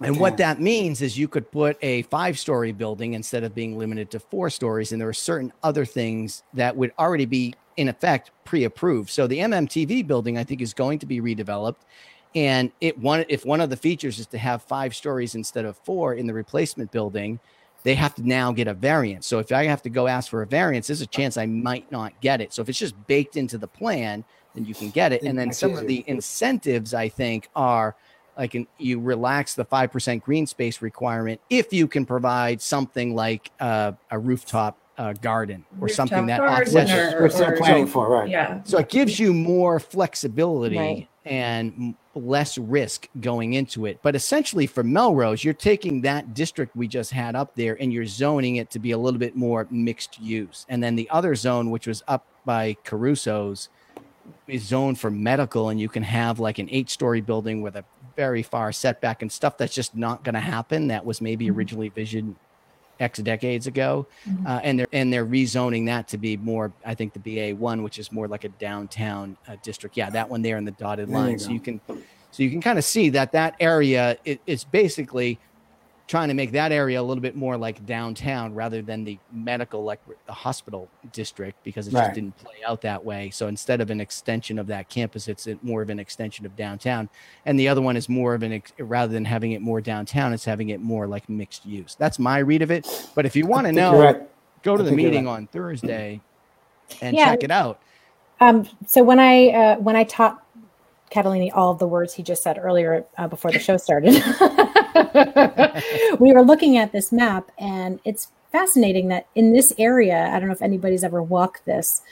And 0.00 0.20
what 0.20 0.36
that 0.36 0.60
means 0.60 1.02
is 1.02 1.18
you 1.18 1.28
could 1.28 1.50
put 1.50 1.76
a 1.82 2.02
five 2.02 2.38
story 2.38 2.72
building 2.72 3.14
instead 3.14 3.42
of 3.42 3.54
being 3.54 3.76
limited 3.76 4.10
to 4.12 4.20
four 4.20 4.48
stories. 4.50 4.92
And 4.92 5.00
there 5.00 5.08
are 5.08 5.14
certain 5.14 5.52
other 5.62 5.84
things 5.84 6.42
that 6.54 6.76
would 6.76 6.92
already 6.98 7.26
be, 7.26 7.54
in 7.76 7.88
effect, 7.88 8.30
pre 8.44 8.64
approved. 8.64 9.10
So 9.10 9.26
the 9.26 9.38
MMTV 9.38 10.06
building, 10.06 10.38
I 10.38 10.44
think, 10.44 10.60
is 10.60 10.72
going 10.72 11.00
to 11.00 11.06
be 11.06 11.20
redeveloped. 11.20 11.82
And 12.34 12.70
it 12.80 12.98
one 12.98 13.24
if 13.28 13.44
one 13.44 13.60
of 13.60 13.70
the 13.70 13.76
features 13.76 14.18
is 14.18 14.26
to 14.28 14.38
have 14.38 14.62
five 14.62 14.94
stories 14.94 15.34
instead 15.34 15.64
of 15.64 15.76
four 15.78 16.14
in 16.14 16.26
the 16.26 16.34
replacement 16.34 16.92
building, 16.92 17.40
they 17.82 17.94
have 17.94 18.14
to 18.16 18.26
now 18.26 18.52
get 18.52 18.68
a 18.68 18.74
variance. 18.74 19.26
So 19.26 19.38
if 19.38 19.50
I 19.50 19.64
have 19.64 19.82
to 19.82 19.90
go 19.90 20.06
ask 20.06 20.30
for 20.30 20.42
a 20.42 20.46
variance, 20.46 20.88
there's 20.88 21.00
a 21.00 21.06
chance 21.06 21.36
I 21.36 21.46
might 21.46 21.90
not 21.90 22.20
get 22.20 22.40
it. 22.40 22.52
So 22.52 22.62
if 22.62 22.68
it's 22.68 22.78
just 22.78 22.94
baked 23.06 23.36
into 23.36 23.56
the 23.56 23.66
plan, 23.66 24.24
then 24.54 24.64
you 24.64 24.74
can 24.74 24.90
get 24.90 25.12
it. 25.12 25.22
And 25.22 25.38
then 25.38 25.52
some 25.52 25.76
of 25.76 25.86
the 25.86 26.04
incentives 26.06 26.92
I 26.92 27.08
think 27.08 27.48
are 27.56 27.96
like 28.38 28.54
an, 28.54 28.66
you 28.78 29.00
relax 29.00 29.54
the 29.54 29.64
5% 29.64 30.22
green 30.22 30.46
space 30.46 30.80
requirement 30.80 31.40
if 31.50 31.72
you 31.72 31.88
can 31.88 32.06
provide 32.06 32.62
something 32.62 33.14
like 33.14 33.50
uh, 33.60 33.92
a 34.10 34.18
rooftop 34.18 34.78
uh, 34.96 35.12
garden 35.14 35.64
or 35.80 35.86
rooftop 35.86 36.08
something 36.08 36.26
that 36.26 36.40
offsets 36.40 36.90
or, 36.90 37.22
which 37.22 37.34
they're 37.34 37.56
planning 37.56 37.86
so, 37.86 37.92
for 37.92 38.10
right. 38.10 38.28
yeah. 38.28 38.62
So 38.64 38.78
it 38.78 38.88
gives 38.88 39.18
you 39.18 39.32
more 39.32 39.78
flexibility 39.78 40.78
right. 40.78 41.08
and 41.24 41.94
less 42.14 42.58
risk 42.58 43.08
going 43.20 43.52
into 43.52 43.86
it. 43.86 44.00
But 44.02 44.16
essentially 44.16 44.66
for 44.66 44.82
melrose 44.82 45.44
you're 45.44 45.54
taking 45.54 46.00
that 46.02 46.34
district 46.34 46.74
we 46.74 46.88
just 46.88 47.12
had 47.12 47.36
up 47.36 47.54
there 47.54 47.76
and 47.80 47.92
you're 47.92 48.06
zoning 48.06 48.56
it 48.56 48.70
to 48.70 48.78
be 48.78 48.92
a 48.92 48.98
little 48.98 49.20
bit 49.20 49.36
more 49.36 49.66
mixed 49.70 50.20
use. 50.20 50.64
And 50.68 50.82
then 50.82 50.96
the 50.96 51.08
other 51.10 51.34
zone 51.34 51.70
which 51.70 51.86
was 51.86 52.02
up 52.08 52.26
by 52.44 52.76
caruso's 52.84 53.68
is 54.46 54.62
zoned 54.62 54.98
for 54.98 55.10
medical 55.10 55.68
and 55.68 55.80
you 55.80 55.88
can 55.88 56.02
have 56.02 56.40
like 56.40 56.58
an 56.58 56.68
eight 56.70 56.90
story 56.90 57.20
building 57.20 57.62
with 57.62 57.76
a 57.76 57.84
very 58.18 58.42
far 58.42 58.72
setback 58.72 59.22
and 59.22 59.30
stuff 59.30 59.56
that's 59.56 59.72
just 59.72 59.96
not 59.96 60.24
going 60.24 60.34
to 60.34 60.40
happen. 60.40 60.88
That 60.88 61.06
was 61.06 61.20
maybe 61.20 61.46
mm-hmm. 61.46 61.56
originally 61.56 61.88
visioned 61.88 62.34
X 62.98 63.20
decades 63.20 63.68
ago, 63.68 64.08
mm-hmm. 64.28 64.44
uh, 64.44 64.58
and 64.64 64.80
they're 64.80 64.88
and 64.92 65.12
they're 65.12 65.24
rezoning 65.24 65.86
that 65.86 66.08
to 66.08 66.18
be 66.18 66.36
more. 66.36 66.72
I 66.84 66.94
think 66.94 67.12
the 67.12 67.20
BA 67.20 67.54
one, 67.54 67.84
which 67.84 68.00
is 68.00 68.10
more 68.10 68.26
like 68.26 68.42
a 68.42 68.48
downtown 68.48 69.36
uh, 69.46 69.54
district. 69.62 69.96
Yeah, 69.96 70.10
that 70.10 70.28
one 70.28 70.42
there 70.42 70.56
in 70.56 70.64
the 70.64 70.72
dotted 70.72 71.08
line. 71.08 71.34
You 71.34 71.38
so 71.38 71.50
you 71.50 71.60
can 71.60 71.80
so 71.86 72.42
you 72.42 72.50
can 72.50 72.60
kind 72.60 72.76
of 72.76 72.84
see 72.84 73.08
that 73.10 73.30
that 73.32 73.54
area 73.60 74.18
it, 74.24 74.40
it's 74.48 74.64
basically 74.64 75.38
trying 76.08 76.28
to 76.28 76.34
make 76.34 76.52
that 76.52 76.72
area 76.72 76.98
a 76.98 77.02
little 77.02 77.20
bit 77.20 77.36
more 77.36 77.56
like 77.58 77.84
downtown 77.84 78.54
rather 78.54 78.80
than 78.80 79.04
the 79.04 79.18
medical 79.30 79.84
like 79.84 80.00
the 80.26 80.32
hospital 80.32 80.88
district 81.12 81.62
because 81.62 81.86
it 81.86 81.92
right. 81.92 82.04
just 82.04 82.14
didn't 82.14 82.36
play 82.38 82.54
out 82.66 82.80
that 82.80 83.04
way 83.04 83.28
so 83.30 83.46
instead 83.46 83.80
of 83.80 83.90
an 83.90 84.00
extension 84.00 84.58
of 84.58 84.66
that 84.66 84.88
campus 84.88 85.28
it's 85.28 85.46
more 85.62 85.82
of 85.82 85.90
an 85.90 86.00
extension 86.00 86.46
of 86.46 86.56
downtown 86.56 87.08
and 87.44 87.60
the 87.60 87.68
other 87.68 87.82
one 87.82 87.94
is 87.94 88.08
more 88.08 88.34
of 88.34 88.42
an 88.42 88.62
rather 88.78 89.12
than 89.12 89.26
having 89.26 89.52
it 89.52 89.60
more 89.60 89.82
downtown 89.82 90.32
it's 90.32 90.46
having 90.46 90.70
it 90.70 90.80
more 90.80 91.06
like 91.06 91.28
mixed 91.28 91.66
use 91.66 91.94
that's 91.98 92.18
my 92.18 92.38
read 92.38 92.62
of 92.62 92.70
it 92.70 92.88
but 93.14 93.26
if 93.26 93.36
you 93.36 93.46
want 93.46 93.66
to 93.66 93.72
know 93.72 94.00
right. 94.00 94.22
go 94.62 94.76
to 94.76 94.82
the 94.82 94.92
meeting 94.92 95.26
right. 95.26 95.32
on 95.32 95.46
thursday 95.48 96.20
and 97.02 97.14
yeah. 97.14 97.26
check 97.26 97.44
it 97.44 97.50
out 97.50 97.80
um, 98.40 98.66
so 98.86 99.04
when 99.04 99.20
i 99.20 99.48
uh, 99.48 99.76
when 99.76 99.94
i 99.94 100.04
taught 100.04 100.42
Catalini 101.10 101.50
all 101.54 101.72
of 101.72 101.78
the 101.78 101.86
words 101.86 102.14
he 102.14 102.22
just 102.22 102.42
said 102.42 102.58
earlier 102.58 103.04
uh, 103.16 103.28
before 103.28 103.50
the 103.50 103.58
show 103.58 103.76
started. 103.76 104.12
we 106.20 106.32
were 106.32 106.42
looking 106.42 106.76
at 106.76 106.92
this 106.92 107.12
map, 107.12 107.50
and 107.58 108.00
it's 108.04 108.28
fascinating 108.52 109.08
that 109.08 109.26
in 109.34 109.52
this 109.52 109.72
area, 109.78 110.30
I 110.32 110.38
don't 110.38 110.48
know 110.48 110.54
if 110.54 110.62
anybody's 110.62 111.04
ever 111.04 111.22
walked 111.22 111.64
this, 111.64 112.02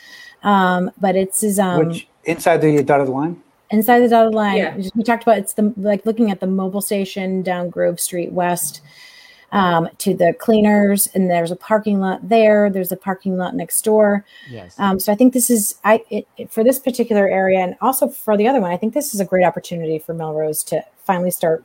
um, 0.43 0.91
but 1.01 1.17
it's 1.17 1.59
um, 1.59 1.89
Which, 1.89 2.09
inside 2.25 2.59
the 2.59 2.83
dotted 2.83 3.09
line. 3.09 3.43
Inside 3.71 4.01
the 4.01 4.09
dotted 4.09 4.35
line, 4.35 4.59
yeah. 4.59 4.77
we 4.95 5.03
talked 5.03 5.23
about 5.23 5.39
it's 5.39 5.55
the 5.55 5.73
like 5.77 6.07
looking 6.07 6.31
at 6.31 6.41
the 6.41 6.47
mobile 6.47 6.81
station 6.81 7.43
down 7.43 7.69
Grove 7.71 7.99
Street 7.99 8.33
West 8.33 8.81
um, 9.53 9.89
to 9.99 10.15
the 10.15 10.35
cleaners, 10.39 11.09
and 11.15 11.31
there's 11.31 11.51
a 11.51 11.57
parking 11.57 12.01
lot 12.01 12.29
there. 12.29 12.71
There's 12.71 12.93
a 12.93 12.97
parking 12.97 13.37
lot 13.37 13.55
next 13.55 13.83
door. 13.83 14.25
Yes. 14.51 14.79
Um, 14.79 15.01
so 15.01 15.13
I 15.13 15.17
think 15.17 15.33
this 15.33 15.51
is 15.51 15.77
I 15.85 16.05
it, 16.11 16.29
it, 16.37 16.53
for 16.53 16.63
this 16.63 16.79
particular 16.79 17.29
area, 17.29 17.61
and 17.61 17.77
also 17.81 18.09
for 18.09 18.37
the 18.37 18.47
other 18.47 18.61
one. 18.61 18.71
I 18.71 18.77
think 18.77 18.95
this 18.95 19.15
is 19.15 19.21
a 19.21 19.25
great 19.25 19.45
opportunity 19.45 19.99
for 19.99 20.15
Melrose 20.15 20.63
to 20.65 20.85
finally 21.05 21.31
start 21.31 21.65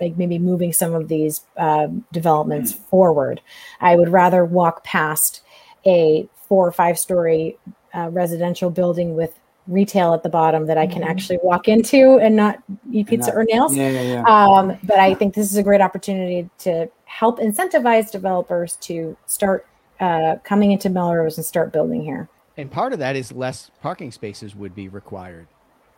like 0.00 0.16
maybe 0.16 0.38
moving 0.38 0.72
some 0.72 0.94
of 0.94 1.08
these 1.08 1.42
uh, 1.56 1.88
developments 2.12 2.72
mm. 2.72 2.78
forward. 2.88 3.40
I 3.80 3.96
would 3.96 4.08
rather 4.08 4.44
walk 4.44 4.84
past 4.84 5.42
a 5.86 6.28
four 6.48 6.66
or 6.66 6.72
five 6.72 6.98
story 6.98 7.58
uh, 7.94 8.08
residential 8.10 8.70
building 8.70 9.14
with 9.14 9.38
retail 9.68 10.12
at 10.12 10.22
the 10.22 10.28
bottom 10.28 10.66
that 10.66 10.76
I 10.76 10.86
can 10.86 11.02
mm-hmm. 11.02 11.10
actually 11.10 11.38
walk 11.42 11.68
into 11.68 12.18
and 12.18 12.34
not 12.34 12.62
eat 12.90 13.06
pizza 13.06 13.30
not, 13.30 13.36
or 13.36 13.44
nails. 13.44 13.76
Yeah, 13.76 13.90
yeah, 13.90 14.02
yeah. 14.02 14.22
Um, 14.24 14.76
but 14.82 14.98
I 14.98 15.14
think 15.14 15.34
this 15.34 15.50
is 15.50 15.56
a 15.56 15.62
great 15.62 15.80
opportunity 15.80 16.50
to 16.60 16.90
help 17.04 17.38
incentivize 17.38 18.10
developers 18.10 18.76
to 18.82 19.16
start 19.26 19.66
uh, 20.00 20.36
coming 20.42 20.72
into 20.72 20.90
Melrose 20.90 21.36
and 21.36 21.46
start 21.46 21.72
building 21.72 22.02
here. 22.02 22.28
And 22.56 22.70
part 22.70 22.92
of 22.92 22.98
that 22.98 23.16
is 23.16 23.32
less 23.32 23.70
parking 23.80 24.10
spaces 24.10 24.54
would 24.54 24.74
be 24.74 24.88
required. 24.88 25.46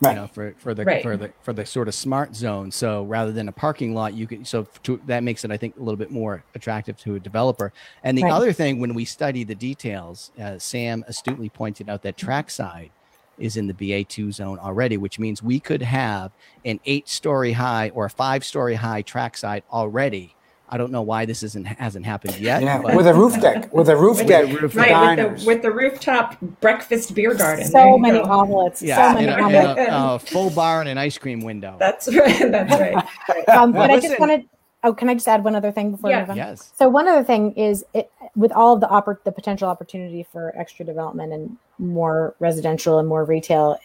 Right. 0.00 0.10
You 0.10 0.22
know, 0.22 0.26
for, 0.26 0.54
for 0.58 0.74
the 0.74 0.84
right. 0.84 1.02
for 1.02 1.16
the 1.16 1.32
for 1.42 1.52
the 1.52 1.64
sort 1.64 1.88
of 1.88 1.94
smart 1.94 2.34
zone. 2.34 2.70
So 2.70 3.04
rather 3.04 3.32
than 3.32 3.48
a 3.48 3.52
parking 3.52 3.94
lot, 3.94 4.14
you 4.14 4.26
can 4.26 4.44
so 4.44 4.66
to, 4.82 5.00
that 5.06 5.22
makes 5.22 5.44
it, 5.44 5.50
I 5.50 5.56
think, 5.56 5.76
a 5.76 5.80
little 5.80 5.96
bit 5.96 6.10
more 6.10 6.42
attractive 6.54 6.96
to 6.98 7.14
a 7.14 7.20
developer. 7.20 7.72
And 8.02 8.18
the 8.18 8.24
right. 8.24 8.32
other 8.32 8.52
thing, 8.52 8.80
when 8.80 8.94
we 8.94 9.04
study 9.04 9.44
the 9.44 9.54
details, 9.54 10.32
uh, 10.40 10.58
Sam 10.58 11.04
astutely 11.06 11.48
pointed 11.48 11.88
out 11.88 12.02
that 12.02 12.16
trackside 12.16 12.90
is 13.38 13.56
in 13.56 13.66
the 13.66 13.74
BA2 13.74 14.32
zone 14.32 14.58
already, 14.58 14.96
which 14.96 15.18
means 15.18 15.42
we 15.42 15.58
could 15.58 15.82
have 15.82 16.32
an 16.64 16.80
eight 16.86 17.08
story 17.08 17.52
high 17.52 17.90
or 17.90 18.04
a 18.04 18.10
five 18.10 18.44
story 18.44 18.74
high 18.74 19.02
trackside 19.02 19.62
already 19.72 20.34
I 20.74 20.76
don't 20.76 20.90
know 20.90 21.02
why 21.02 21.24
this 21.24 21.44
isn't 21.44 21.66
hasn't 21.66 22.04
happened 22.04 22.36
yet. 22.40 22.60
Yeah, 22.60 22.82
but- 22.82 22.96
with 22.96 23.06
a 23.06 23.14
roof 23.14 23.40
deck, 23.40 23.72
with 23.72 23.88
a 23.88 23.96
roof 23.96 24.18
With 24.18 24.26
deck, 24.26 24.48
a 24.50 24.56
roof. 24.56 24.74
Right, 24.74 25.16
with 25.16 25.38
the, 25.38 25.46
with 25.46 25.62
the 25.62 25.70
rooftop 25.70 26.36
breakfast 26.60 27.14
beer 27.14 27.32
garden. 27.32 27.64
So 27.66 27.96
many 27.96 28.18
go. 28.18 28.24
omelets. 28.24 28.82
yeah, 28.82 29.12
so 29.12 29.18
in 29.20 29.26
many 29.26 29.32
a, 29.32 29.38
in 29.38 29.44
omelets. 29.44 29.80
a, 29.88 29.94
a 29.94 30.18
full 30.32 30.50
bar 30.50 30.80
and 30.80 30.88
an 30.88 30.98
ice 30.98 31.16
cream 31.16 31.42
window. 31.42 31.76
That's 31.78 32.08
right. 32.12 32.50
That's 32.50 32.72
right. 32.72 32.94
right. 33.28 33.48
Um, 33.50 33.70
but 33.70 33.88
I 33.92 34.00
just 34.00 34.18
wanted. 34.18 34.48
Oh, 34.82 34.92
can 34.92 35.08
I 35.08 35.14
just 35.14 35.28
add 35.28 35.44
one 35.44 35.54
other 35.54 35.70
thing 35.70 35.92
before 35.92 36.10
Yeah. 36.10 36.16
we 36.16 36.20
move 36.22 36.30
on? 36.30 36.36
yes. 36.38 36.72
So 36.76 36.88
one 36.88 37.06
other 37.06 37.22
thing 37.22 37.52
is 37.52 37.84
it, 37.94 38.10
with 38.34 38.50
all 38.50 38.74
of 38.74 38.80
the 38.80 38.88
oppor- 38.88 39.22
the 39.22 39.30
potential 39.32 39.68
opportunity 39.68 40.26
for 40.32 40.52
extra 40.58 40.84
development 40.84 41.32
and 41.32 41.56
more 41.78 42.34
residential 42.40 42.98
and 42.98 43.06
more 43.08 43.24
retail, 43.24 43.78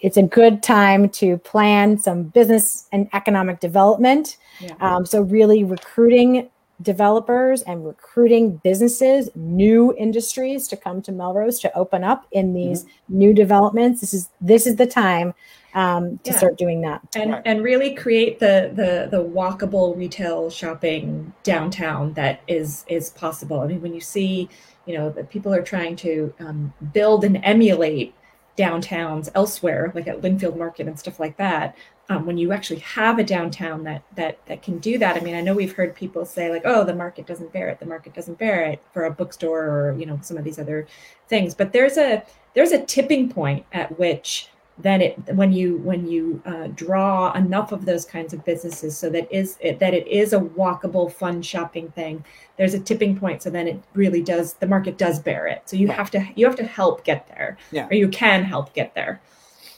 it's 0.00 0.16
a 0.16 0.22
good 0.22 0.62
time 0.62 1.08
to 1.10 1.38
plan 1.38 1.98
some 1.98 2.24
business 2.24 2.88
and 2.92 3.08
economic 3.12 3.60
development. 3.60 4.36
Yeah. 4.60 4.74
Um, 4.80 5.04
so 5.06 5.22
really 5.22 5.64
recruiting 5.64 6.48
developers 6.82 7.60
and 7.62 7.86
recruiting 7.86 8.56
businesses, 8.64 9.28
new 9.34 9.94
industries 9.98 10.66
to 10.68 10.76
come 10.76 11.02
to 11.02 11.12
Melrose 11.12 11.60
to 11.60 11.76
open 11.76 12.02
up 12.04 12.26
in 12.32 12.54
these 12.54 12.86
new 13.08 13.34
developments. 13.34 14.00
This 14.00 14.14
is 14.14 14.30
this 14.40 14.66
is 14.66 14.76
the 14.76 14.86
time 14.86 15.34
um, 15.74 16.18
to 16.24 16.30
Yeah. 16.30 16.36
start 16.38 16.56
doing 16.58 16.80
that. 16.80 17.02
and 17.14 17.32
Right. 17.32 17.42
and 17.44 17.62
really 17.62 17.94
create 17.94 18.38
the 18.38 18.70
the 18.74 19.08
the 19.14 19.22
walkable 19.22 19.96
retail 19.96 20.48
shopping 20.50 21.32
downtown 21.42 22.14
that 22.14 22.40
is 22.48 22.84
is 22.88 23.10
possible. 23.10 23.60
I 23.60 23.66
mean, 23.66 23.82
when 23.82 23.94
you 23.94 24.00
see, 24.00 24.48
you 24.86 24.96
know, 24.96 25.10
that 25.10 25.28
people 25.28 25.52
are 25.52 25.62
trying 25.62 25.96
to 25.96 26.32
um, 26.40 26.72
build 26.92 27.24
and 27.24 27.38
emulate 27.44 28.14
downtowns 28.60 29.30
elsewhere, 29.34 29.90
like 29.94 30.06
at 30.06 30.20
Lynnfield 30.20 30.56
Market 30.56 30.86
and 30.86 30.98
stuff 30.98 31.18
like 31.18 31.36
that. 31.38 31.76
Um, 32.08 32.26
when 32.26 32.38
you 32.38 32.52
actually 32.52 32.80
have 32.80 33.18
a 33.18 33.24
downtown 33.24 33.84
that 33.84 34.02
that 34.16 34.44
that 34.46 34.62
can 34.62 34.78
do 34.78 34.98
that, 34.98 35.16
I 35.16 35.20
mean, 35.20 35.34
I 35.34 35.40
know 35.40 35.54
we've 35.54 35.74
heard 35.74 35.94
people 35.94 36.24
say 36.24 36.50
like, 36.50 36.62
"Oh, 36.64 36.84
the 36.84 36.94
market 36.94 37.26
doesn't 37.26 37.52
bear 37.52 37.68
it. 37.68 37.80
The 37.80 37.86
market 37.86 38.14
doesn't 38.14 38.38
bear 38.38 38.64
it" 38.64 38.82
for 38.92 39.04
a 39.04 39.10
bookstore 39.10 39.64
or 39.64 39.96
you 39.98 40.06
know 40.06 40.18
some 40.22 40.36
of 40.36 40.44
these 40.44 40.58
other 40.58 40.86
things. 41.28 41.54
But 41.54 41.72
there's 41.72 41.96
a 41.96 42.24
there's 42.54 42.72
a 42.72 42.84
tipping 42.84 43.28
point 43.30 43.64
at 43.72 43.98
which 43.98 44.48
then 44.82 45.00
it 45.00 45.14
when 45.34 45.52
you 45.52 45.78
when 45.78 46.06
you 46.06 46.42
uh, 46.46 46.66
draw 46.74 47.32
enough 47.32 47.72
of 47.72 47.84
those 47.84 48.04
kinds 48.04 48.32
of 48.32 48.44
businesses 48.44 48.96
so 48.96 49.08
that 49.10 49.30
is 49.30 49.56
it, 49.60 49.78
that 49.78 49.94
it 49.94 50.06
is 50.08 50.32
a 50.32 50.38
walkable 50.40 51.10
fun 51.12 51.42
shopping 51.42 51.90
thing 51.92 52.24
there's 52.56 52.74
a 52.74 52.80
tipping 52.80 53.18
point 53.18 53.42
so 53.42 53.50
then 53.50 53.66
it 53.68 53.82
really 53.94 54.22
does 54.22 54.54
the 54.54 54.66
market 54.66 54.96
does 54.98 55.18
bear 55.18 55.46
it 55.46 55.62
so 55.66 55.76
you 55.76 55.88
Right. 55.88 55.96
have 55.96 56.10
to 56.12 56.26
you 56.36 56.46
have 56.46 56.56
to 56.56 56.64
help 56.64 57.04
get 57.04 57.26
there 57.28 57.56
Yeah. 57.70 57.88
or 57.90 57.94
you 57.94 58.08
can 58.08 58.44
help 58.44 58.72
get 58.74 58.94
there 58.94 59.20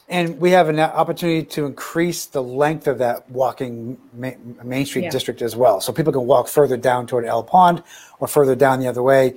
And 0.08 0.38
we 0.40 0.50
have 0.50 0.68
an 0.68 0.78
opportunity 0.80 1.42
to 1.56 1.64
increase 1.64 2.26
the 2.26 2.42
length 2.42 2.86
of 2.86 2.98
that 2.98 3.30
walking 3.30 3.96
ma- 4.12 4.38
Main 4.62 4.84
Street 4.84 5.04
Yeah. 5.04 5.10
district 5.10 5.40
as 5.42 5.54
well. 5.56 5.80
So 5.80 5.92
people 5.92 6.12
can 6.12 6.26
walk 6.26 6.48
further 6.48 6.76
down 6.76 7.06
toward 7.06 7.24
Ell 7.24 7.42
Pond 7.44 7.82
or 8.20 8.28
further 8.28 8.54
down 8.54 8.80
the 8.80 8.88
other 8.88 9.02
way, 9.02 9.34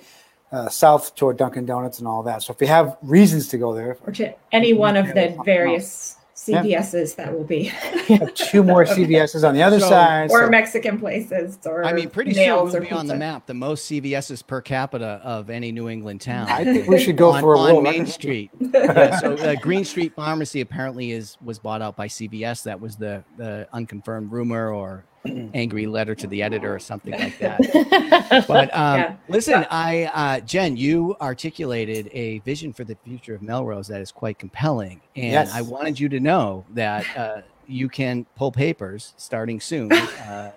uh, 0.51 0.69
south 0.69 1.15
toward 1.15 1.38
Dunkin' 1.38 1.65
Donuts 1.65 1.99
and 1.99 2.08
all 2.08 2.23
that. 2.23 2.43
So 2.43 2.53
if 2.53 2.62
you 2.62 2.67
have 2.67 2.97
reasons 3.01 3.47
to 3.49 3.58
go 3.58 3.73
there, 3.73 3.97
or 4.05 4.13
to 4.13 4.34
any 4.51 4.73
one 4.73 4.95
of 4.97 5.08
the 5.08 5.31
Yeah. 5.31 5.43
various 5.43 6.15
Yeah. 6.47 6.62
CVSs 6.62 7.15
that 7.15 7.34
will 7.34 7.45
be 7.45 7.71
two 8.36 8.62
more 8.62 8.86
CVS's 8.86 9.43
on 9.43 9.53
the 9.55 9.63
other 9.63 9.79
So- 9.79 9.89
side. 9.89 10.29
or 10.31 10.43
so- 10.43 10.49
Mexican 10.49 10.99
places 10.99 11.58
or 11.65 11.84
I 11.86 11.93
mean, 11.93 12.10
pretty 12.10 12.34
soon 12.34 12.43
we'll 12.53 12.75
or 12.75 12.81
be 12.81 12.91
on 12.91 13.08
the 13.08 13.15
map, 13.15 13.47
the 13.47 13.53
most 13.53 13.86
CVS's 13.89 14.41
per 14.43 14.62
capita 14.62 15.19
of 15.23 15.49
any 15.49 15.71
New 15.71 15.89
England 15.89 16.21
town. 16.21 16.47
I 16.47 16.63
think 16.63 16.88
we 16.88 16.99
should 16.99 17.17
go 17.17 17.31
on, 17.31 17.41
for 17.41 17.55
a 17.55 17.60
on 17.60 17.69
roll. 17.71 17.81
Main 17.81 18.05
Street. 18.05 18.51
Yeah, 18.60 19.17
so 19.19 19.34
uh, 19.34 19.55
Green 19.55 19.86
Street 19.86 20.13
Pharmacy 20.15 20.62
apparently 20.62 21.12
is 21.12 21.38
was 21.43 21.58
bought 21.58 21.81
out 21.81 21.95
by 21.95 22.08
CVS. 22.08 22.63
That 22.63 22.79
was 22.81 22.97
the 22.97 23.23
the 23.38 23.67
unconfirmed 23.73 24.31
rumor 24.31 24.71
or 24.71 25.05
angry 25.53 25.85
letter 25.88 26.15
to 26.15 26.27
the 26.27 26.41
editor 26.43 26.73
or 26.75 26.79
something 26.79 27.13
like 27.19 27.38
that. 27.39 28.45
But 28.47 28.75
um, 28.75 28.99
Yeah. 28.99 29.15
listen, 29.27 29.65
I 29.71 30.05
uh, 30.13 30.39
Jen, 30.41 30.75
you 30.77 31.15
articulated 31.21 32.09
a 32.11 32.39
vision 32.39 32.73
for 32.73 32.83
the 32.83 32.95
future 33.03 33.35
of 33.35 33.41
Melrose 33.41 33.88
that 33.88 34.01
is 34.01 34.11
quite 34.11 34.38
compelling, 34.39 35.01
and 35.15 35.31
Yes. 35.31 35.51
I 35.53 35.61
wanted 35.61 35.99
you 35.99 36.09
to 36.09 36.19
know 36.19 36.65
that 36.73 37.05
uh, 37.15 37.41
you 37.65 37.89
can 37.89 38.25
pull 38.35 38.51
papers 38.51 39.13
starting 39.17 39.59
soon. 39.59 39.91
Uh, 39.91 40.51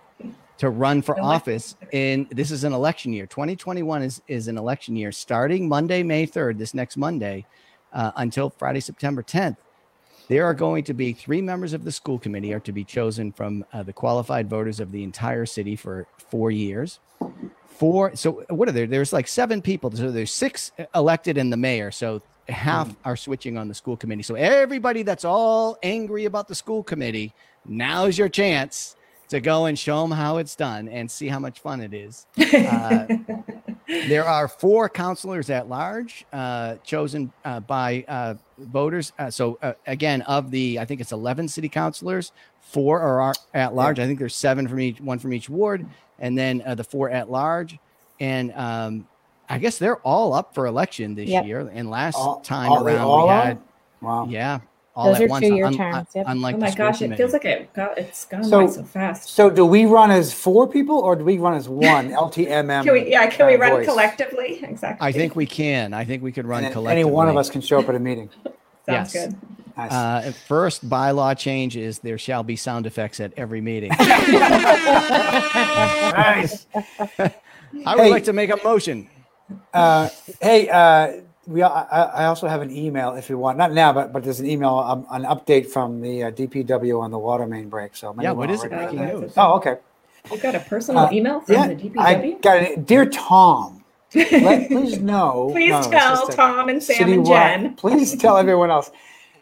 to 0.59 0.71
run 0.71 1.03
for 1.03 1.17
office 1.23 1.77
in 1.93 2.27
this 2.33 2.51
is 2.51 2.65
an 2.65 2.73
election 2.73 3.13
year 3.13 3.27
2021 3.27 4.03
is 4.03 4.21
is 4.27 4.49
an 4.49 4.59
election 4.59 4.97
year 4.97 5.13
starting 5.13 5.69
monday 5.69 6.03
may 6.03 6.27
3rd 6.27 6.59
this 6.59 6.75
next 6.75 6.97
monday 6.97 7.47
uh, 7.93 8.11
until 8.17 8.51
friday 8.51 8.81
september 8.81 9.23
10th 9.23 9.57
there 10.29 10.45
are 10.45 10.55
going 10.55 10.85
to 10.85 10.95
be 10.95 11.13
three 11.13 11.43
members 11.43 11.73
of 11.73 11.85
the 11.85 11.93
school 11.93 12.19
committee 12.19 12.53
are 12.53 12.61
to 12.61 12.73
be 12.73 12.85
chosen 12.85 13.33
from 13.33 13.65
uh, 13.73 13.83
the 13.83 13.93
qualified 13.93 14.49
voters 14.49 14.79
of 14.79 14.93
the 14.93 15.03
entire 15.03 15.47
city 15.47 15.75
for 15.75 16.07
four 16.19 16.51
years. 16.51 17.01
Four 17.67 18.15
so 18.15 18.45
uh, 18.51 18.55
what 18.55 18.69
are 18.69 18.73
there? 18.73 18.87
There's 18.87 19.13
like 19.13 19.27
seven 19.27 19.63
people 19.63 19.91
so 19.91 20.11
there's 20.11 20.33
six 20.33 20.73
uh, 20.79 20.85
elected 20.95 21.39
and 21.39 21.53
the 21.53 21.57
mayor 21.57 21.91
so 21.91 22.23
half 22.49 22.89
hmm. 22.89 22.95
are 23.05 23.17
switching 23.17 23.59
on 23.59 23.69
the 23.69 23.75
school 23.75 23.97
committee. 23.97 24.23
So 24.23 24.35
everybody 24.35 25.03
that's 25.03 25.25
all 25.25 25.79
angry 25.83 26.27
about 26.27 26.49
the 26.49 26.55
school 26.55 26.83
committee 26.83 27.33
now's 27.67 28.17
your 28.17 28.29
chance 28.29 28.97
to 29.29 29.41
go 29.41 29.67
and 29.67 29.79
show 29.79 30.03
them 30.03 30.11
how 30.11 30.39
it's 30.39 30.57
done 30.57 30.89
and 30.89 31.11
see 31.11 31.29
how 31.29 31.39
much 31.39 31.61
fun 31.61 31.81
it 31.81 31.93
is 31.95 32.27
uh, 32.55 33.07
there 34.09 34.25
are 34.25 34.49
four 34.49 34.89
councilors 34.89 35.49
at 35.51 35.69
large 35.69 36.27
uh, 36.33 36.77
chosen 36.85 37.33
uh, 37.45 37.61
by 37.61 38.05
uh, 38.07 38.35
voters. 38.59 39.13
Uh, 39.19 39.31
so 39.31 39.59
uh, 39.63 39.73
again, 39.87 40.21
of 40.23 40.51
the 40.51 40.79
I 40.79 40.85
think 40.85 41.01
it's 41.01 41.13
eleven 41.13 41.49
city 41.49 41.69
councilors, 41.71 42.33
four 42.61 43.01
are 43.01 43.33
at 43.55 43.75
large. 43.75 43.99
I 43.99 44.07
think 44.07 44.19
there's 44.19 44.37
seven 44.37 44.69
from 44.69 44.81
each, 44.81 45.01
one 45.01 45.19
from 45.19 45.33
each 45.33 45.49
ward, 45.49 45.87
and 46.19 46.37
then 46.37 46.63
uh, 46.67 46.75
the 46.75 46.85
four 46.85 47.09
at 47.09 47.31
large. 47.31 47.79
And 48.21 48.53
um, 48.53 49.09
I 49.49 49.59
guess 49.59 49.79
they're 49.79 49.97
all 50.01 50.35
up 50.35 50.55
for 50.55 50.67
election 50.67 51.15
this 51.15 51.31
Yep. 51.31 51.47
year. 51.47 51.71
And 51.73 51.89
last 51.89 52.17
All- 52.17 52.41
time 52.41 52.71
all- 52.71 52.85
around, 52.87 53.23
we 53.23 53.29
had 53.29 53.59
Wow. 54.03 54.27
yeah, 54.29 54.61
all 54.99 55.07
Those 55.13 55.17
at 55.17 55.23
are 55.23 55.29
once. 55.29 55.47
two-year 55.47 55.67
un- 55.67 55.75
terms, 55.77 56.09
yep. 56.15 56.25
Unlike 56.29 56.55
oh 56.57 56.59
my 56.59 56.71
school 56.71 56.87
gosh 56.87 57.03
it 57.03 57.17
feels 57.17 57.33
like 57.33 57.45
it 57.45 57.73
got 57.73 57.97
it's 57.97 58.25
gone 58.25 58.43
So- 58.43 58.67
by 58.67 58.73
so 58.73 58.83
fast 58.83 59.29
So 59.29 59.49
do 59.49 59.65
we 59.65 59.87
run 59.87 60.11
as 60.11 60.33
four 60.35 60.67
people 60.67 60.99
or 60.99 61.15
do 61.15 61.23
we 61.25 61.39
run 61.39 61.55
as 61.55 61.69
one 61.69 62.11
LTMM? 62.27 62.83
can 62.85 62.93
we 62.93 63.09
yeah 63.11 63.27
can 63.31 63.47
we 63.47 63.55
uh, 63.55 63.59
run 63.59 63.73
voice? 63.73 63.87
collectively 63.87 64.59
exactly 64.65 65.07
I 65.09 65.13
think 65.13 65.37
we 65.37 65.47
can. 65.47 65.95
I 65.95 66.05
think 66.05 66.23
we 66.25 66.33
could 66.33 66.47
run 66.47 66.65
And 66.65 66.73
collectively. 66.73 67.03
Any 67.03 67.11
one 67.11 67.29
of 67.29 67.37
us 67.37 67.49
can 67.49 67.61
show 67.61 67.79
up 67.79 67.89
at 67.89 67.95
a 67.95 68.01
meeting. 68.01 68.29
sounds 68.87 69.15
yes. 69.15 69.27
good 69.27 69.37
Nice. 69.77 69.93
Uh, 69.93 70.33
first 70.49 70.89
bylaw 70.91 71.39
change 71.39 71.77
is 71.77 72.01
there 72.01 72.19
shall 72.19 72.43
be 72.43 72.57
sound 72.57 72.85
effects 72.85 73.21
at 73.21 73.33
every 73.37 73.61
meeting. 73.61 73.91
nice. 76.19 76.67
I 77.87 77.95
would 77.95 78.05
Hey. 78.05 78.11
like 78.11 78.25
to 78.25 78.33
make 78.33 78.51
a 78.51 78.59
motion. 78.65 79.09
Uh, 79.73 80.09
hey, 80.41 80.69
uh, 80.69 81.21
we. 81.49 81.63
I, 81.63 81.83
I 82.05 82.25
also 82.27 82.47
have 82.47 82.63
an 82.63 82.71
email 82.71 83.15
if 83.15 83.29
you 83.31 83.39
want. 83.39 83.59
Not 83.59 83.73
now, 83.73 83.93
but 83.93 84.13
but 84.13 84.23
there's 84.23 84.41
an 84.41 84.47
email, 84.47 84.79
um, 84.79 85.07
an 85.11 85.23
update 85.25 85.67
from 85.69 86.01
the 86.01 86.25
uh, 86.25 86.31
DPW 86.31 87.01
on 87.01 87.11
the 87.11 87.19
water 87.19 87.47
main 87.47 87.69
break. 87.69 87.97
So 87.97 88.15
Yeah, 88.21 88.33
what 88.33 88.51
is 88.51 88.63
it? 88.65 88.71
Breaking 88.71 89.01
Uh, 89.01 89.13
news. 89.21 89.33
Oh, 89.37 89.55
okay. 89.55 89.79
you 90.31 90.39
got 90.39 90.55
a 90.55 90.61
personal 90.61 91.05
Uh, 91.07 91.11
email 91.13 91.41
from 91.41 91.55
Yeah, 91.55 91.67
the 91.69 91.75
DPW 91.75 91.99
I 91.99 92.31
got 92.43 92.63
it. 92.63 92.87
Dear 92.87 93.07
Tom, 93.07 93.83
let, 94.15 94.69
please 94.69 94.99
know. 95.01 95.49
Please 95.53 95.71
no, 95.71 95.91
tell 95.91 96.29
Tom 96.29 96.69
and 96.69 96.83
Sam 96.83 97.11
and 97.13 97.25
citywide- 97.27 97.27
Jen. 97.61 97.75
Please 97.77 98.17
tell 98.17 98.37
everyone 98.37 98.71
else. 98.71 98.91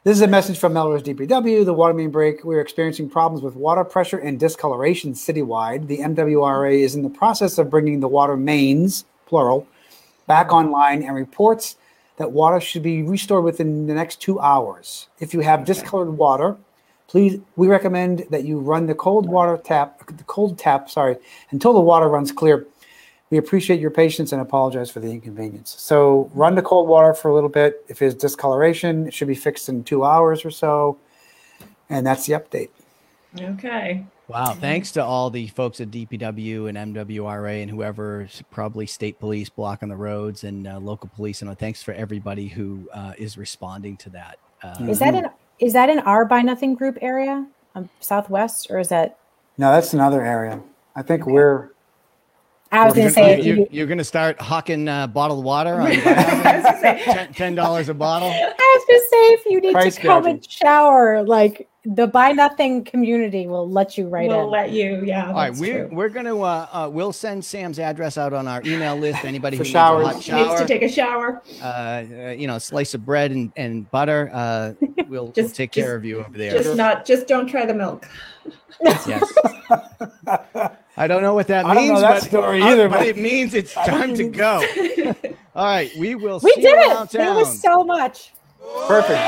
This 0.05 0.17
is 0.19 0.23
a 0.23 0.29
message 0.29 0.57
from 0.59 0.73
Melrose 0.73 1.03
DPW. 1.03 1.65
The 1.65 1.73
water 1.75 1.93
main 1.93 2.11
break. 2.11 2.45
We're 2.45 2.61
experiencing 2.61 3.11
problems 3.11 3.43
with 3.43 3.57
water 3.57 3.83
pressure 3.83 4.19
and 4.19 4.39
discoloration 4.39 5.15
citywide. 5.15 5.89
The 5.89 5.99
MWRA 5.99 6.79
is 6.79 6.95
in 6.95 7.03
the 7.03 7.11
process 7.11 7.59
of 7.59 7.69
bringing 7.71 7.99
the 7.99 8.07
water 8.07 8.37
mains, 8.37 9.05
plural, 9.27 9.67
back 10.29 10.53
online 10.53 11.03
and 11.03 11.17
reports 11.17 11.75
that 12.17 12.33
water 12.33 12.61
should 12.61 12.83
be 12.83 13.03
restored 13.03 13.45
within 13.45 13.87
the 13.87 13.95
next 13.95 14.21
two 14.21 14.41
hours. 14.41 15.09
If 15.21 15.35
you 15.35 15.41
have 15.41 15.65
discolored 15.65 16.11
water, 16.11 16.57
please 17.09 17.41
we 17.57 17.69
recommend 17.69 18.27
that 18.31 18.45
you 18.45 18.59
run 18.59 18.87
the 18.87 18.95
cold 18.95 19.29
water 19.29 19.61
tap, 19.63 20.07
the 20.07 20.25
cold 20.25 20.59
tap, 20.59 20.91
sorry, 20.91 21.17
until 21.51 21.73
the 21.73 21.81
water 21.81 22.09
runs 22.09 22.33
clear. 22.33 22.67
We 23.31 23.39
appreciate 23.39 23.81
your 23.81 23.91
patience 23.91 24.33
and 24.33 24.41
apologize 24.41 24.89
for 24.89 25.01
the 25.01 25.11
inconvenience. 25.11 25.75
So 25.79 26.31
run 26.33 26.55
the 26.55 26.63
cold 26.63 26.89
water 26.89 27.13
for 27.13 27.29
a 27.29 27.35
little 27.35 27.49
bit. 27.49 27.85
If 27.89 28.01
it's 28.01 28.15
discoloration, 28.15 29.09
it 29.09 29.15
should 29.15 29.29
be 29.29 29.35
fixed 29.35 29.69
in 29.69 29.83
two 29.83 30.05
hours 30.05 30.45
or 30.45 30.51
so. 30.51 30.99
And 31.91 32.07
that's 32.07 32.27
the 32.27 32.35
update. 32.35 32.71
Okay. 33.39 34.07
Wow. 34.29 34.55
Thanks 34.55 34.91
to 34.93 35.05
all 35.05 35.31
the 35.31 35.47
folks 35.49 35.81
at 35.81 35.91
DPW 35.91 36.69
and 36.69 36.95
MWRA 36.95 37.63
and 37.63 37.71
whoever, 37.71 38.29
probably 38.51 38.87
state 38.87 39.21
police 39.21 39.49
blocking 39.49 39.89
the 39.89 39.97
roads 39.97 40.43
and 40.43 40.67
uh, 40.67 40.79
local 40.79 41.09
police. 41.15 41.43
And 41.43 41.59
thanks 41.59 41.83
for 41.83 41.95
everybody 41.95 42.49
who 42.49 42.89
uh, 42.93 43.13
is 43.17 43.39
responding 43.39 43.97
to 43.99 44.11
that. 44.11 44.39
Uh, 44.63 44.87
Is 44.89 44.99
that 44.99 45.15
an 45.15 45.29
is 45.59 45.73
that 45.73 45.89
in 45.89 46.01
our 46.01 46.25
Buy 46.25 46.43
Nothing 46.43 46.75
Group 46.75 46.99
area, 47.01 47.47
um, 47.75 47.89
Southwest, 48.01 48.67
or 48.69 48.79
is 48.79 48.89
that? 48.89 49.19
No, 49.57 49.71
that's 49.71 49.95
another 49.95 50.23
area. 50.25 50.61
I 50.95 51.03
think 51.03 51.27
we're 51.27 51.71
I 52.73 52.85
was 52.85 52.95
going 52.95 53.07
to 53.09 53.13
say, 53.15 53.41
you, 53.41 53.55
you, 53.55 53.69
you're 53.71 53.87
going 53.87 53.99
to 53.99 54.05
start 54.05 54.41
hawking 54.41 54.89
uh, 54.89 55.07
bottled 55.07 55.45
water 55.45 55.75
on 55.81 55.87
I 55.87 55.91
was 55.95 56.03
gonna 56.65 56.81
say, 56.81 57.03
ten- 57.05 57.33
ten 57.33 57.55
dollars 57.55 57.89
a 57.89 57.95
bottle. 57.95 58.29
I 58.29 58.33
was 58.79 58.85
going 58.89 59.01
to 59.01 59.07
say, 59.09 59.17
if 59.35 59.47
you 59.47 59.61
need 59.61 59.73
Price 59.73 59.95
to 59.97 60.01
come 60.03 60.23
gouging. 60.25 60.35
and 60.37 60.51
shower, 60.51 61.23
like 61.23 61.69
the 61.85 62.09
buy 62.09 62.33
nothing 62.33 62.83
community 62.83 63.47
will 63.47 63.71
let 63.71 63.97
you 63.97 64.09
right 64.09 64.27
we'll 64.29 64.41
in. 64.47 64.51
let 64.51 64.73
you. 64.73 65.03
Yeah, 65.05 65.29
All 65.29 65.35
right, 65.35 65.55
we're 65.55 65.87
true. 65.87 65.97
we're 65.97 66.09
going 66.09 66.27
to 66.27 66.43
uh, 66.43 66.67
uh, 66.73 66.89
we'll 66.93 67.13
send 67.13 67.45
Sam's 67.45 67.79
address 67.79 68.19
out 68.19 68.33
on 68.33 68.49
our 68.49 68.61
email 68.67 68.97
list. 68.97 69.25
Anybody 69.25 69.57
who 69.57 69.63
showers. 69.65 70.15
needs 70.17 70.29
a 70.29 70.33
hot 70.37 70.49
Needs 70.49 70.61
to 70.63 70.67
take 70.67 70.83
a 70.83 70.89
shower. 70.89 71.43
uh, 71.63 71.65
uh, 71.65 72.35
you 72.37 72.49
know, 72.49 72.59
slice 72.59 72.95
of 72.95 73.07
bread 73.07 73.31
and, 73.31 73.53
and 73.57 73.89
butter. 73.93 74.29
Uh, 74.33 74.73
we'll, 74.81 75.07
we'll 75.27 75.33
Just- 75.33 75.55
take 75.55 75.71
just- 75.71 75.87
care 75.87 75.95
of 75.95 76.05
you 76.05 76.19
over 76.19 76.37
there. 76.37 76.51
Just 76.61 76.77
not. 76.77 77.05
Just 77.07 77.29
don't 77.29 77.47
try 77.47 77.65
the 77.65 77.75
milk. 77.75 78.09
yes. 78.81 79.33
I 80.97 81.07
don't 81.07 81.23
know 81.23 81.35
what 81.35 81.47
that 81.49 81.67
I 81.67 81.75
don't 81.75 81.83
means, 81.85 81.95
know 81.95 82.01
that 82.01 82.21
but, 82.21 82.29
story 82.29 82.63
uh, 82.63 82.67
either, 82.69 82.89
but 82.89 82.99
but- 83.01 83.07
it 83.07 83.17
means 83.19 83.55
it's 83.55 83.75
time 83.75 84.15
to 84.15 84.25
go. 84.29 84.65
All 85.55 85.65
right, 85.67 85.91
we 85.99 86.15
will 86.15 86.41
we 86.43 86.51
see 86.53 86.63
did 86.63 86.71
you 86.71 86.79
it. 86.81 86.89
around 86.89 87.09
There 87.11 87.25
town. 87.27 87.37
was 87.37 87.61
so 87.61 87.85
much. 87.85 88.33
Perfect. 88.87 89.23